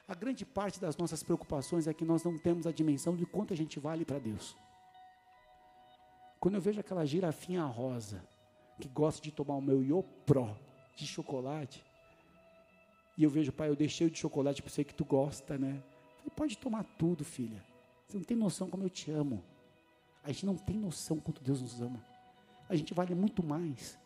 A 0.07 0.15
grande 0.15 0.45
parte 0.45 0.79
das 0.79 0.97
nossas 0.97 1.23
preocupações 1.23 1.89
é 1.89 1.95
que 1.95 2.05
nós 2.05 2.23
não 2.23 2.39
temos 2.39 2.67
a 2.67 2.71
dimensão 2.71 3.17
de 3.17 3.25
quanto 3.25 3.55
a 3.55 3.57
gente 3.57 3.81
vale 3.81 4.05
para 4.05 4.19
Deus. 4.19 4.57
Quando 6.39 6.57
eu 6.57 6.61
vejo 6.61 6.79
aquela 6.79 7.05
girafinha 7.05 7.65
rosa, 7.65 8.23
que 8.79 8.87
gosta 8.89 9.23
de 9.23 9.33
tomar 9.33 9.55
o 9.55 9.63
meu 9.63 9.83
Iopró 9.83 10.55
de 10.97 11.07
chocolate, 11.07 11.85
e 13.17 13.25
eu 13.25 13.31
vejo, 13.31 13.53
pai, 13.53 13.69
eu 13.69 13.77
deixei 13.77 14.11
de 14.11 14.19
chocolate 14.19 14.63
para 14.63 14.71
você 14.71 14.85
que 14.85 14.95
tu 14.95 15.05
gosta, 15.05 15.57
né? 15.57 15.83
Falei, 16.19 16.33
pode 16.35 16.59
tomar 16.59 16.85
tudo, 16.99 17.25
filha. 17.25 17.65
Você 18.07 18.19
não 18.19 18.25
tem 18.25 18.37
noção 18.37 18.69
como 18.69 18.85
eu 18.85 18.91
te 18.91 19.11
amo. 19.11 19.43
A 20.23 20.33
gente 20.33 20.45
não 20.45 20.57
tem 20.57 20.77
noção 20.77 21.19
quanto 21.19 21.43
Deus 21.43 21.63
nos 21.63 21.81
ama. 21.81 22.05
A 22.69 22.77
gente 22.77 22.93
vale 22.93 23.15
muito 23.15 23.43
mais. 23.43 23.99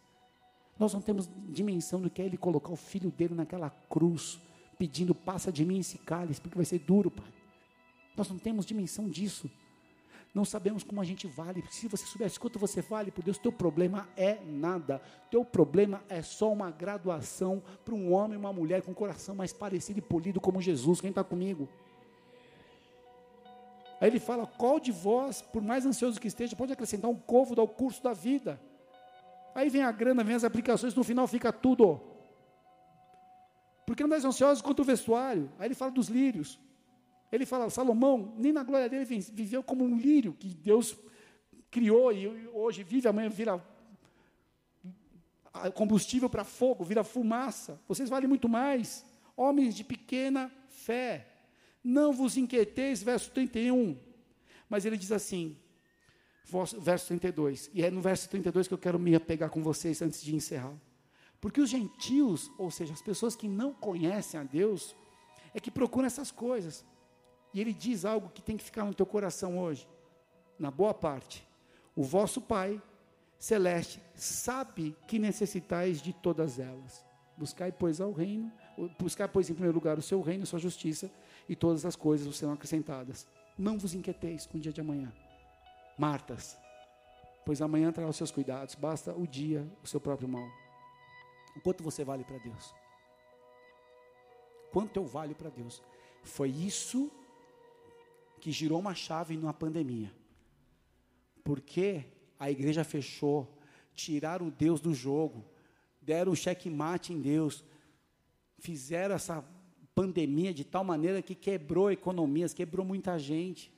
Nós 0.78 0.95
não 0.95 1.01
temos 1.01 1.28
dimensão 1.49 2.01
do 2.01 2.09
que 2.09 2.22
é 2.22 2.24
Ele 2.24 2.36
colocar 2.36 2.70
o 2.70 2.76
filho 2.76 3.11
dele 3.11 3.34
naquela 3.34 3.68
cruz, 3.68 4.38
pedindo, 4.78 5.14
passa 5.14 5.51
de 5.51 5.64
mim 5.64 5.80
esse 5.80 5.99
cálice, 5.99 6.41
porque 6.41 6.57
vai 6.57 6.64
ser 6.64 6.78
duro, 6.78 7.11
pai. 7.11 7.32
Nós 8.16 8.28
não 8.28 8.38
temos 8.38 8.64
dimensão 8.64 9.09
disso 9.09 9.51
não 10.33 10.45
sabemos 10.45 10.85
como 10.85 11.01
a 11.01 11.05
gente 11.05 11.26
vale. 11.26 11.64
Se 11.70 11.89
você 11.89 12.07
soubesse 12.07 12.39
quanto 12.39 12.59
você 12.59 12.81
vale 12.81 13.11
por 13.11 13.24
Deus, 13.24 13.39
teu 13.39 13.51
problema 13.51 14.09
é 14.16 14.39
nada. 14.45 15.03
Teu 15.31 15.45
problema 15.45 16.03
é 16.09 16.22
só 16.22 16.53
uma 16.53 16.70
graduação 16.70 17.62
para 17.85 17.95
um 17.95 18.12
homem 18.12 18.35
e 18.35 18.39
uma 18.39 18.53
mulher 18.53 18.83
com 18.83 18.93
um 18.93 18.95
coração 18.95 19.35
mais 19.35 19.53
parecido 19.53 19.99
e 19.99 20.03
polido 20.03 20.41
como 20.41 20.61
Jesus. 20.61 21.01
Quem 21.01 21.11
está 21.11 21.24
comigo? 21.24 21.68
Aí 24.01 24.09
ele 24.09 24.20
fala: 24.20 24.47
qual 24.47 24.78
de 24.78 24.93
vós, 24.93 25.43
por 25.43 25.62
mais 25.62 25.85
ansioso 25.85 26.20
que 26.20 26.28
esteja, 26.28 26.55
pode 26.55 26.72
acrescentar 26.72 27.11
um 27.11 27.16
côvado 27.16 27.61
ao 27.61 27.66
curso 27.68 28.03
da 28.03 28.12
vida? 28.12 28.61
Aí 29.53 29.68
vem 29.68 29.83
a 29.83 29.91
grana, 29.91 30.22
vem 30.22 30.37
as 30.37 30.45
aplicações, 30.45 30.95
no 30.95 31.03
final 31.03 31.26
fica 31.26 31.53
tudo. 31.53 32.01
Porque 33.85 34.05
não 34.05 34.14
és 34.14 34.24
ansioso 34.24 34.62
quanto 34.62 34.81
o 34.81 34.85
vestuário. 34.85 35.51
Aí 35.59 35.66
ele 35.66 35.74
fala 35.74 35.91
dos 35.91 36.09
lírios. 36.09 36.59
Ele 37.33 37.47
fala, 37.47 37.70
Salomão, 37.70 38.35
nem 38.37 38.53
na 38.53 38.62
glória 38.64 38.89
dele 38.89 39.05
viveu 39.05 39.62
como 39.62 39.85
um 39.85 39.97
lírio 39.97 40.33
que 40.33 40.49
Deus 40.49 40.97
criou 41.70 42.12
e 42.12 42.49
hoje 42.49 42.83
vive, 42.83 43.09
amanhã 43.09 43.28
vira 43.28 43.64
combustível 45.74 46.28
para 46.28 46.45
fogo, 46.45 46.85
vira 46.85 47.05
fumaça. 47.05 47.81
Vocês 47.87 48.09
valem 48.09 48.28
muito 48.28 48.49
mais. 48.49 49.05
Homens 49.37 49.74
de 49.74 49.85
pequena 49.85 50.51
fé. 50.68 51.26
Não 51.83 52.12
vos 52.12 52.37
inquieteis, 52.37 53.03
verso 53.03 53.31
31. 53.31 53.99
Mas 54.68 54.85
ele 54.85 54.97
diz 54.97 55.12
assim, 55.12 55.57
verso 56.81 57.07
32. 57.09 57.70
E 57.72 57.85
é 57.85 57.91
no 57.91 58.01
verso 58.01 58.28
32 58.28 58.68
que 58.68 58.74
eu 58.74 58.78
quero 58.78 58.99
me 58.99 59.14
apegar 59.14 59.51
com 59.51 59.62
vocês 59.62 60.03
antes 60.03 60.22
de 60.22 60.35
encerrar. 60.35 60.74
Porque 61.41 61.61
os 61.61 61.70
gentios, 61.70 62.51
ou 62.59 62.70
seja, 62.70 62.93
as 62.93 63.03
pessoas 63.03 63.35
que 63.35 63.49
não 63.49 63.72
conhecem 63.72 64.39
a 64.39 64.43
Deus, 64.43 64.95
é 65.55 65.61
que 65.61 65.70
procuram 65.70 66.07
essas 66.07 66.31
coisas. 66.31 66.85
E 67.53 67.61
ele 67.61 67.72
diz 67.72 68.05
algo 68.05 68.28
que 68.28 68.42
tem 68.42 68.57
que 68.57 68.64
ficar 68.64 68.84
no 68.84 68.94
teu 68.94 69.07
coração 69.07 69.59
hoje, 69.59 69.88
na 70.59 70.70
boa 70.70 70.94
parte. 70.94 71.46
O 71.96 72.03
vosso 72.03 72.40
Pai 72.40 72.80
celeste 73.38 74.01
sabe 74.14 74.96
que 75.07 75.18
necessitais 75.18 76.01
de 76.01 76.12
todas 76.12 76.59
elas. 76.59 77.05
Buscai, 77.36 77.72
pois, 77.72 78.01
ao 78.01 78.12
reino, 78.12 78.53
buscai, 78.98 79.26
pois, 79.26 79.48
em 79.48 79.55
primeiro 79.55 79.74
lugar 79.74 79.98
o 79.98 80.03
seu 80.03 80.20
reino, 80.20 80.42
a 80.42 80.46
sua 80.46 80.59
justiça, 80.59 81.11
e 81.48 81.57
todas 81.57 81.84
as 81.84 81.96
coisas 81.96 82.26
vos 82.26 82.36
serão 82.36 82.53
acrescentadas. 82.53 83.26
Não 83.59 83.78
vos 83.78 83.94
inquieteis 83.94 84.46
com 84.46 84.59
o 84.59 84.61
dia 84.61 84.72
de 84.72 84.80
amanhã. 84.80 85.12
Martas, 85.98 86.57
pois 87.44 87.61
amanhã 87.61 87.90
trará 87.90 88.09
os 88.09 88.16
seus 88.16 88.30
cuidados, 88.30 88.74
basta 88.74 89.12
o 89.12 89.26
dia, 89.26 89.66
o 89.82 89.86
seu 89.86 90.01
próprio 90.01 90.28
mal. 90.28 90.48
O 91.57 91.61
quanto 91.61 91.82
você 91.82 92.05
vale 92.05 92.24
para 92.24 92.38
Deus? 92.38 92.74
Quanto 94.70 94.96
eu 94.98 95.05
valho 95.05 95.34
para 95.34 95.51
Deus? 95.51 95.82
Foi 96.22 96.48
isso 96.48 97.11
que 98.41 98.51
girou 98.51 98.78
uma 98.78 98.95
chave 98.95 99.36
numa 99.36 99.55
pandemia. 99.55 100.12
Porque 101.45 102.05
a 102.38 102.51
igreja 102.51 102.82
fechou, 102.82 103.59
tiraram 103.95 104.49
o 104.49 104.51
Deus 104.51 104.80
do 104.80 104.95
jogo, 104.95 105.45
deram 106.01 106.32
um 106.32 106.34
checkmate 106.34 107.12
em 107.12 107.20
Deus, 107.20 107.64
fizeram 108.59 109.14
essa 109.14 109.45
pandemia 109.95 110.55
de 110.55 110.64
tal 110.64 110.82
maneira 110.82 111.20
que 111.20 111.34
quebrou 111.34 111.91
economias, 111.91 112.55
quebrou 112.55 112.84
muita 112.84 113.18
gente. 113.18 113.72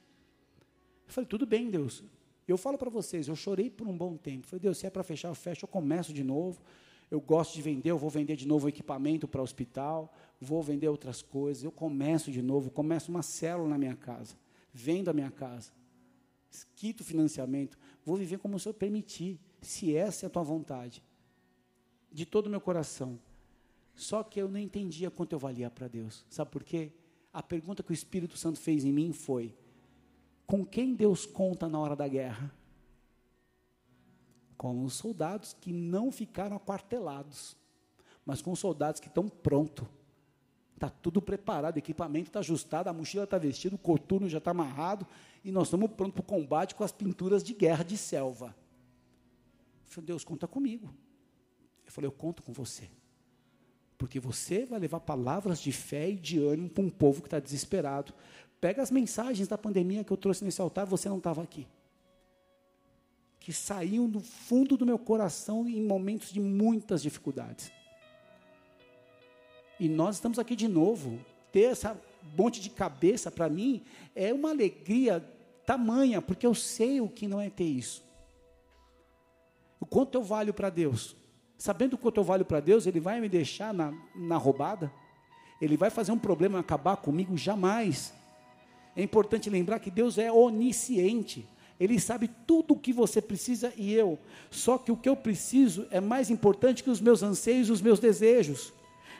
Eu 1.06 1.12
falei, 1.12 1.26
tudo 1.26 1.44
bem, 1.44 1.70
Deus. 1.70 2.04
Eu 2.46 2.56
falo 2.56 2.78
para 2.78 2.90
vocês, 2.90 3.28
eu 3.28 3.36
chorei 3.36 3.70
por 3.70 3.86
um 3.86 3.96
bom 3.96 4.16
tempo. 4.16 4.46
Falei, 4.46 4.60
Deus, 4.60 4.78
se 4.78 4.86
é 4.86 4.90
para 4.90 5.02
fechar, 5.02 5.28
eu 5.28 5.34
fecho, 5.34 5.64
eu 5.64 5.68
começo 5.68 6.12
de 6.12 6.22
novo. 6.22 6.60
Eu 7.10 7.20
gosto 7.20 7.54
de 7.54 7.60
vender, 7.60 7.90
eu 7.90 7.98
vou 7.98 8.08
vender 8.08 8.36
de 8.36 8.48
novo 8.48 8.68
equipamento 8.68 9.28
para 9.28 9.40
o 9.42 9.44
hospital, 9.44 10.14
vou 10.40 10.62
vender 10.62 10.88
outras 10.88 11.20
coisas. 11.20 11.62
Eu 11.62 11.70
começo 11.70 12.30
de 12.30 12.40
novo, 12.40 12.70
começo 12.70 13.10
uma 13.10 13.22
célula 13.22 13.68
na 13.68 13.76
minha 13.76 13.94
casa, 13.94 14.34
vendo 14.72 15.08
a 15.08 15.12
minha 15.12 15.30
casa, 15.30 15.72
quito 16.74 17.04
financiamento, 17.04 17.78
vou 18.04 18.16
viver 18.16 18.38
como 18.38 18.56
o 18.56 18.60
Senhor 18.60 18.74
permitir, 18.74 19.40
se 19.60 19.94
essa 19.94 20.26
é 20.26 20.28
a 20.28 20.30
tua 20.30 20.42
vontade, 20.42 21.02
de 22.10 22.26
todo 22.26 22.46
o 22.46 22.50
meu 22.50 22.60
coração. 22.60 23.18
Só 23.94 24.22
que 24.22 24.40
eu 24.40 24.48
não 24.48 24.58
entendia 24.58 25.10
quanto 25.10 25.32
eu 25.32 25.38
valia 25.38 25.70
para 25.70 25.88
Deus. 25.88 26.24
Sabe 26.28 26.50
por 26.50 26.64
quê? 26.64 26.92
A 27.32 27.42
pergunta 27.42 27.82
que 27.82 27.90
o 27.90 27.94
Espírito 27.94 28.36
Santo 28.36 28.58
fez 28.58 28.84
em 28.84 28.92
mim 28.92 29.12
foi: 29.12 29.54
com 30.46 30.64
quem 30.64 30.94
Deus 30.94 31.24
conta 31.24 31.68
na 31.68 31.78
hora 31.78 31.96
da 31.96 32.08
guerra? 32.08 32.54
Com 34.56 34.84
os 34.84 34.94
soldados 34.94 35.52
que 35.54 35.72
não 35.72 36.12
ficaram 36.12 36.56
aquartelados, 36.56 37.56
mas 38.24 38.40
com 38.40 38.52
os 38.52 38.58
soldados 38.58 39.00
que 39.00 39.08
estão 39.08 39.28
prontos. 39.28 39.86
Está 40.82 40.90
tudo 40.90 41.22
preparado, 41.22 41.76
o 41.76 41.78
equipamento 41.78 42.28
está 42.28 42.40
ajustado, 42.40 42.90
a 42.90 42.92
mochila 42.92 43.22
está 43.22 43.38
vestida, 43.38 43.76
o 43.76 43.78
coturno 43.78 44.28
já 44.28 44.38
está 44.38 44.50
amarrado, 44.50 45.06
e 45.44 45.52
nós 45.52 45.68
estamos 45.68 45.88
prontos 45.92 46.14
para 46.14 46.22
o 46.22 46.24
combate 46.24 46.74
com 46.74 46.82
as 46.82 46.90
pinturas 46.90 47.44
de 47.44 47.54
guerra 47.54 47.84
de 47.84 47.96
selva. 47.96 48.46
Eu 48.46 49.92
falei, 49.92 50.06
Deus, 50.08 50.24
conta 50.24 50.48
comigo. 50.48 50.92
Eu 51.86 51.92
falei, 51.92 52.08
eu 52.08 52.12
conto 52.12 52.42
com 52.42 52.52
você. 52.52 52.90
Porque 53.96 54.18
você 54.18 54.66
vai 54.66 54.80
levar 54.80 54.98
palavras 54.98 55.60
de 55.60 55.70
fé 55.70 56.10
e 56.10 56.16
de 56.16 56.40
ânimo 56.40 56.68
para 56.68 56.82
um 56.82 56.90
povo 56.90 57.22
que 57.22 57.28
está 57.28 57.38
desesperado. 57.38 58.12
Pega 58.60 58.82
as 58.82 58.90
mensagens 58.90 59.46
da 59.46 59.56
pandemia 59.56 60.02
que 60.02 60.12
eu 60.12 60.16
trouxe 60.16 60.44
nesse 60.44 60.60
altar, 60.60 60.84
você 60.84 61.08
não 61.08 61.18
estava 61.18 61.44
aqui. 61.44 61.64
Que 63.38 63.52
saíam 63.52 64.10
do 64.10 64.18
fundo 64.18 64.76
do 64.76 64.84
meu 64.84 64.98
coração 64.98 65.68
em 65.68 65.80
momentos 65.80 66.32
de 66.32 66.40
muitas 66.40 67.00
dificuldades. 67.02 67.70
E 69.78 69.88
nós 69.88 70.16
estamos 70.16 70.38
aqui 70.38 70.54
de 70.54 70.68
novo. 70.68 71.18
Ter 71.50 71.64
essa 71.64 72.00
monte 72.36 72.60
de 72.60 72.70
cabeça, 72.70 73.30
para 73.30 73.48
mim, 73.48 73.82
é 74.14 74.32
uma 74.32 74.50
alegria 74.50 75.20
tamanha, 75.66 76.20
porque 76.20 76.46
eu 76.46 76.54
sei 76.54 77.00
o 77.00 77.08
que 77.08 77.26
não 77.26 77.40
é 77.40 77.50
ter 77.50 77.64
isso. 77.64 78.02
O 79.80 79.86
quanto 79.86 80.16
eu 80.16 80.22
valho 80.22 80.54
para 80.54 80.70
Deus. 80.70 81.16
Sabendo 81.58 81.94
o 81.94 81.98
quanto 81.98 82.18
eu 82.18 82.24
valho 82.24 82.44
para 82.44 82.60
Deus, 82.60 82.86
Ele 82.86 83.00
vai 83.00 83.20
me 83.20 83.28
deixar 83.28 83.72
na, 83.72 83.92
na 84.14 84.36
roubada? 84.36 84.92
Ele 85.60 85.76
vai 85.76 85.90
fazer 85.90 86.12
um 86.12 86.18
problema 86.18 86.58
acabar 86.58 86.96
comigo? 86.96 87.36
Jamais. 87.36 88.12
É 88.96 89.02
importante 89.02 89.48
lembrar 89.48 89.78
que 89.78 89.90
Deus 89.90 90.18
é 90.18 90.30
onisciente. 90.30 91.46
Ele 91.78 91.98
sabe 91.98 92.28
tudo 92.46 92.74
o 92.74 92.78
que 92.78 92.92
você 92.92 93.20
precisa 93.20 93.72
e 93.76 93.92
eu. 93.92 94.18
Só 94.50 94.78
que 94.78 94.92
o 94.92 94.96
que 94.96 95.08
eu 95.08 95.16
preciso 95.16 95.86
é 95.90 96.00
mais 96.00 96.30
importante 96.30 96.82
que 96.82 96.90
os 96.90 97.00
meus 97.00 97.22
anseios 97.22 97.68
e 97.68 97.72
os 97.72 97.80
meus 97.80 97.98
desejos. 97.98 98.72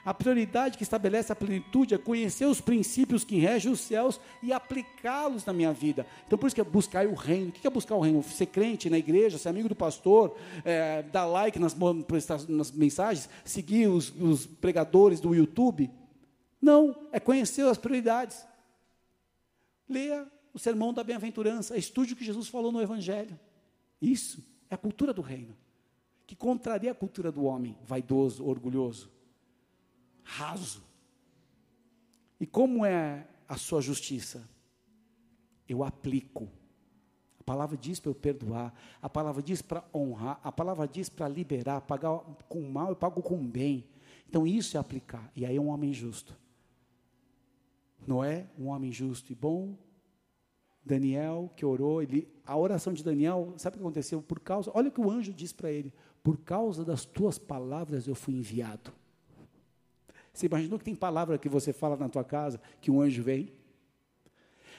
A 0.05 0.13
prioridade 0.13 0.77
que 0.77 0.83
estabelece 0.83 1.31
a 1.33 1.37
plenitude 1.37 1.95
é 1.95 1.99
conhecer 1.99 2.45
os 2.47 2.61
princípios 2.61 3.23
que 3.23 3.39
regem 3.39 3.71
os 3.71 3.81
céus 3.81 4.21
e 4.43 4.53
aplicá-los 4.53 5.45
na 5.45 5.53
minha 5.53 5.73
vida. 5.73 6.05
Então, 6.27 6.37
por 6.37 6.49
isso 6.49 6.57
que 6.57 6.61
é 6.61 6.65
buscar 6.65 7.07
o 7.07 7.15
reino. 7.15 7.51
O 7.51 7.53
que 7.53 7.65
é 7.65 7.71
buscar 7.71 7.95
o 7.95 8.01
reino? 8.01 8.21
Ser 8.25 8.47
crente 8.47 8.91
na 8.91 8.99
igreja, 8.99 9.39
ser 9.39 9.49
amigo 9.49 9.69
do 9.69 9.77
pastor, 9.77 10.37
é, 10.65 11.03
dar 11.05 11.27
like 11.27 11.57
nas, 11.57 11.77
nas 12.49 12.73
mensagens, 12.73 13.29
seguir 13.45 13.87
os, 13.87 14.13
os 14.21 14.45
pregadores 14.45 15.21
do 15.21 15.35
YouTube. 15.35 15.89
Não, 16.61 16.97
é 17.13 17.21
conhecer 17.21 17.65
as 17.65 17.79
prioridades. 17.79 18.45
Leia 19.89 20.27
o 20.53 20.59
sermão 20.59 20.93
da 20.93 21.05
bem-aventurança, 21.05 21.77
estude 21.77 22.15
o 22.15 22.17
que 22.17 22.25
Jesus 22.25 22.49
falou 22.49 22.73
no 22.73 22.83
Evangelho. 22.83 23.39
Isso 24.01 24.45
é 24.69 24.75
a 24.75 24.79
cultura 24.79 25.13
do 25.13 25.23
reino, 25.23 25.57
que 26.27 26.35
contraria 26.35 26.91
a 26.91 26.95
cultura 26.95 27.31
do 27.31 27.45
homem 27.45 27.79
vaidoso, 27.85 28.45
orgulhoso 28.45 29.13
raso. 30.23 30.83
E 32.41 32.47
como 32.47 32.85
é 32.85 33.29
a 33.49 33.57
sua 33.57 33.81
justiça? 33.81 34.49
Eu 35.69 35.85
aplico. 35.85 36.49
A 37.39 37.45
palavra 37.45 37.77
diz 37.77 37.99
para 37.99 38.11
eu 38.11 38.15
perdoar, 38.15 38.73
a 39.01 39.09
palavra 39.09 39.43
diz 39.43 39.61
para 39.61 39.85
honrar, 39.93 40.41
a 40.45 40.53
palavra 40.53 40.87
diz 40.87 41.09
para 41.09 41.27
liberar, 41.29 41.81
pagar 41.81 42.19
com 42.49 42.63
mal 42.63 42.91
eu 42.91 42.97
pago 42.97 43.21
com 43.21 43.37
bem. 43.45 43.85
Então 44.29 44.47
isso 44.47 44.77
é 44.77 44.81
aplicar. 44.81 45.31
E 45.35 45.45
aí 45.45 45.57
é 45.57 45.61
um 45.61 45.69
homem 45.69 45.93
justo. 45.93 46.39
Noé, 48.07 48.47
um 48.59 48.69
homem 48.69 48.93
justo 48.93 49.33
e 49.33 49.35
bom. 49.35 49.77
Daniel, 50.85 51.51
que 51.57 51.65
orou, 51.65 52.03
ele, 52.03 52.29
a 52.45 52.57
oração 52.57 52.93
de 52.93 53.05
Daniel, 53.05 53.55
sabe 53.57 53.77
o 53.77 53.79
que 53.79 53.85
aconteceu? 53.85 54.21
Por 54.21 54.41
causa, 54.41 54.71
olha 54.75 54.89
o 54.89 54.93
que 54.93 55.01
o 55.01 55.11
anjo 55.11 55.33
disse 55.33 55.55
para 55.55 55.71
ele: 55.71 55.93
Por 56.23 56.39
causa 56.39 56.85
das 56.85 57.05
tuas 57.05 57.39
palavras 57.39 58.07
eu 58.09 58.15
fui 58.15 58.35
enviado. 58.35 58.93
Você 60.33 60.47
imaginou 60.47 60.79
que 60.79 60.85
tem 60.85 60.95
palavra 60.95 61.39
que 61.39 61.49
você 61.49 61.73
fala 61.73 61.97
na 61.97 62.09
tua 62.09 62.25
casa, 62.25 62.61
que 62.81 62.91
um 62.91 63.01
anjo 63.01 63.23
vem? 63.23 63.53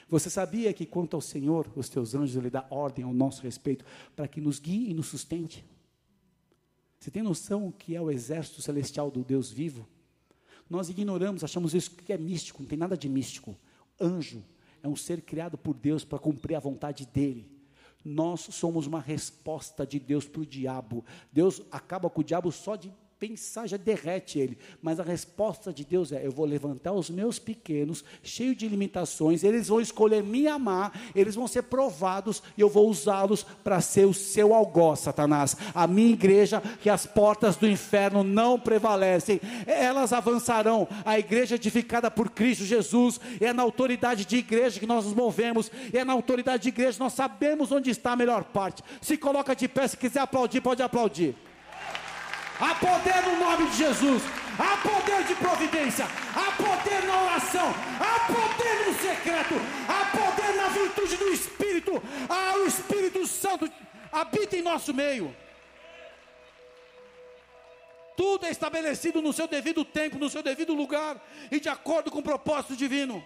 Você 0.08 0.28
sabia 0.28 0.72
que 0.72 0.84
quanto 0.84 1.14
ao 1.14 1.20
Senhor, 1.20 1.70
os 1.74 1.88
teus 1.88 2.14
anjos, 2.14 2.36
Ele 2.36 2.50
dá 2.50 2.66
ordem 2.70 3.04
ao 3.04 3.14
nosso 3.14 3.42
respeito, 3.42 3.84
para 4.14 4.28
que 4.28 4.40
nos 4.40 4.58
guie 4.58 4.90
e 4.90 4.94
nos 4.94 5.06
sustente? 5.06 5.64
Você 6.98 7.10
tem 7.10 7.22
noção 7.22 7.70
que 7.70 7.94
é 7.94 8.00
o 8.00 8.10
exército 8.10 8.62
celestial 8.62 9.10
do 9.10 9.22
Deus 9.22 9.50
vivo? 9.50 9.86
Nós 10.68 10.88
ignoramos, 10.88 11.44
achamos 11.44 11.74
isso 11.74 11.90
que 11.90 12.12
é 12.12 12.18
místico, 12.18 12.62
não 12.62 12.68
tem 12.68 12.78
nada 12.78 12.96
de 12.96 13.08
místico. 13.08 13.56
Anjo 14.00 14.42
é 14.82 14.88
um 14.88 14.96
ser 14.96 15.22
criado 15.22 15.56
por 15.56 15.74
Deus 15.74 16.04
para 16.04 16.18
cumprir 16.18 16.56
a 16.56 16.60
vontade 16.60 17.06
dEle. 17.06 17.50
Nós 18.04 18.40
somos 18.40 18.86
uma 18.86 19.00
resposta 19.00 19.86
de 19.86 19.98
Deus 19.98 20.26
para 20.26 20.42
o 20.42 20.46
diabo. 20.46 21.04
Deus 21.32 21.62
acaba 21.70 22.10
com 22.10 22.20
o 22.20 22.24
diabo 22.24 22.52
só 22.52 22.76
de 22.76 22.92
pensar 23.28 23.66
já 23.66 23.78
derrete 23.78 24.38
ele. 24.38 24.58
Mas 24.82 25.00
a 25.00 25.02
resposta 25.02 25.72
de 25.72 25.82
Deus 25.82 26.12
é: 26.12 26.24
eu 26.24 26.30
vou 26.30 26.44
levantar 26.44 26.92
os 26.92 27.08
meus 27.08 27.38
pequenos, 27.38 28.04
cheios 28.22 28.56
de 28.56 28.68
limitações, 28.68 29.42
eles 29.42 29.68
vão 29.68 29.80
escolher 29.80 30.22
me 30.22 30.46
amar, 30.46 30.92
eles 31.14 31.34
vão 31.34 31.48
ser 31.48 31.62
provados 31.62 32.42
e 32.56 32.60
eu 32.60 32.68
vou 32.68 32.88
usá-los 32.88 33.42
para 33.42 33.80
ser 33.80 34.04
o 34.04 34.12
seu 34.12 34.54
algoz, 34.54 35.00
Satanás. 35.00 35.56
A 35.74 35.86
minha 35.86 36.12
igreja, 36.12 36.62
que 36.82 36.90
as 36.90 37.06
portas 37.06 37.56
do 37.56 37.66
inferno 37.66 38.22
não 38.22 38.60
prevalecem, 38.60 39.40
elas 39.66 40.12
avançarão. 40.12 40.86
A 41.04 41.18
igreja 41.18 41.54
edificada 41.54 42.10
por 42.10 42.30
Cristo 42.30 42.64
Jesus, 42.64 43.18
é 43.40 43.52
na 43.52 43.62
autoridade 43.62 44.26
de 44.26 44.36
igreja 44.36 44.78
que 44.78 44.86
nós 44.86 45.06
nos 45.06 45.14
movemos, 45.14 45.70
é 45.92 46.04
na 46.04 46.12
autoridade 46.12 46.64
de 46.64 46.68
igreja 46.68 46.98
nós 46.98 47.14
sabemos 47.14 47.72
onde 47.72 47.88
está 47.88 48.12
a 48.12 48.16
melhor 48.16 48.44
parte. 48.44 48.82
Se 49.00 49.16
coloca 49.16 49.56
de 49.56 49.66
pé, 49.66 49.88
se 49.88 49.96
quiser 49.96 50.20
aplaudir, 50.20 50.60
pode 50.60 50.82
aplaudir. 50.82 51.34
Há 52.60 52.74
poder 52.74 53.22
no 53.22 53.38
nome 53.38 53.68
de 53.70 53.76
Jesus. 53.76 54.22
Há 54.58 54.76
poder 54.76 55.24
de 55.24 55.34
providência. 55.34 56.06
Há 56.34 56.52
poder 56.52 57.02
na 57.04 57.22
oração. 57.22 57.74
Há 58.00 58.32
poder 58.32 58.86
no 58.86 58.94
secreto. 58.94 59.54
Há 59.88 60.16
poder 60.16 60.54
na 60.56 60.68
virtude 60.68 61.16
do 61.16 61.28
Espírito. 61.28 62.02
Há 62.28 62.56
o 62.58 62.66
Espírito 62.66 63.26
Santo 63.26 63.70
habita 64.12 64.56
em 64.56 64.62
nosso 64.62 64.94
meio. 64.94 65.34
Tudo 68.16 68.46
é 68.46 68.50
estabelecido 68.50 69.20
no 69.20 69.32
seu 69.32 69.48
devido 69.48 69.84
tempo, 69.84 70.18
no 70.18 70.30
seu 70.30 70.42
devido 70.42 70.72
lugar 70.72 71.20
e 71.50 71.58
de 71.58 71.68
acordo 71.68 72.10
com 72.10 72.20
o 72.20 72.22
propósito 72.22 72.76
divino. 72.76 73.24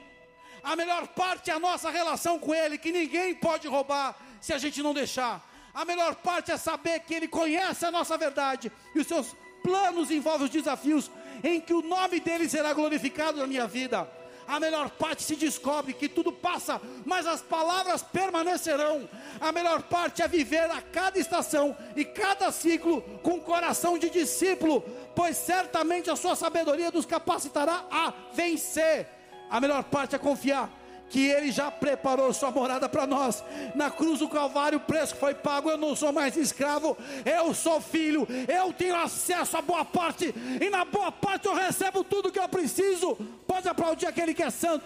A 0.63 0.75
melhor 0.75 1.07
parte 1.09 1.51
é 1.51 1.55
a 1.55 1.61
nossa 1.61 1.91
relação 1.91 2.39
com 2.39 2.55
Ele, 2.55 2.79
que 2.79 2.91
ninguém 2.91 3.35
pode 3.35 3.69
roubar 3.69 4.17
se 4.41 4.53
a 4.53 4.59
gente 4.59 4.83
não 4.83 4.95
deixar. 4.95 5.48
A 5.79 5.85
melhor 5.85 6.17
parte 6.17 6.51
é 6.51 6.57
saber 6.57 6.99
que 6.99 7.15
Ele 7.15 7.29
conhece 7.29 7.87
a 7.87 7.91
nossa 7.93 8.19
verdade 8.19 8.73
e 8.93 8.99
os 8.99 9.07
seus 9.07 9.37
planos 9.63 10.11
envolvem 10.11 10.47
os 10.47 10.51
desafios 10.51 11.09
em 11.45 11.61
que 11.61 11.73
o 11.73 11.83
nome 11.83 12.19
dele 12.19 12.49
será 12.49 12.73
glorificado 12.73 13.39
na 13.39 13.47
minha 13.47 13.65
vida. 13.65 14.11
A 14.49 14.59
melhor 14.59 14.91
parte 14.91 15.23
se 15.23 15.37
descobre 15.37 15.93
que 15.93 16.09
tudo 16.09 16.33
passa, 16.33 16.81
mas 17.07 17.29
as 17.29 17.43
palavras 17.43 18.03
permanecerão. 18.03 19.09
A 19.41 19.53
melhor 19.53 19.83
parte 19.85 20.21
é 20.21 20.27
viver 20.27 20.69
a 20.69 20.83
cada 20.83 21.17
estação 21.17 21.77
e 21.95 22.05
cada 22.05 22.51
ciclo 22.51 23.01
com 23.23 23.39
coração 23.39 23.97
de 23.97 24.11
discípulo, 24.11 24.81
pois 25.15 25.37
certamente 25.37 26.11
a 26.11 26.17
sua 26.17 26.35
sabedoria 26.35 26.91
nos 26.91 27.07
capacitará 27.07 27.85
a 27.89 28.13
vencer. 28.33 29.07
A 29.49 29.61
melhor 29.61 29.85
parte 29.85 30.17
é 30.17 30.19
confiar 30.19 30.69
que 31.09 31.27
Ele 31.27 31.51
já 31.51 31.71
preparou 31.71 32.33
sua 32.33 32.51
morada 32.51 32.89
para 32.89 33.07
nós. 33.07 33.43
Na 33.75 33.91
cruz 33.91 34.21
do 34.21 34.29
Calvário, 34.29 34.79
o 34.79 34.83
preço 34.83 35.17
foi 35.17 35.35
pago. 35.35 35.71
Eu 35.71 35.77
não 35.77 35.97
sou 35.97 36.13
mais 36.13 36.37
escravo, 36.37 36.97
eu 37.25 37.55
sou 37.55 37.81
filho, 37.81 38.27
eu 38.47 38.73
tenho 38.73 38.97
acesso 38.97 39.57
à 39.57 39.63
boa 39.63 39.85
parte, 39.85 40.35
e 40.61 40.71
na 40.71 40.85
boa 40.85 41.11
parte 41.11 41.47
eu 41.47 41.55
recebo 41.55 42.05
tudo 42.05 42.33
que 42.33 42.39
eu 42.39 42.49
preciso. 42.49 43.17
Pode 43.47 43.69
aplaudir 43.69 44.07
aquele 44.07 44.35
que 44.35 44.43
é 44.43 44.51
santo. 44.51 44.85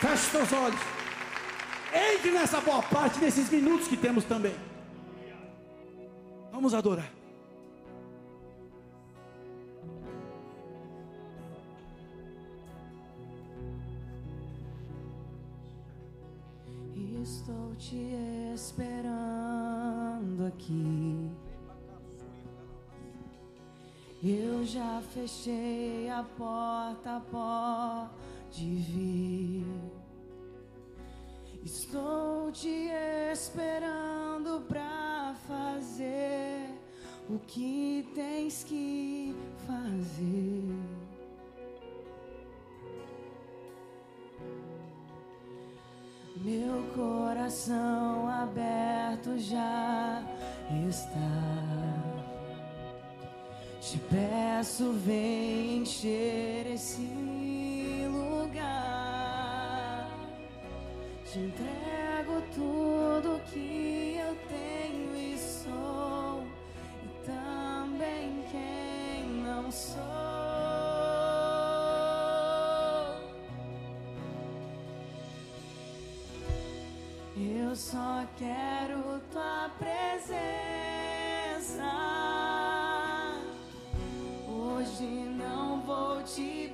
Feche 0.00 0.30
seus 0.30 0.52
olhos. 0.52 0.80
Entre 1.92 2.30
nessa 2.30 2.60
boa 2.60 2.82
parte 2.82 3.18
nesses 3.18 3.48
minutos 3.50 3.88
que 3.88 3.96
temos 3.96 4.24
também. 4.24 4.54
Vamos 6.52 6.74
adorar. 6.74 7.17
Estou 17.22 17.74
te 17.76 18.14
esperando 18.54 20.46
aqui. 20.46 21.28
Eu 24.22 24.64
já 24.64 25.02
fechei 25.12 26.08
a 26.08 26.22
porta, 26.22 27.20
pode 27.30 28.74
vir. 28.76 29.66
Estou 31.64 32.52
te 32.52 32.88
esperando 33.32 34.60
pra 34.68 35.34
fazer 35.48 36.72
o 37.28 37.38
que 37.40 38.08
tens 38.14 38.62
que 38.62 39.34
fazer. 39.66 41.07
Meu 46.48 46.82
coração 46.94 48.26
aberto 48.26 49.38
já 49.38 50.22
está. 50.88 51.20
Te 53.82 53.98
peço, 53.98 54.94
vem 54.94 55.82
encher 55.82 56.72
esse 56.72 57.06
lugar. 58.10 60.08
Te 61.30 61.38
entrego. 61.38 61.87
Eu 77.68 77.76
só 77.76 78.24
quero 78.38 79.20
tua 79.30 79.70
presença. 79.78 80.32
Hoje 84.48 85.04
não 85.04 85.82
vou 85.82 86.22
te 86.22 86.72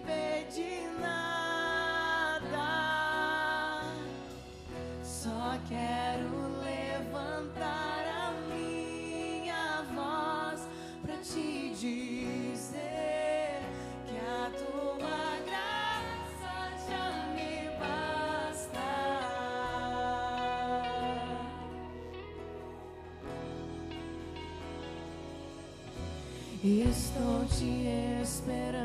estou 26.97 27.45
te 27.47 27.88
esperando 28.22 28.78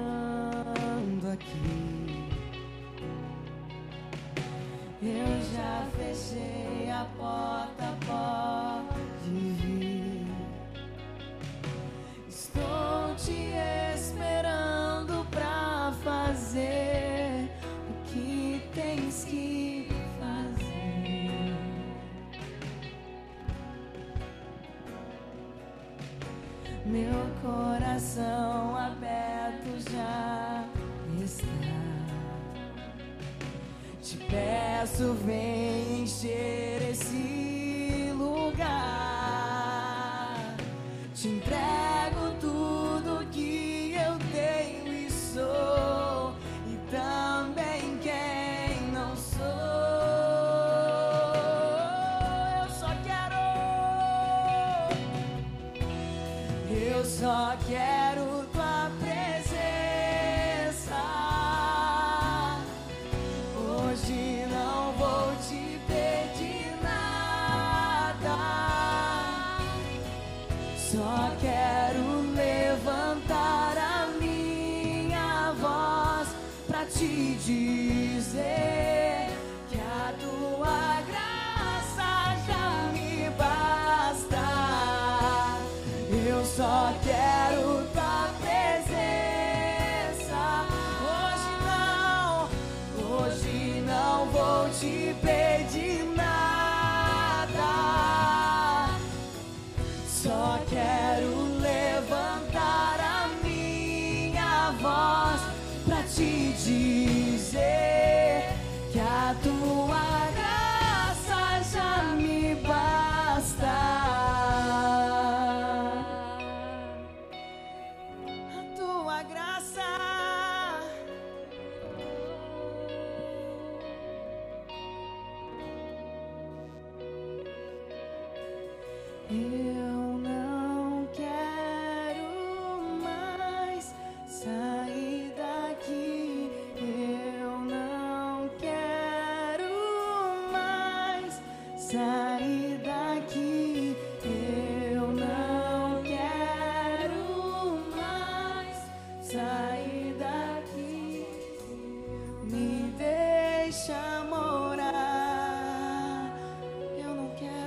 aqui. 1.31 2.27
Eu 5.01 5.41
já 5.53 5.87
fechei. 5.95 6.68
again. 57.29 57.98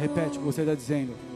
Repete 0.03 0.37
o 0.37 0.41
que 0.41 0.47
você 0.47 0.63
está 0.63 0.75
dizendo. 0.75 1.32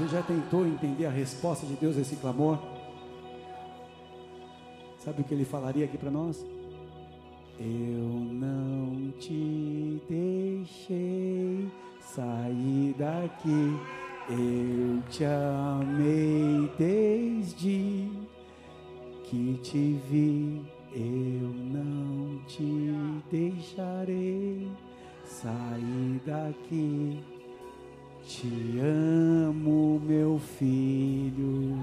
Você 0.00 0.08
já 0.16 0.22
tentou 0.22 0.66
entender 0.66 1.04
a 1.04 1.10
resposta 1.10 1.66
de 1.66 1.74
Deus 1.74 1.98
a 1.98 2.00
esse 2.00 2.16
clamor? 2.16 2.58
Sabe 4.96 5.20
o 5.20 5.24
que 5.24 5.34
ele 5.34 5.44
falaria 5.44 5.84
aqui 5.84 5.98
para 5.98 6.10
nós? 6.10 6.42
Eu 7.58 8.08
não 8.32 9.12
te 9.18 10.00
deixei 10.08 11.70
sair 12.00 12.94
daqui. 12.96 13.78
Eu 14.30 15.02
te 15.10 15.22
amei 15.26 16.72
desde 16.78 18.08
que 19.24 19.60
te 19.62 20.00
vi. 20.10 20.62
Eu 20.94 21.50
não 21.52 22.42
te 22.46 22.90
deixarei 23.30 24.66
sair 25.26 26.22
daqui. 26.24 27.39
Te 28.30 28.78
amo, 28.80 30.00
meu 30.06 30.38
filho. 30.38 31.76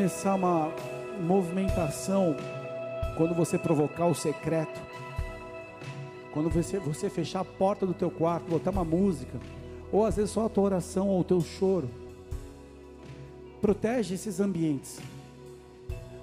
Começar 0.00 0.34
uma 0.34 0.72
movimentação 1.20 2.34
quando 3.18 3.34
você 3.34 3.58
provocar 3.58 4.06
o 4.06 4.14
secreto. 4.14 4.80
Quando 6.32 6.48
você, 6.48 6.78
você 6.78 7.10
fechar 7.10 7.40
a 7.40 7.44
porta 7.44 7.84
do 7.84 7.92
teu 7.92 8.10
quarto, 8.10 8.48
botar 8.48 8.70
uma 8.70 8.82
música, 8.82 9.38
ou 9.92 10.06
às 10.06 10.16
vezes 10.16 10.30
só 10.30 10.46
a 10.46 10.48
tua 10.48 10.64
oração 10.64 11.06
ou 11.06 11.20
o 11.20 11.24
teu 11.24 11.42
choro. 11.42 11.90
Protege 13.60 14.14
esses 14.14 14.40
ambientes. 14.40 14.98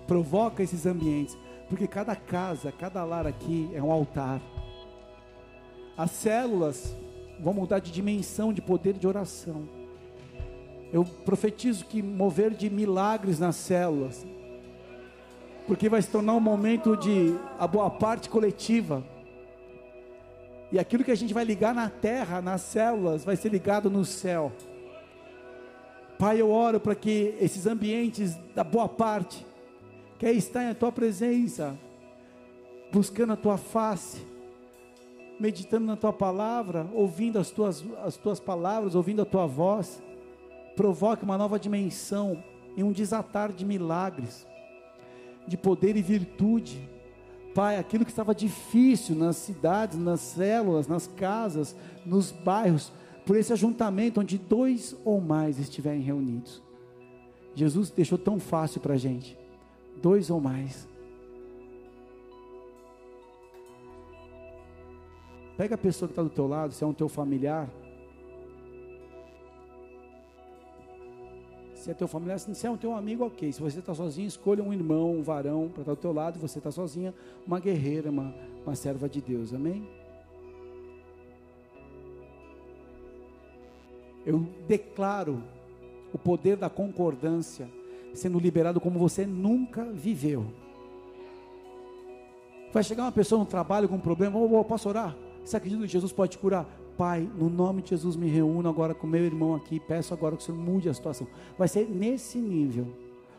Provoca 0.07 0.63
esses 0.63 0.87
ambientes, 0.87 1.37
porque 1.69 1.85
cada 1.85 2.15
casa, 2.15 2.71
cada 2.71 3.05
lar 3.05 3.27
aqui 3.27 3.69
é 3.75 3.83
um 3.83 3.91
altar. 3.91 4.41
As 5.95 6.09
células 6.09 6.95
vão 7.39 7.53
mudar 7.53 7.77
de 7.77 7.91
dimensão, 7.91 8.51
de 8.51 8.59
poder 8.59 8.93
de 8.93 9.05
oração. 9.05 9.76
Eu 10.91 11.03
profetizo 11.03 11.85
que 11.85 12.01
mover 12.01 12.51
de 12.51 12.69
milagres 12.69 13.39
nas 13.39 13.55
células, 13.55 14.25
porque 15.65 15.89
vai 15.89 16.01
se 16.01 16.09
tornar 16.09 16.33
um 16.33 16.39
momento 16.39 16.95
de 16.95 17.35
a 17.59 17.67
boa 17.67 17.89
parte 17.89 18.29
coletiva. 18.29 19.03
E 20.71 20.79
aquilo 20.79 21.03
que 21.03 21.11
a 21.11 21.15
gente 21.15 21.33
vai 21.33 21.43
ligar 21.43 21.75
na 21.75 21.89
terra, 21.89 22.41
nas 22.41 22.61
células, 22.61 23.25
vai 23.25 23.35
ser 23.35 23.49
ligado 23.49 23.89
no 23.89 24.05
céu. 24.05 24.51
Pai, 26.17 26.41
eu 26.41 26.49
oro 26.49 26.79
para 26.79 26.95
que 26.95 27.35
esses 27.39 27.67
ambientes 27.67 28.35
da 28.55 28.63
boa 28.63 28.87
parte, 28.87 29.45
que 30.17 30.25
aí 30.25 30.37
está 30.37 30.63
em 30.63 30.69
a 30.69 30.75
tua 30.75 30.91
presença, 30.91 31.77
buscando 32.91 33.33
a 33.33 33.37
tua 33.37 33.57
face, 33.57 34.25
meditando 35.39 35.85
na 35.85 35.95
tua 35.95 36.11
palavra, 36.11 36.87
ouvindo 36.93 37.37
as 37.37 37.51
tuas, 37.51 37.85
as 38.03 38.17
tuas 38.17 38.39
palavras, 38.39 38.95
ouvindo 38.95 39.21
a 39.21 39.25
tua 39.25 39.45
voz, 39.45 40.01
provoque 40.77 41.23
uma 41.23 41.37
nova 41.37 41.59
dimensão 41.59 42.41
e 42.77 42.83
um 42.83 42.91
desatar 42.91 43.51
de 43.51 43.65
milagres, 43.65 44.45
de 45.47 45.57
poder 45.57 45.97
e 45.97 46.01
virtude. 46.03 46.87
Pai, 47.55 47.77
aquilo 47.77 48.05
que 48.05 48.11
estava 48.11 48.35
difícil 48.35 49.15
nas 49.15 49.37
cidades, 49.37 49.97
nas 49.97 50.19
células, 50.19 50.87
nas 50.87 51.07
casas, 51.07 51.75
nos 52.05 52.31
bairros, 52.31 52.93
por 53.25 53.35
esse 53.35 53.51
ajuntamento 53.51 54.21
onde 54.21 54.37
dois 54.37 54.95
ou 55.03 55.19
mais 55.19 55.59
estiverem 55.59 56.01
reunidos. 56.01 56.61
Jesus 57.55 57.89
deixou 57.89 58.17
tão 58.17 58.39
fácil 58.39 58.79
para 58.79 58.93
a 58.93 58.97
gente, 58.97 59.35
dois 59.99 60.29
ou 60.29 60.39
mais. 60.39 60.87
Pega 65.57 65.73
a 65.73 65.77
pessoa 65.77 66.07
que 66.07 66.11
está 66.11 66.21
do 66.21 66.29
teu 66.29 66.47
lado, 66.47 66.71
se 66.71 66.83
é 66.83 66.87
um 66.87 66.93
teu 66.93 67.09
familiar. 67.09 67.67
Se 71.87 71.91
é 71.91 71.93
teu 71.93 72.07
familiar, 72.09 72.37
se 72.37 72.67
é 72.67 72.69
um 72.69 72.75
teu 72.75 72.93
amigo, 72.93 73.25
ok. 73.25 73.49
Se 73.49 73.61
você 73.61 73.79
está 73.79 73.95
sozinho, 73.95 74.27
escolha 74.27 74.61
um 74.61 74.73
irmão, 74.73 75.15
um 75.15 75.21
varão 75.23 75.69
para 75.69 75.83
estar 75.83 75.93
do 75.93 76.01
teu 76.01 76.11
lado. 76.11 76.37
Você 76.37 76.57
está 76.57 76.69
sozinha, 76.69 77.15
uma 77.45 77.61
guerreira, 77.61 78.09
uma, 78.09 78.35
uma 78.65 78.75
serva 78.75 79.07
de 79.07 79.21
Deus. 79.21 79.53
Amém? 79.53 79.87
Eu 84.25 84.45
declaro 84.67 85.41
o 86.11 86.17
poder 86.17 86.57
da 86.57 86.69
concordância 86.69 87.69
sendo 88.13 88.37
liberado 88.37 88.81
como 88.81 88.99
você 88.99 89.25
nunca 89.25 89.85
viveu. 89.85 90.45
Vai 92.73 92.83
chegar 92.83 93.03
uma 93.03 93.13
pessoa 93.13 93.39
no 93.39 93.45
trabalho 93.45 93.87
com 93.87 93.95
um 93.95 94.01
problema, 94.01 94.37
oh, 94.37 94.59
oh, 94.59 94.65
posso 94.65 94.89
orar? 94.89 95.15
Você 95.41 95.55
acredita 95.55 95.83
que 95.83 95.87
Jesus 95.87 96.11
pode 96.11 96.33
te 96.33 96.37
curar? 96.37 96.67
Pai, 96.97 97.29
no 97.37 97.47
nome 97.47 97.83
de 97.83 97.91
Jesus, 97.91 98.15
me 98.15 98.27
reúno 98.27 98.67
agora 98.67 98.95
com 98.95 99.05
meu 99.05 99.23
irmão 99.23 99.53
aqui. 99.53 99.79
Peço 99.79 100.13
agora 100.13 100.35
que 100.35 100.41
o 100.41 100.45
Senhor 100.45 100.57
mude 100.57 100.89
a 100.89 100.93
situação. 100.93 101.27
Vai 101.55 101.67
ser 101.67 101.87
nesse 101.87 102.39
nível. 102.39 102.87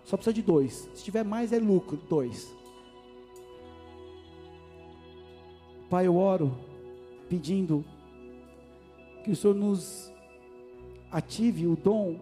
Só 0.04 0.16
precisa 0.16 0.32
de 0.32 0.42
dois. 0.42 0.88
Se 0.94 1.02
tiver 1.02 1.24
mais, 1.24 1.52
é 1.52 1.58
lucro. 1.58 1.98
Dois. 2.08 2.54
Pai, 5.90 6.06
eu 6.06 6.16
oro 6.16 6.54
pedindo 7.28 7.84
que 9.24 9.32
o 9.32 9.36
Senhor 9.36 9.54
nos 9.54 10.12
ative 11.10 11.66
o 11.66 11.74
dom 11.74 12.20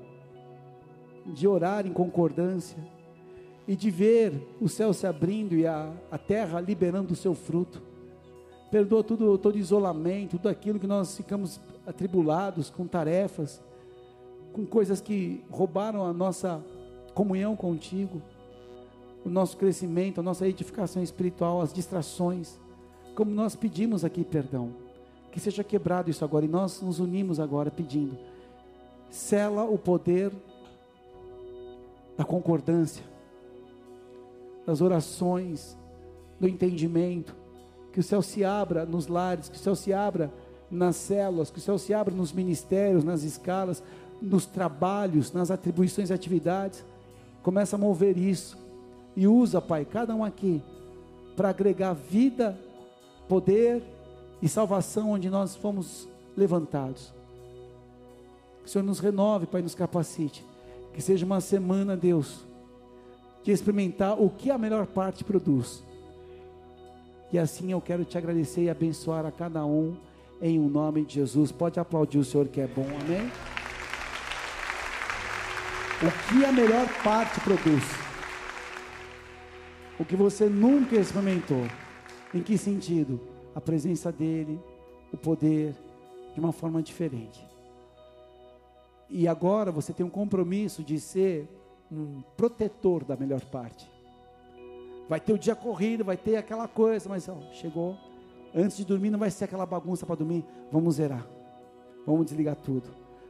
de 1.27 1.47
orar 1.47 1.87
em 1.87 1.93
concordância 1.93 2.79
e 3.69 3.77
de 3.77 3.91
ver 3.91 4.33
o 4.61 4.69
céu 4.69 4.93
se 4.93 5.07
abrindo 5.07 5.55
e 5.55 5.67
a, 5.67 5.93
a 6.11 6.17
terra 6.17 6.61
liberando 6.61 7.13
o 7.13 7.17
seu 7.17 7.35
fruto. 7.35 7.83
Perdoa 8.77 9.03
tudo, 9.03 9.39
todo 9.39 9.57
isolamento, 9.57 10.33
tudo 10.33 10.51
aquilo 10.51 10.79
que 10.79 10.87
nós 10.87 11.17
ficamos 11.17 11.59
atribulados 11.87 12.69
com 12.69 12.87
tarefas, 12.87 13.59
com 14.53 14.67
coisas 14.67 15.01
que 15.01 15.43
roubaram 15.51 16.05
a 16.05 16.13
nossa 16.13 16.63
comunhão 17.15 17.57
contigo, 17.57 18.21
o 19.25 19.31
nosso 19.31 19.57
crescimento, 19.57 20.21
a 20.21 20.23
nossa 20.23 20.47
edificação 20.47 21.03
espiritual, 21.03 21.63
as 21.63 21.73
distrações, 21.73 22.61
como 23.15 23.31
nós 23.31 23.57
pedimos 23.57 24.05
aqui 24.05 24.23
perdão. 24.23 24.75
Que 25.33 25.41
seja 25.41 25.65
quebrado 25.65 26.11
isso 26.11 26.23
agora 26.23 26.45
e 26.45 26.49
nós 26.49 26.83
nos 26.83 27.01
unimos 27.01 27.41
agora 27.41 27.71
pedindo. 27.71 28.19
Sela 29.09 29.65
o 29.65 29.79
poder 29.79 30.31
da 32.15 32.27
concordância, 32.27 33.07
das 34.67 34.83
orações, 34.83 35.79
do 36.39 36.47
entendimento, 36.47 37.35
que 37.97 38.01
o 38.01 38.03
céu 38.03 38.21
se 38.21 38.45
abra 38.45 38.85
nos 38.85 39.07
lares, 39.07 39.49
que 39.49 39.57
o 39.57 39.59
céu 39.59 39.75
se 39.75 39.91
abra 39.91 40.31
nas 40.71 40.97
células, 40.97 41.49
que 41.49 41.57
o 41.57 41.63
céu 41.63 41.79
se 41.79 41.95
abra 41.95 42.15
nos 42.15 42.31
ministérios, 42.31 43.03
nas 43.03 43.23
escalas, 43.23 43.83
nos 44.21 44.45
trabalhos, 44.45 45.33
nas 45.33 45.51
atribuições 45.51 46.11
e 46.11 46.13
atividades. 46.13 46.85
Começa 47.43 47.75
a 47.75 47.79
mover 47.79 48.19
isso 48.19 48.59
e 49.17 49.27
usa, 49.27 49.63
Pai, 49.63 49.87
cada 49.87 50.15
um 50.15 50.23
aqui 50.23 50.63
para 51.35 51.49
agregar 51.49 51.95
vida, 51.95 52.55
poder 53.27 53.83
e 54.43 54.47
salvação 54.47 55.13
onde 55.13 55.31
nós 55.31 55.57
fomos 55.57 56.07
levantados. 56.37 57.15
Que 58.63 58.69
o 58.69 58.69
Senhor 58.69 58.85
nos 58.85 59.01
renove, 59.01 59.47
Pai, 59.47 59.63
nos 59.63 59.75
capacite. 59.75 60.45
Que 60.93 61.01
seja 61.01 61.25
uma 61.25 61.41
semana, 61.41 61.97
Deus, 61.97 62.45
de 63.43 63.53
experimentar 63.53 64.21
o 64.21 64.29
que 64.29 64.51
a 64.51 64.59
melhor 64.59 64.87
parte 64.87 65.25
produz. 65.25 65.86
E 67.33 67.39
assim 67.39 67.73
eu 67.73 67.81
quero 67.81 68.05
te 68.05 68.17
agradecer 68.17 68.63
e 68.63 68.71
abençoar 68.71 69.27
a 69.27 69.33
cada 69.33 69.65
um 69.65 69.97
em 70.41 70.59
o 70.59 70.63
um 70.63 70.69
nome 70.69 71.05
de 71.05 71.15
Jesus. 71.15 71.51
Pode 71.51 71.81
aplaudir 71.81 72.19
o 72.19 72.25
Senhor 72.25 72.49
que 72.49 72.61
é 72.61 72.67
bom, 72.67 72.87
amém? 73.01 73.31
O 76.03 76.29
que 76.29 76.45
a 76.45 76.53
melhor 76.53 76.87
parte 77.03 77.41
produz? 77.41 77.83
O 79.99 80.05
que 80.05 80.15
você 80.15 80.47
nunca 80.47 80.95
experimentou. 80.97 81.67
Em 82.35 82.43
que 82.43 82.59
sentido? 82.59 83.21
A 83.55 83.61
presença 83.61 84.13
dele, 84.13 84.61
o 85.11 85.17
poder, 85.17 85.75
de 86.35 86.41
uma 86.41 86.53
forma 86.53 86.83
diferente. 86.83 87.43
E 89.09 89.27
agora 89.27 89.73
você 89.73 89.93
tem 89.93 90.05
um 90.05 90.11
compromisso 90.11 90.83
de 90.83 91.01
ser 91.01 91.49
um 91.91 92.21
protetor 92.37 93.05
da 93.05 93.17
melhor 93.17 93.41
parte. 93.47 93.96
Vai 95.09 95.21
ter 95.21 95.33
o 95.33 95.39
dia 95.39 95.55
corrido, 95.55 96.05
vai 96.05 96.17
ter 96.17 96.37
aquela 96.37 96.67
coisa, 96.67 97.09
mas 97.09 97.29
ó, 97.29 97.39
chegou. 97.53 97.97
Antes 98.55 98.77
de 98.77 98.85
dormir 98.85 99.11
não 99.11 99.19
vai 99.19 99.31
ser 99.31 99.45
aquela 99.45 99.67
bagunça 99.67 100.05
para 100.05 100.17
dormir. 100.17 100.45
Vamos 100.73 100.97
zerar. 100.97 101.27
Vamos 102.05 102.27
desligar 102.27 102.57
tudo. 102.57 102.89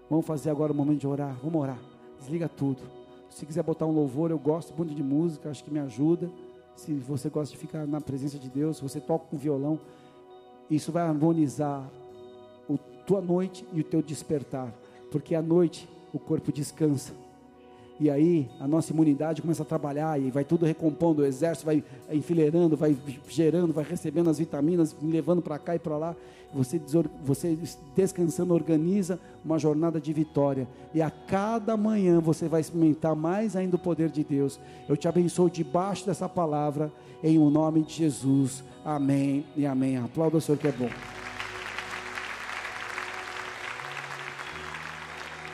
Vamos 0.08 0.24
fazer 0.24 0.50
agora 0.50 0.72
o 0.72 0.74
momento 0.74 1.00
de 1.00 1.06
orar. 1.06 1.36
Vamos 1.42 1.60
orar. 1.60 1.78
Desliga 2.18 2.48
tudo. 2.48 2.82
Se 3.28 3.44
quiser 3.44 3.62
botar 3.62 3.84
um 3.84 3.92
louvor, 3.92 4.30
eu 4.30 4.38
gosto 4.38 4.74
muito 4.76 4.94
de 4.94 5.02
música, 5.02 5.50
acho 5.50 5.62
que 5.62 5.70
me 5.70 5.80
ajuda. 5.80 6.30
Se 6.74 6.94
você 6.94 7.28
gosta 7.28 7.52
de 7.52 7.58
ficar 7.58 7.86
na 7.86 8.00
presença 8.00 8.38
de 8.38 8.48
Deus, 8.48 8.76
se 8.76 8.82
você 8.82 9.00
toca 9.00 9.26
com 9.26 9.36
violão, 9.36 9.78
isso 10.70 10.92
vai 10.92 11.02
harmonizar 11.02 11.86
a 12.70 12.78
tua 13.06 13.20
noite 13.20 13.66
e 13.72 13.80
o 13.80 13.84
teu 13.84 14.02
despertar, 14.02 14.72
porque 15.10 15.34
à 15.34 15.42
noite 15.42 15.88
o 16.12 16.18
corpo 16.18 16.52
descansa 16.52 17.12
e 17.98 18.10
aí 18.10 18.48
a 18.60 18.68
nossa 18.68 18.92
imunidade 18.92 19.40
começa 19.40 19.62
a 19.62 19.66
trabalhar 19.66 20.20
e 20.20 20.30
vai 20.30 20.44
tudo 20.44 20.66
recompondo, 20.66 21.22
o 21.22 21.24
exército 21.24 21.66
vai 21.66 21.82
enfileirando, 22.10 22.76
vai 22.76 22.96
gerando, 23.28 23.72
vai 23.72 23.84
recebendo 23.84 24.28
as 24.28 24.38
vitaminas, 24.38 24.94
levando 25.02 25.40
para 25.40 25.58
cá 25.58 25.74
e 25.74 25.78
para 25.78 25.96
lá. 25.96 26.16
Você, 26.54 26.80
você 27.22 27.58
descansando 27.94 28.54
organiza 28.54 29.18
uma 29.44 29.58
jornada 29.58 30.00
de 30.00 30.12
vitória. 30.12 30.66
E 30.94 31.02
a 31.02 31.10
cada 31.10 31.76
manhã 31.76 32.20
você 32.20 32.48
vai 32.48 32.60
experimentar 32.60 33.16
mais 33.16 33.56
ainda 33.56 33.76
o 33.76 33.78
poder 33.78 34.10
de 34.10 34.22
Deus. 34.22 34.58
Eu 34.88 34.96
te 34.96 35.08
abençoo 35.08 35.50
debaixo 35.50 36.06
dessa 36.06 36.28
palavra, 36.28 36.90
em 37.22 37.38
o 37.38 37.50
nome 37.50 37.82
de 37.82 37.94
Jesus. 37.94 38.62
Amém 38.84 39.44
e 39.56 39.66
amém. 39.66 39.96
Aplauda 39.96 40.36
o 40.36 40.40
Senhor 40.40 40.58
que 40.58 40.68
é 40.68 40.72
bom. 40.72 41.15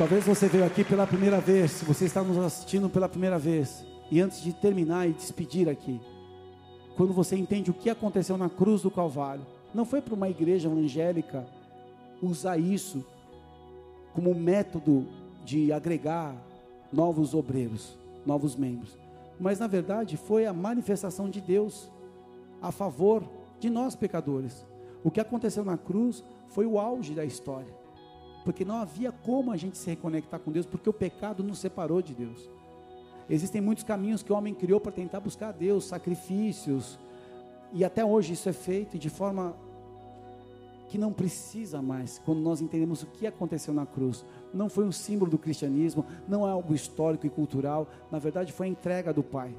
Talvez 0.03 0.26
você 0.26 0.48
veio 0.48 0.64
aqui 0.64 0.82
pela 0.82 1.07
primeira 1.07 1.40
vez, 1.40 1.80
você 1.86 2.07
está 2.07 2.24
nos 2.24 2.36
assistindo 2.36 2.90
pela 2.90 3.09
primeira 3.09 3.38
vez, 3.38 3.86
e 4.11 4.20
antes 4.20 4.42
de 4.42 4.53
terminar 4.53 5.09
e 5.09 5.12
despedir 5.12 5.68
aqui, 5.68 6.00
quando 6.96 7.12
você 7.12 7.36
entende 7.36 7.70
o 7.70 7.74
que 7.74 7.88
aconteceu 7.88 8.36
na 8.36 8.50
cruz 8.50 8.82
do 8.82 8.90
Calvário, 8.90 9.46
não 9.72 9.84
foi 9.84 10.03
para 10.03 10.12
uma 10.12 10.28
igreja 10.28 10.68
evangélica 10.68 11.46
usar 12.20 12.59
isso 12.59 13.07
como 14.12 14.34
método 14.34 15.07
de 15.44 15.72
agregar 15.72 16.34
novos 16.92 17.32
obreiros, 17.32 17.96
novos 18.26 18.57
membros, 18.57 18.98
mas 19.38 19.61
na 19.61 19.68
verdade 19.68 20.16
foi 20.16 20.46
a 20.46 20.53
manifestação 20.53 21.30
de 21.30 21.40
Deus 21.40 21.88
a 22.61 22.72
favor 22.72 23.22
de 23.61 23.70
nós 23.70 23.94
pecadores. 23.94 24.66
O 25.05 25.12
que 25.12 25.20
aconteceu 25.20 25.64
na 25.64 25.78
cruz 25.78 26.24
foi 26.48 26.66
o 26.66 26.76
auge 26.76 27.14
da 27.14 27.24
história 27.24 27.82
porque 28.45 28.64
não 28.64 28.76
havia 28.76 29.12
como 29.12 29.53
a 29.53 29.57
gente 29.57 29.78
se 29.78 29.90
reconectar 29.90 30.40
com 30.40 30.51
Deus, 30.51 30.66
porque 30.66 30.88
o 30.88 30.93
pecado 30.93 31.43
nos 31.43 31.59
separou 31.59 32.03
de 32.03 32.14
Deus. 32.14 32.49
Existem 33.28 33.61
muitos 33.61 33.84
caminhos 33.84 34.22
que 34.22 34.32
o 34.32 34.36
homem 34.36 34.55
criou 34.55 34.80
para 34.80 34.93
tentar 34.93 35.20
buscar 35.20 35.49
a 35.49 35.53
Deus, 35.53 35.84
sacrifícios, 35.84 36.99
e 37.72 37.84
até 37.84 38.05
hoje 38.05 38.34
isso 38.34 38.49
é 38.49 38.53
feito 38.53 38.99
de 38.99 39.09
forma 39.09 39.55
que 40.88 40.99
não 40.99 41.11
precisa 41.11 41.80
mais, 41.80 42.20
quando 42.22 42.40
nós 42.40 42.61
entendemos 42.61 43.03
o 43.03 43.07
que 43.07 43.26
aconteceu 43.26 43.72
na 43.72 43.86
cruz. 43.86 44.24
Não 44.53 44.68
foi 44.68 44.84
um 44.84 44.93
símbolo 44.93 45.30
do 45.30 45.38
cristianismo, 45.38 46.05
não 46.28 46.47
é 46.47 46.51
algo 46.51 46.74
histórico 46.74 47.26
e 47.26 47.30
cultural, 47.30 47.88
na 48.11 48.18
verdade 48.18 48.53
foi 48.53 48.66
a 48.66 48.70
entrega 48.70 49.11
do 49.11 49.22
Pai. 49.22 49.55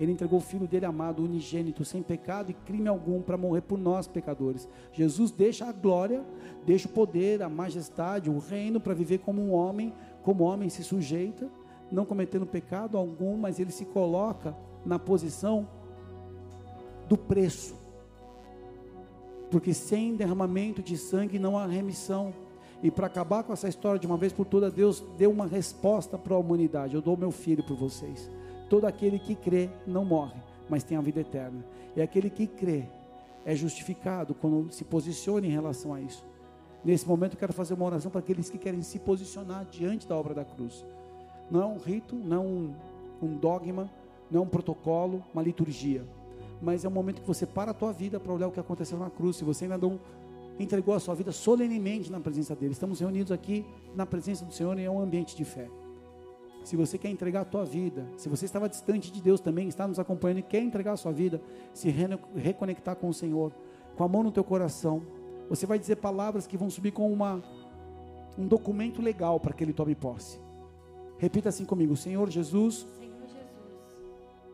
Ele 0.00 0.12
entregou 0.12 0.38
o 0.38 0.42
filho 0.42 0.66
dele 0.66 0.86
amado, 0.86 1.22
unigênito, 1.22 1.84
sem 1.84 2.02
pecado 2.02 2.50
e 2.50 2.54
crime 2.54 2.88
algum, 2.88 3.20
para 3.20 3.36
morrer 3.36 3.62
por 3.62 3.78
nós, 3.78 4.06
pecadores. 4.06 4.68
Jesus 4.92 5.30
deixa 5.30 5.66
a 5.66 5.72
glória, 5.72 6.24
deixa 6.64 6.88
o 6.88 6.92
poder, 6.92 7.42
a 7.42 7.48
majestade, 7.48 8.30
o 8.30 8.38
reino 8.38 8.80
para 8.80 8.94
viver 8.94 9.18
como 9.18 9.42
um 9.42 9.52
homem, 9.52 9.92
como 10.22 10.44
homem 10.44 10.68
se 10.68 10.84
sujeita, 10.84 11.48
não 11.90 12.04
cometendo 12.04 12.46
pecado 12.46 12.96
algum, 12.96 13.36
mas 13.36 13.58
ele 13.58 13.72
se 13.72 13.84
coloca 13.86 14.54
na 14.84 14.98
posição 14.98 15.68
do 17.08 17.16
preço. 17.16 17.74
Porque 19.50 19.72
sem 19.72 20.14
derramamento 20.14 20.82
de 20.82 20.96
sangue 20.96 21.38
não 21.38 21.58
há 21.58 21.66
remissão. 21.66 22.32
E 22.82 22.90
para 22.90 23.06
acabar 23.06 23.42
com 23.42 23.52
essa 23.52 23.68
história 23.68 23.98
de 23.98 24.06
uma 24.06 24.16
vez 24.16 24.32
por 24.32 24.44
todas, 24.44 24.72
Deus 24.72 25.02
deu 25.16 25.30
uma 25.30 25.46
resposta 25.46 26.16
para 26.16 26.34
a 26.34 26.38
humanidade. 26.38 26.94
Eu 26.94 27.02
dou 27.02 27.16
meu 27.16 27.32
filho 27.32 27.64
por 27.64 27.76
vocês. 27.76 28.30
Todo 28.68 28.86
aquele 28.86 29.18
que 29.18 29.34
crê 29.34 29.70
não 29.86 30.04
morre, 30.04 30.40
mas 30.68 30.84
tem 30.84 30.96
a 30.96 31.00
vida 31.00 31.20
eterna. 31.20 31.64
E 31.96 32.02
aquele 32.02 32.28
que 32.28 32.46
crê 32.46 32.84
é 33.44 33.54
justificado 33.54 34.34
quando 34.34 34.70
se 34.72 34.84
posiciona 34.84 35.46
em 35.46 35.50
relação 35.50 35.94
a 35.94 36.00
isso. 36.00 36.24
Nesse 36.84 37.06
momento 37.08 37.34
eu 37.34 37.38
quero 37.38 37.52
fazer 37.52 37.74
uma 37.74 37.86
oração 37.86 38.10
para 38.10 38.20
aqueles 38.20 38.50
que 38.50 38.58
querem 38.58 38.82
se 38.82 38.98
posicionar 38.98 39.64
diante 39.64 40.06
da 40.06 40.14
obra 40.14 40.34
da 40.34 40.44
cruz. 40.44 40.84
Não 41.50 41.62
é 41.62 41.66
um 41.66 41.78
rito, 41.78 42.14
não 42.14 42.36
é 42.36 42.40
um, 42.40 42.74
um 43.22 43.36
dogma, 43.36 43.90
não 44.30 44.40
é 44.40 44.44
um 44.44 44.48
protocolo, 44.48 45.24
uma 45.32 45.42
liturgia. 45.42 46.04
Mas 46.60 46.84
é 46.84 46.88
um 46.88 46.92
momento 46.92 47.20
que 47.20 47.26
você 47.26 47.46
para 47.46 47.70
a 47.70 47.74
tua 47.74 47.92
vida 47.92 48.20
para 48.20 48.32
olhar 48.32 48.48
o 48.48 48.52
que 48.52 48.60
aconteceu 48.60 48.98
na 48.98 49.08
cruz. 49.08 49.36
Se 49.36 49.44
você 49.44 49.64
ainda 49.64 49.78
não 49.78 49.98
entregou 50.58 50.94
a 50.94 51.00
sua 51.00 51.14
vida 51.14 51.32
solenemente 51.32 52.10
na 52.10 52.20
presença 52.20 52.54
dele. 52.54 52.72
Estamos 52.72 53.00
reunidos 53.00 53.32
aqui 53.32 53.64
na 53.94 54.04
presença 54.04 54.44
do 54.44 54.52
Senhor 54.52 54.78
e 54.78 54.84
é 54.84 54.90
um 54.90 55.00
ambiente 55.00 55.36
de 55.36 55.44
fé. 55.44 55.68
Se 56.68 56.76
você 56.76 56.98
quer 56.98 57.08
entregar 57.08 57.40
a 57.40 57.44
tua 57.46 57.64
vida, 57.64 58.06
se 58.18 58.28
você 58.28 58.44
estava 58.44 58.68
distante 58.68 59.10
de 59.10 59.22
Deus 59.22 59.40
também, 59.40 59.68
está 59.68 59.88
nos 59.88 59.98
acompanhando 59.98 60.40
e 60.40 60.42
quer 60.42 60.60
entregar 60.60 60.92
a 60.92 60.96
sua 60.98 61.10
vida, 61.10 61.40
se 61.72 61.88
reconectar 62.36 62.94
com 62.94 63.08
o 63.08 63.14
Senhor, 63.14 63.54
com 63.96 64.04
a 64.04 64.08
mão 64.08 64.22
no 64.22 64.30
teu 64.30 64.44
coração, 64.44 65.02
você 65.48 65.64
vai 65.64 65.78
dizer 65.78 65.96
palavras 65.96 66.46
que 66.46 66.58
vão 66.58 66.68
subir 66.68 66.90
com 66.90 67.10
uma, 67.10 67.42
um 68.36 68.46
documento 68.46 69.00
legal 69.00 69.40
para 69.40 69.54
que 69.54 69.64
ele 69.64 69.72
tome 69.72 69.94
posse. 69.94 70.38
Repita 71.16 71.48
assim 71.48 71.64
comigo: 71.64 71.96
Senhor 71.96 72.28
Jesus, 72.28 72.86
Senhor 72.98 73.16
Jesus 73.18 73.48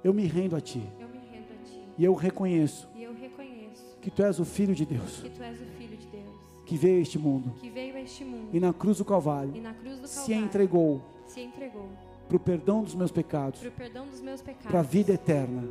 eu, 0.04 0.14
me 0.14 0.24
rendo 0.24 0.54
a 0.54 0.60
ti, 0.60 0.88
eu 1.00 1.08
me 1.08 1.18
rendo 1.18 1.52
a 1.52 1.68
ti. 1.68 1.82
E 1.98 2.04
eu 2.04 2.14
reconheço, 2.14 2.88
e 2.94 3.02
eu 3.02 3.12
reconheço 3.12 3.98
que 4.00 4.08
tu 4.08 4.22
és 4.22 4.38
o 4.38 4.44
Filho 4.44 4.72
de 4.72 4.86
Deus. 4.86 5.20
Que 5.20 5.30
tu 5.30 5.42
és 5.42 5.60
o 5.60 5.64
Filho 5.64 5.96
de 5.96 6.06
Deus. 6.06 6.36
Que 6.64 6.76
veio 6.76 6.98
a 6.98 7.00
este 7.00 7.18
mundo. 7.18 7.54
Que 7.60 7.70
veio 7.70 7.96
a 7.96 8.00
este 8.00 8.24
mundo. 8.24 8.50
E 8.52 8.60
na 8.60 8.72
cruz 8.72 8.98
do 8.98 9.04
Calvário. 9.04 9.50
E 9.52 9.60
na 9.60 9.74
cruz 9.74 9.98
do 9.98 10.06
Calvário 10.06 10.24
se 10.26 10.32
entregou 10.32 11.02
se 11.34 11.40
entregou 11.40 11.90
para 12.34 12.36
o 12.36 12.40
perdão 12.40 12.82
dos 12.82 12.94
meus 12.94 13.10
pecados, 13.10 13.60
para 13.60 14.76
o 14.76 14.78
a 14.78 14.82
vida 14.82 15.12
eterna 15.12 15.64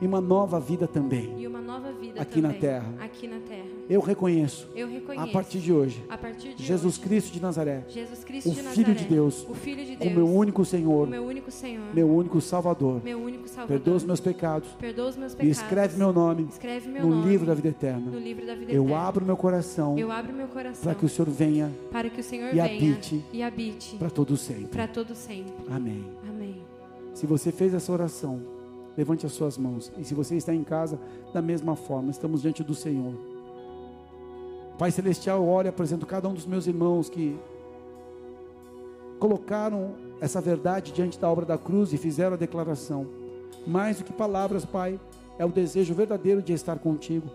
e 0.00 0.06
uma 0.06 0.20
nova 0.20 0.60
vida 0.60 0.86
também. 0.86 1.34
e 1.38 1.46
uma 1.46 1.60
nova 1.60 1.92
vida 1.92 2.20
Aqui 2.20 2.40
na 2.40 2.48
também, 2.48 2.60
terra. 2.60 2.92
aqui 3.00 3.26
na 3.26 3.38
terra. 3.40 3.66
Eu 3.88 4.00
reconheço, 4.00 4.68
Eu 4.74 4.88
reconheço 4.88 5.24
a 5.24 5.32
partir 5.32 5.58
de 5.60 5.72
hoje, 5.72 6.04
a 6.08 6.16
partir 6.18 6.54
de 6.54 6.62
Jesus 6.64 6.96
hoje, 6.98 7.06
Cristo 7.08 7.32
de 7.32 7.40
Nazaré, 7.42 7.84
Jesus 7.88 8.24
Cristo 8.24 8.48
o 8.50 8.52
de 8.52 8.62
Filho 8.62 8.88
Nazaré, 8.88 8.94
de 8.94 9.04
Deus, 9.04 9.46
o 9.48 9.54
Filho 9.54 9.84
de 9.84 9.94
o 9.94 9.98
Deus, 9.98 10.12
meu 10.14 10.26
único 10.28 10.62
o 10.62 10.64
Senhor, 10.64 11.06
meu 11.08 11.24
único 11.24 11.50
Senhor, 11.50 11.94
meu 11.94 12.08
único 12.08 12.40
Salvador. 12.40 13.00
meu 13.02 13.18
único 13.18 13.48
Salvador. 13.48 13.66
Perdoa 13.78 13.96
os 13.96 14.04
meus 14.04 14.20
pecados 14.20 14.68
Perdoa 14.78 15.08
os 15.08 15.16
meus 15.16 15.32
e 15.32 15.36
pecados. 15.36 15.58
escreve 15.58 15.96
meu 15.98 16.12
nome 16.12 16.46
Escreve 16.50 16.88
meu 16.88 17.02
no 17.06 17.14
nome 17.16 17.28
livro 17.30 17.46
da 17.46 17.54
vida 17.54 17.68
no 17.68 17.74
eterna. 17.74 18.16
livro 18.18 18.46
da 18.46 18.54
vida 18.54 18.72
Eu 18.72 18.84
eterna. 18.84 19.02
abro 19.06 19.24
meu 19.24 19.36
coração 19.36 19.98
Eu 19.98 20.10
abro 20.12 20.32
meu 20.32 20.48
coração 20.48 20.82
para 20.84 20.94
que 20.94 21.04
o 21.04 21.08
Senhor 21.08 21.28
venha 21.30 21.72
para 21.90 22.08
que 22.10 22.20
o 22.20 22.24
Senhor 22.24 22.48
e 22.48 22.52
venha 22.52 22.64
habite 22.64 23.24
e 23.32 23.42
habite 23.42 23.96
para 23.96 24.10
todo 24.10 24.36
sempre. 24.36 24.66
para 24.66 24.86
todo 24.86 25.14
sempre. 25.14 25.52
Amém. 25.68 26.04
Amém. 26.28 26.62
Se 27.14 27.26
você 27.26 27.50
fez 27.50 27.74
essa 27.74 27.92
oração, 27.92 28.40
levante 28.96 29.26
as 29.26 29.32
suas 29.32 29.58
mãos. 29.58 29.92
E 29.98 30.04
se 30.04 30.14
você 30.14 30.36
está 30.36 30.54
em 30.54 30.64
casa, 30.64 30.98
da 31.32 31.42
mesma 31.42 31.76
forma, 31.76 32.10
estamos 32.10 32.42
diante 32.42 32.62
do 32.62 32.74
Senhor. 32.74 33.14
Pai 34.78 34.90
Celestial, 34.90 35.38
eu 35.38 35.48
oro 35.48 35.68
e 35.68 35.70
apresento 35.70 36.06
cada 36.06 36.28
um 36.28 36.34
dos 36.34 36.46
meus 36.46 36.66
irmãos 36.66 37.08
que 37.08 37.38
colocaram 39.18 39.94
essa 40.20 40.40
verdade 40.40 40.92
diante 40.92 41.18
da 41.18 41.30
obra 41.30 41.46
da 41.46 41.58
cruz 41.58 41.92
e 41.92 41.96
fizeram 41.96 42.34
a 42.34 42.38
declaração. 42.38 43.06
Mais 43.66 43.98
do 43.98 44.04
que 44.04 44.12
palavras, 44.12 44.64
Pai, 44.64 45.00
é 45.38 45.44
o 45.44 45.50
desejo 45.50 45.94
verdadeiro 45.94 46.42
de 46.42 46.52
estar 46.52 46.78
contigo. 46.78 47.28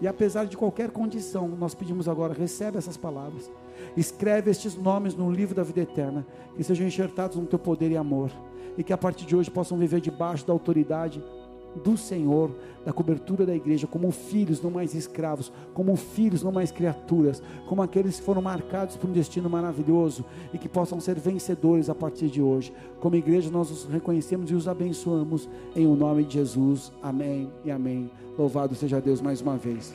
E 0.00 0.08
apesar 0.08 0.44
de 0.44 0.56
qualquer 0.56 0.90
condição, 0.90 1.48
nós 1.48 1.74
pedimos 1.74 2.08
agora, 2.08 2.34
recebe 2.34 2.78
essas 2.78 2.96
palavras. 2.96 3.50
Escreve 3.96 4.50
estes 4.50 4.76
nomes 4.76 5.14
no 5.14 5.30
livro 5.30 5.54
da 5.54 5.62
vida 5.62 5.80
eterna, 5.80 6.26
que 6.56 6.64
sejam 6.64 6.86
enxertados 6.86 7.36
no 7.36 7.46
teu 7.46 7.58
poder 7.58 7.90
e 7.90 7.96
amor, 7.96 8.30
e 8.76 8.82
que 8.82 8.92
a 8.92 8.98
partir 8.98 9.26
de 9.26 9.36
hoje 9.36 9.50
possam 9.50 9.78
viver 9.78 10.00
debaixo 10.00 10.46
da 10.46 10.52
autoridade 10.52 11.22
do 11.82 11.96
Senhor, 11.96 12.50
da 12.84 12.92
cobertura 12.92 13.46
da 13.46 13.54
igreja, 13.54 13.86
como 13.86 14.10
filhos, 14.10 14.62
não 14.62 14.70
mais 14.70 14.94
escravos, 14.94 15.52
como 15.72 15.96
filhos, 15.96 16.42
não 16.42 16.52
mais 16.52 16.70
criaturas, 16.70 17.42
como 17.66 17.82
aqueles 17.82 18.18
que 18.18 18.24
foram 18.24 18.42
marcados 18.42 18.96
por 18.96 19.08
um 19.10 19.12
destino 19.12 19.48
maravilhoso 19.48 20.24
e 20.52 20.58
que 20.58 20.68
possam 20.68 21.00
ser 21.00 21.18
vencedores 21.18 21.88
a 21.88 21.94
partir 21.94 22.28
de 22.28 22.40
hoje. 22.40 22.72
Como 23.00 23.16
igreja, 23.16 23.50
nós 23.50 23.70
os 23.70 23.84
reconhecemos 23.86 24.50
e 24.50 24.54
os 24.54 24.68
abençoamos 24.68 25.48
em 25.74 25.86
o 25.86 25.96
nome 25.96 26.24
de 26.24 26.34
Jesus. 26.34 26.92
Amém 27.02 27.50
e 27.64 27.70
amém. 27.70 28.10
Louvado 28.38 28.74
seja 28.74 29.00
Deus 29.00 29.20
mais 29.20 29.40
uma 29.40 29.56
vez. 29.56 29.94